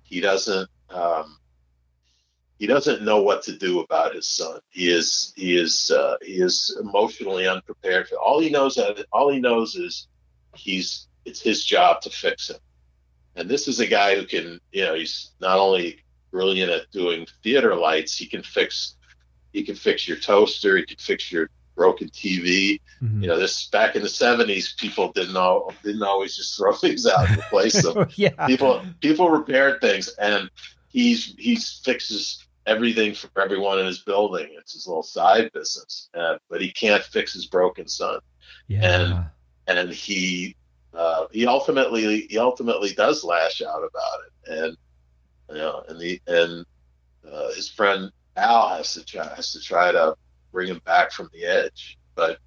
he 0.10 0.20
doesn't 0.20 0.70
um, 0.90 1.38
he 2.58 2.66
doesn't 2.66 3.04
know 3.04 3.22
what 3.22 3.44
to 3.44 3.56
do 3.56 3.80
about 3.80 4.16
his 4.16 4.28
son. 4.28 4.60
He 4.70 4.92
is 4.92 5.34
he 5.36 5.56
is 5.56 5.92
uh, 5.92 6.18
he 6.22 6.42
is 6.42 6.76
emotionally 6.82 7.48
unprepared 7.48 8.10
for 8.10 8.16
all 8.16 8.40
he 8.40 8.50
knows. 8.50 8.78
All 9.14 9.32
he 9.32 9.40
knows 9.40 9.76
is 9.76 10.08
he's 10.56 11.08
it's 11.26 11.42
his 11.42 11.64
job 11.64 12.02
to 12.02 12.10
fix 12.10 12.50
him. 12.50 12.58
And 13.36 13.48
this 13.48 13.68
is 13.68 13.80
a 13.80 13.88
guy 13.88 14.16
who 14.16 14.26
can 14.26 14.60
you 14.72 14.84
know 14.84 14.96
he's 14.96 15.32
not 15.40 15.60
only 15.60 16.00
brilliant 16.32 16.72
at 16.72 16.90
doing 16.92 17.28
theater 17.44 17.76
lights. 17.76 18.18
He 18.18 18.26
can 18.26 18.42
fix 18.42 18.96
he 19.54 19.64
can 19.64 19.76
fix 19.76 20.08
your 20.08 20.18
toaster. 20.18 20.78
He 20.78 20.86
can 20.86 20.98
fix 20.98 21.32
your 21.32 21.50
broken 21.80 22.10
TV. 22.10 22.82
Mm-hmm. 23.02 23.24
You 23.24 23.30
know, 23.30 23.40
this 23.40 23.68
back 23.68 23.96
in 23.96 24.02
the 24.02 24.10
seventies, 24.10 24.74
people 24.74 25.14
didn't 25.14 25.38
all 25.38 25.74
didn't 25.82 26.04
always 26.04 26.36
just 26.36 26.58
throw 26.58 26.74
things 26.86 27.08
out 27.08 27.30
and 27.30 27.40
replace 27.40 27.82
them. 27.82 28.10
yeah. 28.16 28.46
People 28.46 28.84
people 29.00 29.30
repaired 29.30 29.80
things, 29.80 30.10
and 30.20 30.50
he's 30.90 31.34
he 31.38 31.56
fixes 31.56 32.46
everything 32.66 33.16
for 33.16 33.30
everyone 33.42 33.80
in 33.80 33.86
his 33.86 34.00
building. 34.00 34.50
It's 34.60 34.74
his 34.74 34.88
little 34.88 35.04
side 35.04 35.52
business, 35.54 36.10
uh, 36.14 36.38
but 36.50 36.62
he 36.62 36.72
can't 36.72 37.02
fix 37.02 37.34
his 37.34 37.46
broken 37.46 37.88
son. 37.88 38.20
Yeah. 38.68 38.82
And 38.84 39.26
and 39.80 39.90
he 39.90 40.58
uh, 40.94 41.28
he 41.32 41.48
ultimately 41.48 42.28
he 42.30 42.38
ultimately 42.38 42.94
does 42.94 43.24
lash 43.24 43.62
out 43.62 43.84
about 43.84 44.20
it, 44.26 44.60
and 44.60 44.78
you 45.50 45.56
know, 45.56 45.84
and 45.88 46.00
the 46.00 46.22
and 46.28 46.66
uh, 47.26 47.54
his 47.54 47.70
friend 47.70 48.12
Al 48.36 48.70
has 48.70 48.94
to 48.96 49.06
try 49.06 49.34
has 49.36 49.54
to 49.54 49.62
try 49.62 49.94
to 49.94 50.16
bring 50.52 50.68
him 50.68 50.82
back 50.86 51.12
from 51.12 51.30
the 51.34 51.46
edge. 51.46 51.98
But 52.16 52.40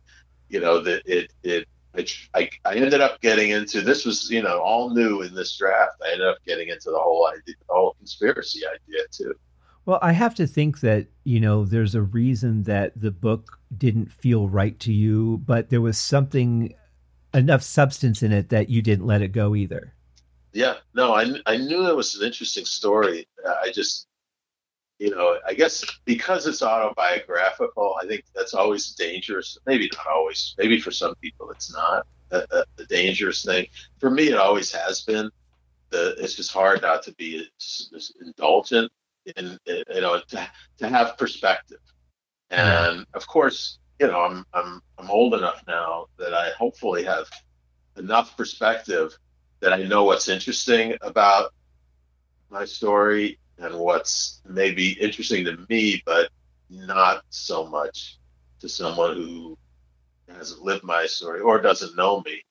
you 0.48 0.60
know 0.60 0.80
that 0.80 1.02
it, 1.06 1.32
it 1.42 1.66
it 1.94 2.12
I, 2.34 2.50
I 2.64 2.74
ended 2.74 3.00
up 3.00 3.20
getting 3.20 3.50
into 3.50 3.80
this 3.80 4.04
was 4.04 4.30
you 4.30 4.42
know 4.42 4.60
all 4.60 4.90
new 4.90 5.22
in 5.22 5.34
this 5.34 5.56
draft. 5.56 5.96
I 6.04 6.12
ended 6.12 6.26
up 6.26 6.38
getting 6.46 6.68
into 6.68 6.90
the 6.90 6.98
whole 6.98 7.26
idea, 7.26 7.54
the 7.68 7.74
whole 7.74 7.94
conspiracy 7.98 8.60
idea 8.66 9.02
too. 9.10 9.34
Well, 9.84 9.98
I 10.00 10.12
have 10.12 10.34
to 10.36 10.46
think 10.46 10.80
that 10.80 11.08
you 11.24 11.40
know 11.40 11.64
there's 11.64 11.94
a 11.94 12.02
reason 12.02 12.62
that 12.64 12.92
the 13.00 13.10
book 13.10 13.58
didn't 13.76 14.12
feel 14.12 14.48
right 14.48 14.78
to 14.80 14.92
you, 14.92 15.42
but 15.44 15.70
there 15.70 15.80
was 15.80 15.98
something 15.98 16.74
enough 17.34 17.62
substance 17.62 18.22
in 18.22 18.32
it 18.32 18.50
that 18.50 18.68
you 18.68 18.82
didn't 18.82 19.06
let 19.06 19.22
it 19.22 19.28
go 19.28 19.54
either. 19.54 19.94
Yeah, 20.52 20.76
no, 20.94 21.14
I 21.14 21.34
I 21.46 21.56
knew 21.56 21.88
it 21.88 21.96
was 21.96 22.14
an 22.14 22.26
interesting 22.26 22.64
story. 22.64 23.26
I 23.62 23.70
just 23.72 24.06
you 25.02 25.10
know, 25.10 25.36
I 25.44 25.54
guess 25.54 25.84
because 26.04 26.46
it's 26.46 26.62
autobiographical, 26.62 27.96
I 28.00 28.06
think 28.06 28.22
that's 28.36 28.54
always 28.54 28.92
dangerous. 28.92 29.58
Maybe 29.66 29.90
not 29.96 30.06
always. 30.06 30.54
Maybe 30.58 30.78
for 30.78 30.92
some 30.92 31.16
people 31.16 31.50
it's 31.50 31.72
not 31.72 32.06
a, 32.30 32.46
a, 32.52 32.64
a 32.78 32.84
dangerous 32.84 33.44
thing. 33.44 33.66
For 33.98 34.10
me, 34.10 34.28
it 34.28 34.38
always 34.38 34.70
has 34.70 35.00
been. 35.00 35.28
The, 35.90 36.14
it's 36.18 36.34
just 36.34 36.52
hard 36.52 36.82
not 36.82 37.02
to 37.02 37.12
be 37.14 37.48
indulgent 38.24 38.92
and 39.36 39.58
you 39.66 40.00
know 40.00 40.20
to, 40.28 40.48
to 40.78 40.88
have 40.88 41.18
perspective. 41.18 41.80
And 42.50 43.04
of 43.12 43.26
course, 43.26 43.78
you 43.98 44.06
know, 44.06 44.20
I'm 44.20 44.46
I'm 44.54 44.80
I'm 44.98 45.10
old 45.10 45.34
enough 45.34 45.64
now 45.66 46.06
that 46.18 46.32
I 46.32 46.50
hopefully 46.56 47.02
have 47.02 47.28
enough 47.96 48.36
perspective 48.36 49.18
that 49.58 49.72
I 49.72 49.82
know 49.82 50.04
what's 50.04 50.28
interesting 50.28 50.94
about 51.02 51.52
my 52.50 52.64
story 52.64 53.40
and 53.58 53.74
what's 53.78 54.40
maybe 54.48 54.92
interesting 54.92 55.44
to 55.44 55.64
me, 55.68 56.02
but 56.04 56.30
not 56.70 57.22
so 57.30 57.66
much 57.66 58.18
to 58.60 58.68
someone 58.68 59.16
who 59.16 59.58
hasn't 60.28 60.62
lived 60.62 60.84
my 60.84 61.06
story 61.06 61.40
or 61.40 61.60
doesn't 61.60 61.96
know 61.96 62.22
me. 62.22 62.42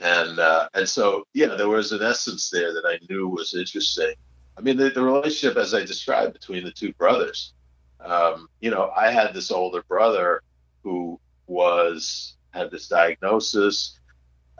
And 0.00 0.38
uh, 0.38 0.68
and 0.74 0.88
so 0.88 1.24
yeah, 1.34 1.54
there 1.56 1.68
was 1.68 1.92
an 1.92 2.02
essence 2.02 2.50
there 2.50 2.72
that 2.72 2.84
I 2.86 2.98
knew 3.08 3.28
was 3.28 3.54
interesting. 3.54 4.14
I 4.56 4.60
mean, 4.60 4.76
the, 4.76 4.90
the 4.90 5.02
relationship, 5.02 5.56
as 5.56 5.74
I 5.74 5.84
described, 5.84 6.32
between 6.32 6.64
the 6.64 6.72
two 6.72 6.92
brothers. 6.94 7.54
Um, 8.00 8.48
you 8.60 8.70
know, 8.70 8.92
I 8.96 9.10
had 9.10 9.34
this 9.34 9.50
older 9.50 9.82
brother 9.88 10.42
who 10.82 11.20
was 11.46 12.36
had 12.50 12.70
this 12.70 12.88
diagnosis. 12.88 13.98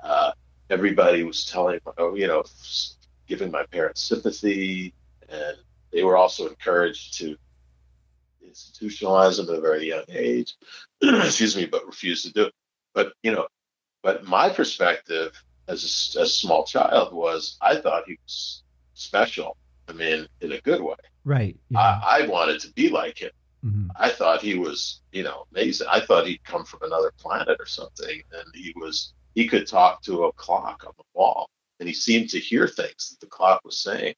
Uh, 0.03 0.33
everybody 0.70 1.22
was 1.22 1.45
telling, 1.47 1.81
you 2.14 2.26
know, 2.26 2.45
giving 3.26 3.51
my 3.51 3.64
parents 3.66 4.03
sympathy, 4.03 4.95
and 5.29 5.57
they 5.93 6.03
were 6.03 6.16
also 6.16 6.49
encouraged 6.49 7.18
to 7.18 7.36
institutionalize 8.47 9.36
them 9.36 9.49
at 9.49 9.59
a 9.59 9.61
very 9.61 9.89
young 9.89 10.05
age. 10.09 10.55
Excuse 11.03 11.57
me, 11.57 11.66
but 11.66 11.86
refused 11.86 12.24
to 12.26 12.32
do 12.32 12.45
it. 12.45 12.55
But 12.95 13.12
you 13.22 13.32
know, 13.32 13.47
but 14.03 14.24
my 14.24 14.49
perspective 14.49 15.32
as 15.68 15.82
a, 16.16 16.20
as 16.20 16.28
a 16.28 16.32
small 16.32 16.64
child 16.64 17.12
was 17.12 17.57
I 17.61 17.76
thought 17.76 18.05
he 18.07 18.18
was 18.24 18.62
special. 18.95 19.57
I 19.89 19.93
mean, 19.93 20.26
in 20.41 20.53
a 20.53 20.61
good 20.61 20.82
way. 20.82 20.97
Right. 21.24 21.57
Yeah. 21.70 21.78
I, 21.78 22.20
I, 22.20 22.26
wanted 22.26 22.61
to 22.61 22.72
be 22.72 22.91
like 22.91 23.18
him. 23.18 23.30
Mm-hmm. 23.64 23.89
I 23.97 24.11
thought 24.11 24.43
he 24.43 24.55
was, 24.55 25.01
you 25.12 25.22
know, 25.22 25.47
amazing. 25.51 25.86
I 25.91 26.01
thought 26.01 26.26
he'd 26.26 26.45
come 26.45 26.64
from 26.64 26.80
another 26.82 27.12
planet 27.18 27.57
or 27.59 27.66
something, 27.66 28.22
and 28.32 28.55
he 28.55 28.72
was. 28.76 29.14
He 29.34 29.47
could 29.47 29.66
talk 29.66 30.03
to 30.03 30.24
a 30.24 30.32
clock 30.32 30.84
on 30.86 30.93
the 30.97 31.05
wall, 31.14 31.49
and 31.78 31.89
he 31.89 31.95
seemed 31.95 32.28
to 32.30 32.39
hear 32.39 32.66
things 32.66 33.11
that 33.11 33.20
the 33.20 33.26
clock 33.26 33.61
was 33.64 33.78
saying. 33.78 34.14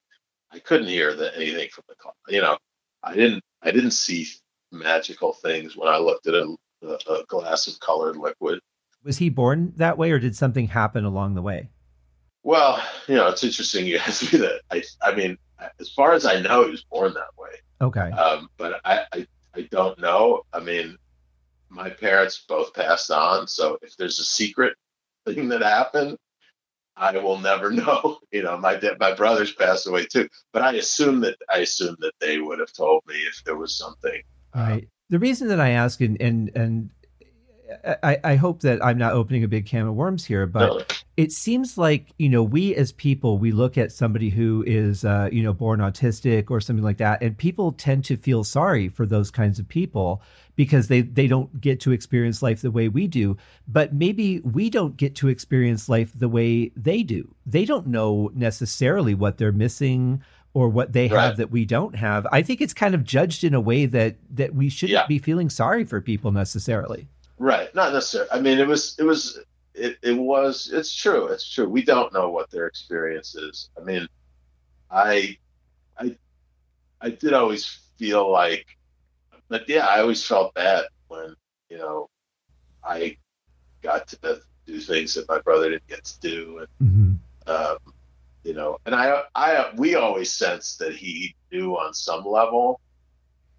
I 0.52 0.58
couldn't 0.58 0.88
hear 0.88 1.14
the, 1.14 1.34
anything 1.36 1.68
from 1.72 1.84
the 1.88 1.94
clock. 1.94 2.16
You 2.28 2.40
know, 2.40 2.58
I 3.02 3.14
didn't 3.14 3.42
I 3.62 3.70
didn't 3.70 3.92
see 3.92 4.26
magical 4.72 5.32
things 5.32 5.76
when 5.76 5.88
I 5.88 5.98
looked 5.98 6.26
at 6.26 6.34
a, 6.34 6.56
a 6.82 7.24
glass 7.28 7.66
of 7.66 7.78
colored 7.80 8.16
liquid. 8.16 8.60
Was 9.04 9.18
he 9.18 9.28
born 9.28 9.72
that 9.76 9.96
way, 9.96 10.10
or 10.10 10.18
did 10.18 10.36
something 10.36 10.68
happen 10.68 11.04
along 11.04 11.34
the 11.34 11.42
way? 11.42 11.68
Well, 12.42 12.82
you 13.06 13.14
know, 13.14 13.28
it's 13.28 13.44
interesting 13.44 13.86
you 13.86 13.98
asked 14.06 14.32
me 14.32 14.38
that. 14.40 14.60
I, 14.70 14.82
I 15.02 15.14
mean, 15.14 15.36
as 15.78 15.90
far 15.90 16.12
as 16.12 16.26
I 16.26 16.40
know, 16.40 16.64
he 16.64 16.70
was 16.70 16.84
born 16.84 17.14
that 17.14 17.30
way. 17.38 17.50
Okay. 17.80 18.10
Um, 18.10 18.48
but 18.56 18.80
I, 18.84 19.04
I, 19.12 19.26
I 19.54 19.62
don't 19.70 19.98
know. 19.98 20.42
I 20.52 20.60
mean, 20.60 20.96
my 21.68 21.88
parents 21.88 22.44
both 22.48 22.74
passed 22.74 23.10
on, 23.10 23.46
so 23.46 23.78
if 23.82 23.96
there's 23.96 24.18
a 24.18 24.24
secret 24.24 24.74
thing 25.26 25.48
that 25.48 25.62
happened, 25.62 26.18
I 27.00 27.16
will 27.18 27.38
never 27.38 27.70
know. 27.70 28.18
You 28.30 28.42
know, 28.42 28.56
my 28.58 28.78
my 29.00 29.14
brothers 29.14 29.52
passed 29.52 29.86
away 29.86 30.06
too, 30.06 30.28
but 30.52 30.62
I 30.62 30.74
assume 30.74 31.20
that 31.20 31.36
I 31.52 31.58
assume 31.58 31.96
that 32.00 32.12
they 32.20 32.38
would 32.38 32.60
have 32.60 32.72
told 32.72 33.02
me 33.08 33.14
if 33.14 33.42
there 33.44 33.56
was 33.56 33.76
something. 33.76 34.22
Right. 34.54 34.88
the 35.08 35.18
reason 35.18 35.48
that 35.48 35.60
I 35.60 35.70
ask, 35.70 36.00
and 36.00 36.20
and 36.20 36.50
and 36.54 36.90
I, 38.02 38.18
I 38.22 38.36
hope 38.36 38.62
that 38.62 38.84
I'm 38.84 38.98
not 38.98 39.12
opening 39.12 39.44
a 39.44 39.48
big 39.48 39.66
can 39.66 39.86
of 39.86 39.94
worms 39.94 40.24
here, 40.24 40.46
but 40.46 40.66
no. 40.66 40.84
it 41.16 41.32
seems 41.32 41.78
like 41.78 42.12
you 42.18 42.28
know 42.28 42.42
we 42.42 42.74
as 42.74 42.92
people 42.92 43.38
we 43.38 43.52
look 43.52 43.78
at 43.78 43.92
somebody 43.92 44.30
who 44.30 44.64
is 44.66 45.04
uh, 45.04 45.28
you 45.32 45.42
know 45.42 45.52
born 45.52 45.80
autistic 45.80 46.50
or 46.50 46.60
something 46.60 46.84
like 46.84 46.98
that, 46.98 47.22
and 47.22 47.36
people 47.36 47.72
tend 47.72 48.04
to 48.06 48.16
feel 48.16 48.44
sorry 48.44 48.88
for 48.88 49.06
those 49.06 49.30
kinds 49.30 49.58
of 49.58 49.68
people 49.68 50.22
because 50.60 50.88
they 50.88 51.00
they 51.00 51.26
don't 51.26 51.58
get 51.58 51.80
to 51.80 51.90
experience 51.90 52.42
life 52.42 52.60
the 52.60 52.70
way 52.70 52.86
we 52.86 53.06
do. 53.06 53.34
But 53.66 53.94
maybe 53.94 54.40
we 54.40 54.68
don't 54.68 54.94
get 54.94 55.14
to 55.14 55.28
experience 55.28 55.88
life 55.88 56.12
the 56.14 56.28
way 56.28 56.70
they 56.76 57.02
do. 57.02 57.34
They 57.46 57.64
don't 57.64 57.86
know 57.86 58.30
necessarily 58.34 59.14
what 59.14 59.38
they're 59.38 59.52
missing 59.52 60.22
or 60.52 60.68
what 60.68 60.92
they 60.92 61.08
right. 61.08 61.24
have 61.24 61.38
that 61.38 61.50
we 61.50 61.64
don't 61.64 61.96
have. 61.96 62.26
I 62.30 62.42
think 62.42 62.60
it's 62.60 62.74
kind 62.74 62.94
of 62.94 63.04
judged 63.04 63.42
in 63.42 63.54
a 63.54 63.60
way 63.60 63.86
that 63.86 64.16
that 64.36 64.54
we 64.54 64.68
shouldn't 64.68 65.00
yeah. 65.00 65.06
be 65.06 65.18
feeling 65.18 65.48
sorry 65.48 65.86
for 65.86 65.98
people 66.02 66.30
necessarily. 66.30 67.08
Right. 67.38 67.74
Not 67.74 67.94
necessarily. 67.94 68.30
I 68.30 68.40
mean, 68.42 68.58
it 68.58 68.66
was, 68.68 68.96
it 68.98 69.04
was, 69.04 69.38
it, 69.72 69.96
it 70.02 70.12
was, 70.12 70.70
it's 70.74 70.94
true. 70.94 71.28
It's 71.28 71.48
true. 71.48 71.70
We 71.70 71.82
don't 71.82 72.12
know 72.12 72.28
what 72.28 72.50
their 72.50 72.66
experience 72.66 73.34
is. 73.34 73.70
I 73.80 73.82
mean, 73.82 74.06
I, 74.90 75.38
I, 75.98 76.16
I 77.00 77.08
did 77.08 77.32
always 77.32 77.64
feel 77.96 78.30
like, 78.30 78.66
but 79.50 79.68
yeah, 79.68 79.86
I 79.86 80.00
always 80.00 80.24
felt 80.24 80.54
bad 80.54 80.84
when, 81.08 81.34
you 81.68 81.76
know, 81.76 82.08
I 82.82 83.18
got 83.82 84.08
to 84.08 84.40
do 84.64 84.80
things 84.80 85.12
that 85.14 85.28
my 85.28 85.40
brother 85.40 85.70
didn't 85.70 85.88
get 85.88 86.04
to 86.04 86.20
do. 86.20 86.58
And, 86.58 86.90
mm-hmm. 86.90 87.50
um, 87.50 87.76
you 88.44 88.54
know, 88.54 88.78
and 88.86 88.94
I, 88.94 89.24
I, 89.34 89.72
we 89.76 89.96
always 89.96 90.32
sensed 90.32 90.78
that 90.78 90.94
he 90.94 91.34
knew 91.52 91.76
on 91.76 91.92
some 91.92 92.24
level 92.24 92.80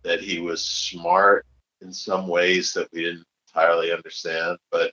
that 0.04 0.22
he 0.22 0.39
was 0.39 0.64
smart 0.66 1.46
in 1.82 1.94
some 1.94 2.28
ways 2.28 2.74
that 2.74 2.88
we 2.94 3.04
didn't 3.04 3.26
entirely 3.48 3.92
understand, 3.92 4.58
but 4.72 4.92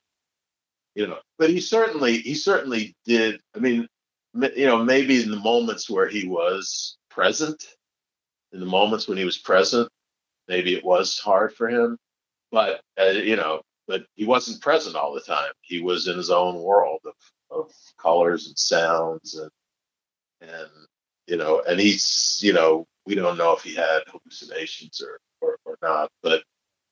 you 0.94 1.06
know, 1.06 1.18
but 1.38 1.48
he 1.48 1.60
certainly 1.60 2.18
he 2.18 2.34
certainly 2.34 2.96
did. 3.04 3.40
I 3.54 3.60
mean, 3.60 3.86
you 4.34 4.66
know, 4.66 4.84
maybe 4.84 5.22
in 5.22 5.30
the 5.30 5.36
moments 5.36 5.88
where 5.88 6.08
he 6.08 6.26
was 6.26 6.96
present, 7.08 7.64
in 8.52 8.58
the 8.58 8.66
moments 8.66 9.06
when 9.06 9.16
he 9.16 9.24
was 9.24 9.38
present, 9.38 9.88
maybe 10.48 10.74
it 10.74 10.84
was 10.84 11.18
hard 11.18 11.54
for 11.54 11.68
him, 11.68 11.98
but 12.50 12.80
uh, 13.00 13.06
you 13.06 13.36
know, 13.36 13.62
but 13.86 14.04
he 14.14 14.24
wasn't 14.24 14.60
present 14.60 14.96
all 14.96 15.14
the 15.14 15.20
time. 15.20 15.52
He 15.60 15.80
was 15.80 16.08
in 16.08 16.16
his 16.16 16.30
own 16.30 16.62
world 16.62 17.00
of, 17.04 17.14
of 17.50 17.72
colors 18.00 18.46
and 18.46 18.58
sounds 18.58 19.34
and 19.34 19.50
and 20.40 20.70
you 21.26 21.36
know, 21.36 21.62
and 21.66 21.78
he's 21.78 22.40
you 22.42 22.52
know, 22.52 22.86
we 23.06 23.14
don't 23.14 23.38
know 23.38 23.52
if 23.52 23.62
he 23.62 23.74
had 23.74 24.00
hallucinations 24.08 25.02
or 25.02 25.18
or, 25.40 25.58
or 25.64 25.78
not, 25.82 26.10
but 26.22 26.42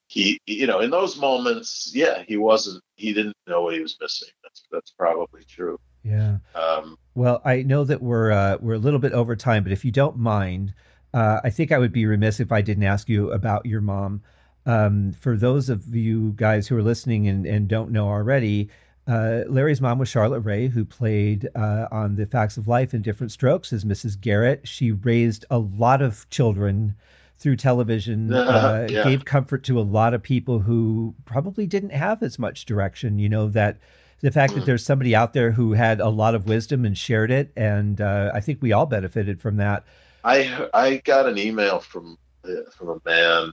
he, 0.08 0.38
you 0.46 0.66
know, 0.66 0.80
in 0.80 0.90
those 0.90 1.18
moments, 1.18 1.90
yeah, 1.94 2.22
he 2.26 2.36
wasn't, 2.36 2.82
he 2.94 3.12
didn't 3.12 3.36
know 3.48 3.62
what 3.62 3.74
he 3.74 3.80
was 3.80 3.96
missing. 4.00 4.28
That's 4.42 4.62
that's 4.70 4.90
probably 4.92 5.42
true. 5.48 5.78
Yeah. 6.02 6.38
Um, 6.54 6.96
well, 7.14 7.42
I 7.44 7.62
know 7.62 7.82
that 7.84 8.00
we're 8.00 8.30
uh, 8.30 8.58
we're 8.60 8.74
a 8.74 8.78
little 8.78 9.00
bit 9.00 9.12
over 9.12 9.34
time, 9.34 9.64
but 9.64 9.72
if 9.72 9.84
you 9.84 9.90
don't 9.90 10.16
mind, 10.16 10.74
uh, 11.16 11.40
I 11.42 11.50
think 11.50 11.72
I 11.72 11.78
would 11.78 11.92
be 11.92 12.04
remiss 12.04 12.40
if 12.40 12.52
I 12.52 12.60
didn't 12.60 12.84
ask 12.84 13.08
you 13.08 13.32
about 13.32 13.64
your 13.64 13.80
mom. 13.80 14.22
Um, 14.66 15.12
for 15.12 15.36
those 15.36 15.70
of 15.70 15.94
you 15.94 16.32
guys 16.36 16.68
who 16.68 16.76
are 16.76 16.82
listening 16.82 17.28
and, 17.28 17.46
and 17.46 17.68
don't 17.68 17.90
know 17.90 18.06
already, 18.08 18.68
Uh, 19.06 19.44
Larry's 19.48 19.80
mom 19.80 19.98
was 19.98 20.08
Charlotte 20.08 20.40
Rae, 20.40 20.66
who 20.66 20.84
played 20.84 21.48
uh, 21.54 21.86
on 21.92 22.16
The 22.16 22.26
Facts 22.26 22.56
of 22.56 22.66
Life 22.66 22.92
in 22.92 23.02
Different 23.02 23.30
Strokes 23.30 23.72
as 23.72 23.84
Mrs. 23.84 24.20
Garrett. 24.20 24.66
She 24.66 24.90
raised 24.90 25.44
a 25.48 25.58
lot 25.58 26.02
of 26.02 26.28
children 26.28 26.96
through 27.38 27.56
television, 27.56 28.32
uh, 28.34 28.88
yeah. 28.90 29.04
gave 29.04 29.24
comfort 29.24 29.62
to 29.64 29.78
a 29.78 29.82
lot 29.82 30.12
of 30.12 30.22
people 30.22 30.58
who 30.58 31.14
probably 31.24 31.66
didn't 31.68 31.90
have 31.90 32.22
as 32.22 32.38
much 32.38 32.66
direction. 32.66 33.20
You 33.20 33.28
know, 33.28 33.48
that 33.50 33.78
the 34.22 34.32
fact 34.32 34.54
that 34.54 34.62
mm. 34.62 34.66
there's 34.66 34.84
somebody 34.84 35.14
out 35.14 35.34
there 35.34 35.52
who 35.52 35.74
had 35.74 36.00
a 36.00 36.08
lot 36.08 36.34
of 36.34 36.48
wisdom 36.48 36.84
and 36.84 36.98
shared 36.98 37.30
it. 37.30 37.52
And 37.56 38.00
uh, 38.00 38.32
I 38.34 38.40
think 38.40 38.60
we 38.60 38.72
all 38.72 38.86
benefited 38.86 39.40
from 39.40 39.56
that. 39.58 39.84
I, 40.26 40.68
I 40.74 40.96
got 40.96 41.28
an 41.28 41.38
email 41.38 41.78
from, 41.78 42.18
uh, 42.44 42.68
from 42.76 42.88
a 42.88 43.08
man 43.08 43.52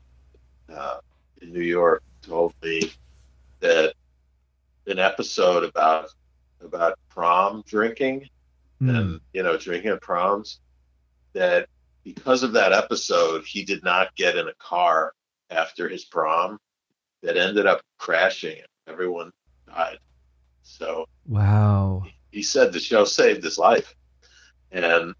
uh, 0.75 0.97
in 1.39 1.53
New 1.53 1.61
York 1.61 2.01
told 2.23 2.55
me 2.63 2.91
that 3.59 3.93
an 4.87 4.97
episode 4.97 5.63
about 5.63 6.09
about 6.61 6.97
prom 7.09 7.63
drinking 7.67 8.27
mm. 8.81 8.97
and 8.97 9.19
you 9.33 9.43
know 9.43 9.57
drinking 9.57 9.91
at 9.91 10.01
proms 10.01 10.59
that 11.33 11.67
because 12.03 12.43
of 12.43 12.53
that 12.53 12.73
episode 12.73 13.43
he 13.45 13.63
did 13.63 13.83
not 13.83 14.15
get 14.15 14.37
in 14.37 14.47
a 14.47 14.53
car 14.55 15.13
after 15.49 15.87
his 15.87 16.05
prom 16.05 16.57
that 17.21 17.37
ended 17.37 17.65
up 17.65 17.81
crashing 17.97 18.57
and 18.57 18.67
everyone 18.87 19.31
died. 19.67 19.99
So 20.63 21.05
wow. 21.27 22.03
he, 22.05 22.37
he 22.37 22.43
said 22.43 22.73
the 22.73 22.79
show 22.79 23.05
saved 23.05 23.43
his 23.43 23.57
life. 23.57 23.93
And 24.71 25.13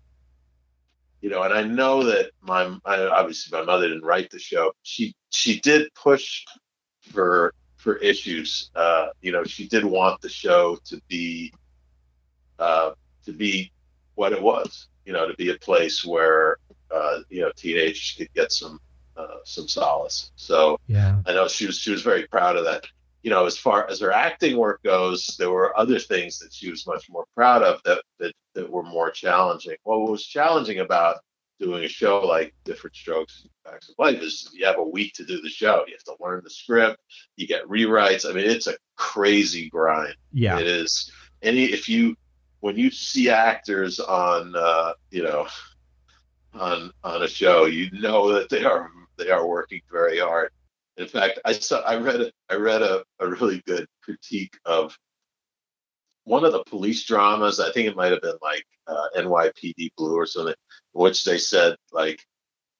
you 1.24 1.30
know 1.30 1.42
and 1.42 1.54
i 1.54 1.64
know 1.64 2.04
that 2.04 2.30
my 2.42 2.62
I, 2.86 3.06
obviously 3.08 3.58
my 3.58 3.66
mother 3.66 3.88
didn't 3.88 4.06
write 4.06 4.30
the 4.30 4.38
show 4.38 4.72
she 4.84 5.16
she 5.32 5.60
did 5.62 5.92
push 5.96 6.46
for 7.12 7.54
for 7.84 7.98
issues. 7.98 8.72
Uh, 8.74 9.08
you 9.22 9.32
know, 9.32 9.44
she 9.44 9.68
did 9.68 9.84
want 9.84 10.22
the 10.22 10.30
show 10.30 10.78
to 10.86 11.00
be 11.10 11.54
uh, 12.58 12.92
to 13.26 13.34
be 13.34 13.72
what 14.16 14.32
it 14.32 14.42
was. 14.42 14.88
You 15.06 15.12
know, 15.12 15.28
to 15.28 15.36
be 15.36 15.50
a 15.50 15.56
place 15.56 16.06
where 16.06 16.58
uh, 16.90 17.20
you 17.30 17.42
know 17.42 17.52
teenagers 17.56 18.16
could 18.18 18.34
get 18.34 18.52
some 18.54 18.80
uh, 19.18 19.40
some 19.44 19.68
solace. 19.68 20.32
So 20.38 20.80
yeah, 20.88 21.20
I 21.28 21.34
know 21.34 21.48
she 21.48 21.66
was 21.66 21.78
she 21.78 21.92
was 21.92 22.02
very 22.02 22.26
proud 22.28 22.56
of 22.56 22.64
that. 22.64 22.86
You 23.24 23.30
know, 23.30 23.46
as 23.46 23.58
far 23.58 23.90
as 23.90 24.02
her 24.02 24.12
acting 24.12 24.58
work 24.58 24.84
goes, 24.84 25.36
there 25.40 25.50
were 25.50 25.78
other 25.78 25.98
things 25.98 26.40
that 26.40 26.54
she 26.54 26.70
was 26.70 26.86
much 26.86 27.10
more 27.10 27.26
proud 27.36 27.64
of 27.64 27.82
that 27.86 28.04
that, 28.20 28.34
that 28.54 28.70
were 28.70 28.84
more 28.84 29.12
challenging. 29.12 29.76
Well, 29.86 30.02
what 30.02 30.12
was 30.12 30.26
challenging 30.26 30.80
about 30.80 31.18
doing 31.60 31.86
a 31.86 31.88
show 31.88 32.20
like 32.20 32.54
Different 32.66 32.96
Strokes 32.96 33.48
Facts 33.64 33.90
of 33.90 33.96
Life 33.98 34.22
is 34.22 34.50
you 34.54 34.66
have 34.66 34.78
a 34.78 34.84
week 34.84 35.14
to 35.14 35.26
do 35.26 35.42
the 35.42 35.50
show. 35.50 35.86
You 35.88 35.94
have 35.94 36.18
to 36.18 36.24
learn 36.24 36.42
the 36.44 36.50
script. 36.50 37.02
You 37.38 37.48
get 37.48 37.64
rewrites. 37.68 38.30
I 38.30 38.34
mean, 38.34 38.50
it's 38.50 38.68
a 38.68 38.76
crazy 38.98 39.70
grind. 39.70 40.16
Yeah, 40.34 40.60
it 40.60 40.68
is. 40.68 41.12
Any 41.42 41.66
if 41.66 41.88
you 41.88 42.16
when 42.60 42.78
you 42.78 42.92
see 42.92 43.30
actors 43.30 44.00
on 44.00 44.54
uh, 44.56 44.94
you 45.12 45.24
know 45.24 45.48
on 46.54 46.92
on 47.04 47.24
a 47.24 47.28
show, 47.28 47.66
you 47.66 47.90
know 47.92 48.34
that 48.34 48.50
they 48.50 48.64
are 48.64 48.90
they 49.18 49.30
are 49.30 49.48
working 49.48 49.82
very 49.92 50.20
hard. 50.20 50.52
In 50.98 51.08
fact, 51.08 51.40
I 51.46 51.54
saw 51.54 51.82
I 51.82 51.98
read 51.98 52.22
a, 52.22 52.32
I 52.50 52.56
read 52.56 52.82
a, 52.82 53.04
a 53.20 53.28
really 53.28 53.62
good 53.66 53.88
critique 54.04 54.58
of 54.66 54.98
one 56.26 56.46
of 56.46 56.52
the 56.52 56.64
police 56.66 57.04
dramas. 57.04 57.60
I 57.60 57.72
think 57.72 57.88
it 57.88 57.96
might 57.96 58.12
have 58.12 58.22
been 58.22 58.38
like 58.42 58.66
uh, 58.88 59.08
NYPD 59.18 59.92
Blue 59.98 60.16
or 60.16 60.26
something, 60.26 60.54
in 60.96 61.02
which 61.02 61.24
they 61.24 61.38
said 61.38 61.76
like 61.92 62.24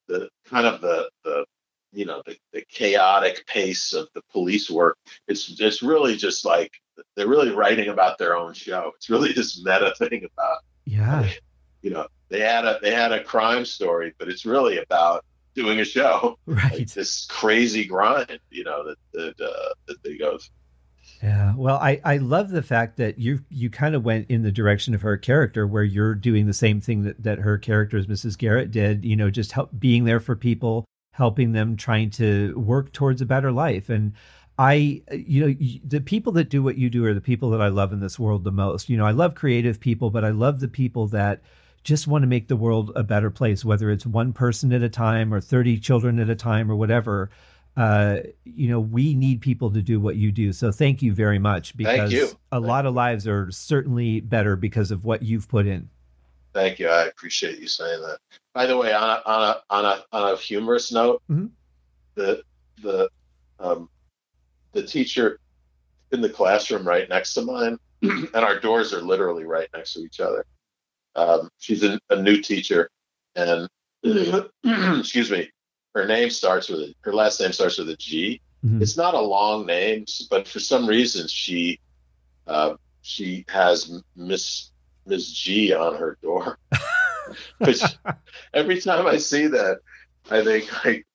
the 0.08 0.30
kind 0.46 0.68
of 0.68 0.82
the 0.82 1.10
the 1.24 1.46
you 1.92 2.06
know 2.06 2.22
the, 2.26 2.38
the 2.52 2.64
chaotic 2.70 3.46
pace 3.48 3.94
of 3.94 4.08
the 4.14 4.22
police 4.32 4.70
work. 4.70 4.98
It's 5.28 5.60
it's 5.60 5.82
really 5.82 6.16
just 6.16 6.46
like 6.46 6.72
they're 7.16 7.28
really 7.28 7.52
writing 7.52 7.90
about 7.90 8.18
their 8.18 8.36
own 8.36 8.54
show. 8.54 8.92
It's 8.96 9.10
really 9.10 9.34
this 9.34 9.64
meta 9.64 9.94
thing 9.98 10.28
about 10.34 10.60
yeah. 10.86 11.30
You 11.82 11.90
know, 11.90 12.08
they 12.30 12.40
had 12.40 12.66
a 12.66 12.80
they 12.82 12.92
had 12.92 13.12
a 13.12 13.24
crime 13.24 13.66
story, 13.66 14.14
but 14.18 14.30
it's 14.30 14.46
really 14.46 14.78
about 14.78 15.26
doing 15.56 15.80
a 15.80 15.86
show. 15.86 16.38
Right. 16.46 16.80
Like 16.80 16.90
this 16.90 17.26
crazy 17.28 17.86
grind, 17.86 18.40
you 18.52 18.64
know, 18.64 18.84
that 18.86 18.98
that 19.14 19.46
uh, 19.46 19.74
that 19.88 20.04
they 20.04 20.18
go. 20.18 20.38
Yeah. 21.22 21.54
Well, 21.56 21.78
I, 21.78 22.02
I 22.04 22.18
love 22.18 22.50
the 22.50 22.62
fact 22.62 22.98
that 22.98 23.18
you 23.18 23.40
you 23.50 23.70
kind 23.70 23.96
of 23.96 24.04
went 24.04 24.30
in 24.30 24.44
the 24.44 24.52
direction 24.52 24.94
of 24.94 25.02
her 25.02 25.18
character 25.18 25.66
where 25.66 25.84
you're 25.84 26.16
doing 26.16 26.46
the 26.46 26.54
same 26.54 26.82
thing 26.82 27.04
that, 27.04 27.24
that 27.24 27.40
her 27.40 27.58
character 27.58 27.98
as 27.98 28.08
Mrs. 28.08 28.38
Garrett 28.38 28.72
did, 28.72 29.06
you 29.06 29.16
know, 29.16 29.30
just 29.30 29.54
help 29.54 29.70
being 29.80 30.04
there 30.04 30.20
for 30.20 30.36
people, 30.36 30.86
helping 31.14 31.54
them, 31.54 31.78
trying 31.78 32.10
to 32.12 32.58
work 32.60 32.92
towards 32.92 33.22
a 33.22 33.26
better 33.26 33.52
life. 33.52 33.90
And 33.90 34.14
I, 34.58 35.02
you 35.12 35.48
know, 35.48 35.56
the 35.84 36.02
people 36.02 36.34
that 36.34 36.50
do 36.50 36.62
what 36.62 36.78
you 36.78 36.90
do 36.90 37.06
are 37.06 37.14
the 37.14 37.22
people 37.22 37.50
that 37.52 37.62
I 37.62 37.70
love 37.70 37.94
in 37.94 38.02
this 38.02 38.20
world 38.20 38.44
the 38.44 38.52
most. 38.52 38.90
You 38.90 38.98
know, 38.98 39.06
I 39.06 39.12
love 39.12 39.34
creative 39.34 39.80
people, 39.80 40.10
but 40.10 40.26
I 40.26 40.30
love 40.30 40.60
the 40.60 40.68
people 40.68 41.08
that 41.08 41.42
just 41.84 42.08
want 42.08 42.24
to 42.24 42.28
make 42.28 42.48
the 42.48 42.56
world 42.56 42.92
a 42.96 43.04
better 43.04 43.30
place, 43.30 43.66
whether 43.66 43.90
it's 43.90 44.06
one 44.06 44.34
person 44.34 44.72
at 44.74 44.82
a 44.82 44.90
time 44.90 45.34
or 45.34 45.42
30 45.42 45.80
children 45.80 46.20
at 46.20 46.30
a 46.30 46.36
time 46.36 46.72
or 46.72 46.76
whatever 46.76 47.30
uh, 47.76 48.18
you 48.44 48.70
know, 48.70 48.80
we 48.80 49.16
need 49.16 49.42
people 49.42 49.72
to 49.72 49.82
do 49.82 50.00
what 50.00 50.16
you 50.16 50.32
do. 50.32 50.54
So 50.54 50.72
thank 50.72 51.02
you 51.02 51.14
very 51.14 51.40
much 51.40 51.76
because 51.76 52.14
a 52.14 52.28
thank 52.28 52.38
lot 52.52 52.86
of 52.86 52.94
lives 52.94 53.28
are 53.28 53.50
certainly 53.52 54.20
better 54.20 54.56
because 54.56 54.92
of 54.92 55.06
what 55.06 55.24
you've 55.24 55.48
put 55.48 55.66
in. 55.66 55.90
Thank 56.54 56.78
you. 56.78 56.88
I 56.88 57.06
appreciate 57.06 57.60
you 57.60 57.68
saying 57.68 58.00
that. 58.02 58.20
By 58.54 58.68
the 58.68 58.78
way, 58.78 58.94
on 58.94 59.10
a 59.10 59.22
on 59.26 59.42
a 59.42 59.62
on 59.72 59.86
a, 59.86 60.04
on 60.16 60.34
a 60.34 60.38
humorous 60.38 60.92
note, 60.92 61.24
mm-hmm. 61.30 61.48
the 62.14 62.44
the 62.84 63.10
um, 63.60 63.90
the 64.74 64.84
teacher 64.84 65.40
in 66.12 66.22
the 66.22 66.30
classroom 66.30 66.88
right 66.88 67.10
next 67.10 67.34
to 67.34 67.42
mine, 67.42 67.80
and 68.04 68.36
our 68.36 68.60
doors 68.60 68.94
are 68.94 69.02
literally 69.02 69.46
right 69.46 69.68
next 69.74 69.94
to 69.94 70.02
each 70.02 70.20
other. 70.20 70.46
Um, 71.16 71.50
she's 71.58 71.84
a, 71.84 72.00
a 72.10 72.22
new 72.22 72.42
teacher, 72.42 72.90
and 73.36 73.68
excuse 74.04 75.32
me, 75.32 75.50
her 75.96 76.06
name 76.06 76.30
starts 76.30 76.70
with 76.70 76.80
a, 76.82 76.96
her 77.02 77.14
last 77.14 77.40
name 77.40 77.52
starts 77.52 77.78
with 77.78 77.90
a 77.90 77.96
G. 77.98 78.42
Mm-hmm. 78.66 78.82
It's 78.82 78.98
not 78.98 79.14
a 79.14 79.22
long 79.22 79.66
name, 79.66 80.06
but 80.30 80.48
for 80.48 80.60
some 80.60 80.88
reason 80.88 81.28
she 81.28 81.80
uh, 82.48 82.76
she 83.02 83.46
has 83.50 84.02
Miss 84.16 84.72
Miss 85.06 85.32
G 85.32 85.74
on 85.74 85.96
her 85.98 86.18
door. 86.22 86.58
Which 87.60 87.82
every 88.54 88.82
time 88.82 89.08
I 89.08 89.18
see 89.18 89.48
that, 89.48 89.80
I 90.30 90.44
think 90.44 90.86
like, 90.86 91.06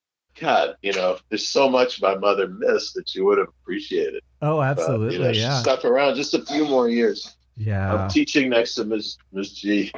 God, 0.40 0.76
you 0.82 0.92
know, 0.92 1.18
there's 1.28 1.46
so 1.46 1.68
much 1.68 2.00
my 2.00 2.14
mother 2.14 2.48
missed 2.48 2.94
that 2.94 3.08
she 3.08 3.20
would 3.20 3.38
have 3.38 3.48
appreciated. 3.62 4.22
Oh, 4.40 4.62
absolutely. 4.62 5.18
But, 5.18 5.34
you 5.34 5.42
know, 5.42 5.48
yeah. 5.48 5.60
Stuck 5.60 5.84
around 5.84 6.14
just 6.14 6.34
a 6.34 6.44
few 6.44 6.64
more 6.64 6.88
years. 6.88 7.36
Yeah. 7.58 7.94
I'm 7.94 8.08
teaching 8.08 8.48
next 8.48 8.76
to 8.76 8.84
Ms. 8.84 9.18
Miss 9.32 9.52
G. 9.52 9.92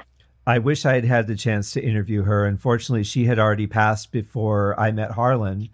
I 0.46 0.58
wish 0.58 0.86
I 0.86 0.94
had 0.94 1.04
had 1.04 1.26
the 1.26 1.36
chance 1.36 1.72
to 1.72 1.82
interview 1.82 2.22
her. 2.22 2.46
Unfortunately, 2.46 3.04
she 3.04 3.26
had 3.26 3.38
already 3.38 3.66
passed 3.66 4.10
before 4.10 4.78
I 4.80 4.90
met 4.90 5.12
Harlan. 5.12 5.68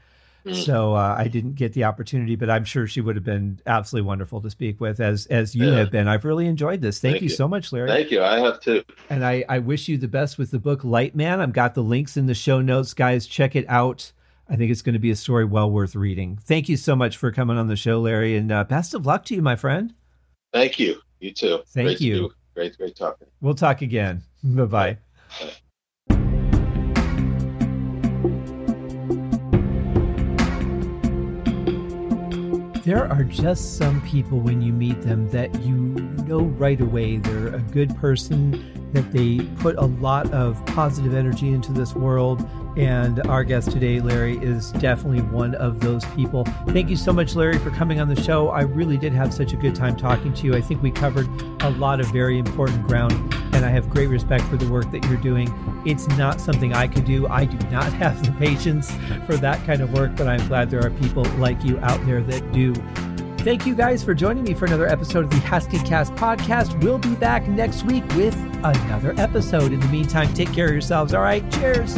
Mm. 0.44 0.64
So 0.64 0.94
uh, 0.94 1.14
I 1.18 1.28
didn't 1.28 1.54
get 1.54 1.72
the 1.72 1.84
opportunity, 1.84 2.36
but 2.36 2.50
I'm 2.50 2.64
sure 2.64 2.86
she 2.86 3.00
would 3.00 3.16
have 3.16 3.24
been 3.24 3.60
absolutely 3.66 4.06
wonderful 4.06 4.40
to 4.42 4.50
speak 4.50 4.80
with, 4.80 5.00
as 5.00 5.26
as 5.26 5.54
you 5.54 5.68
yeah. 5.68 5.78
have 5.78 5.90
been. 5.90 6.06
I've 6.06 6.24
really 6.24 6.46
enjoyed 6.46 6.80
this. 6.80 7.00
Thank, 7.00 7.14
Thank 7.14 7.22
you, 7.22 7.28
you, 7.30 7.34
so 7.34 7.48
much, 7.48 7.72
Larry. 7.72 7.88
Thank 7.88 8.10
you. 8.10 8.22
I 8.22 8.38
have 8.38 8.60
too. 8.60 8.84
And 9.10 9.24
I, 9.24 9.44
I 9.48 9.58
wish 9.58 9.88
you 9.88 9.98
the 9.98 10.08
best 10.08 10.38
with 10.38 10.50
the 10.52 10.60
book 10.60 10.84
Light 10.84 11.16
Man. 11.16 11.40
I've 11.40 11.52
got 11.52 11.74
the 11.74 11.82
links 11.82 12.16
in 12.16 12.26
the 12.26 12.34
show 12.34 12.60
notes, 12.60 12.94
guys. 12.94 13.26
Check 13.26 13.56
it 13.56 13.66
out. 13.68 14.12
I 14.48 14.54
think 14.54 14.70
it's 14.70 14.82
going 14.82 14.92
to 14.92 15.00
be 15.00 15.10
a 15.10 15.16
story 15.16 15.44
well 15.44 15.68
worth 15.70 15.96
reading. 15.96 16.38
Thank 16.44 16.68
you 16.68 16.76
so 16.76 16.94
much 16.94 17.16
for 17.16 17.32
coming 17.32 17.58
on 17.58 17.66
the 17.66 17.74
show, 17.74 18.00
Larry, 18.00 18.36
and 18.36 18.52
uh, 18.52 18.62
best 18.62 18.94
of 18.94 19.04
luck 19.04 19.24
to 19.26 19.34
you, 19.34 19.42
my 19.42 19.56
friend. 19.56 19.94
Thank 20.52 20.78
you. 20.78 21.00
You 21.20 21.32
too. 21.32 21.60
Thank 21.68 21.86
great 21.86 22.00
you. 22.00 22.30
Great, 22.54 22.76
great 22.76 22.96
talking. 22.96 23.28
We'll 23.40 23.54
talk 23.54 23.82
again. 23.82 24.22
Bye 24.44 24.64
bye. 24.64 24.98
There 32.84 33.10
are 33.10 33.24
just 33.24 33.76
some 33.76 34.00
people 34.02 34.38
when 34.38 34.62
you 34.62 34.72
meet 34.72 35.02
them 35.02 35.28
that 35.30 35.52
you 35.62 35.74
know 35.74 36.42
right 36.42 36.80
away 36.80 37.16
they're 37.16 37.52
a 37.52 37.58
good 37.58 37.96
person, 37.96 38.85
that 38.96 39.12
they 39.12 39.40
put 39.60 39.76
a 39.76 39.84
lot 39.84 40.32
of 40.32 40.64
positive 40.66 41.14
energy 41.14 41.52
into 41.52 41.70
this 41.70 41.94
world, 41.94 42.48
and 42.78 43.20
our 43.26 43.44
guest 43.44 43.70
today, 43.70 44.00
Larry, 44.00 44.38
is 44.38 44.72
definitely 44.72 45.20
one 45.20 45.54
of 45.56 45.80
those 45.80 46.02
people. 46.16 46.44
Thank 46.68 46.88
you 46.88 46.96
so 46.96 47.12
much, 47.12 47.36
Larry, 47.36 47.58
for 47.58 47.70
coming 47.70 48.00
on 48.00 48.08
the 48.08 48.20
show. 48.22 48.48
I 48.48 48.62
really 48.62 48.96
did 48.96 49.12
have 49.12 49.34
such 49.34 49.52
a 49.52 49.56
good 49.56 49.74
time 49.74 49.96
talking 49.96 50.32
to 50.32 50.46
you. 50.46 50.54
I 50.54 50.62
think 50.62 50.82
we 50.82 50.90
covered 50.90 51.28
a 51.62 51.70
lot 51.70 52.00
of 52.00 52.06
very 52.06 52.38
important 52.38 52.86
ground, 52.86 53.12
and 53.54 53.66
I 53.66 53.68
have 53.68 53.90
great 53.90 54.08
respect 54.08 54.44
for 54.44 54.56
the 54.56 54.68
work 54.70 54.90
that 54.92 55.04
you're 55.04 55.20
doing. 55.20 55.52
It's 55.84 56.08
not 56.16 56.40
something 56.40 56.72
I 56.72 56.88
could 56.88 57.04
do. 57.04 57.28
I 57.28 57.44
do 57.44 57.58
not 57.68 57.92
have 57.94 58.24
the 58.24 58.32
patience 58.32 58.90
for 59.26 59.36
that 59.36 59.64
kind 59.66 59.82
of 59.82 59.92
work, 59.92 60.16
but 60.16 60.26
I'm 60.26 60.46
glad 60.48 60.70
there 60.70 60.84
are 60.84 60.90
people 60.90 61.24
like 61.38 61.62
you 61.64 61.78
out 61.80 62.04
there 62.06 62.22
that 62.22 62.50
do. 62.52 62.72
Thank 63.46 63.64
you 63.64 63.76
guys 63.76 64.02
for 64.02 64.12
joining 64.12 64.42
me 64.42 64.54
for 64.54 64.64
another 64.64 64.88
episode 64.88 65.26
of 65.26 65.30
the 65.30 65.36
Haskincast 65.36 66.16
podcast. 66.16 66.82
We'll 66.82 66.98
be 66.98 67.14
back 67.14 67.46
next 67.46 67.84
week 67.84 68.04
with 68.16 68.34
another 68.64 69.14
episode. 69.18 69.72
In 69.72 69.78
the 69.78 69.86
meantime, 69.86 70.34
take 70.34 70.52
care 70.52 70.66
of 70.66 70.72
yourselves. 70.72 71.14
All 71.14 71.22
right, 71.22 71.48
cheers. 71.52 71.94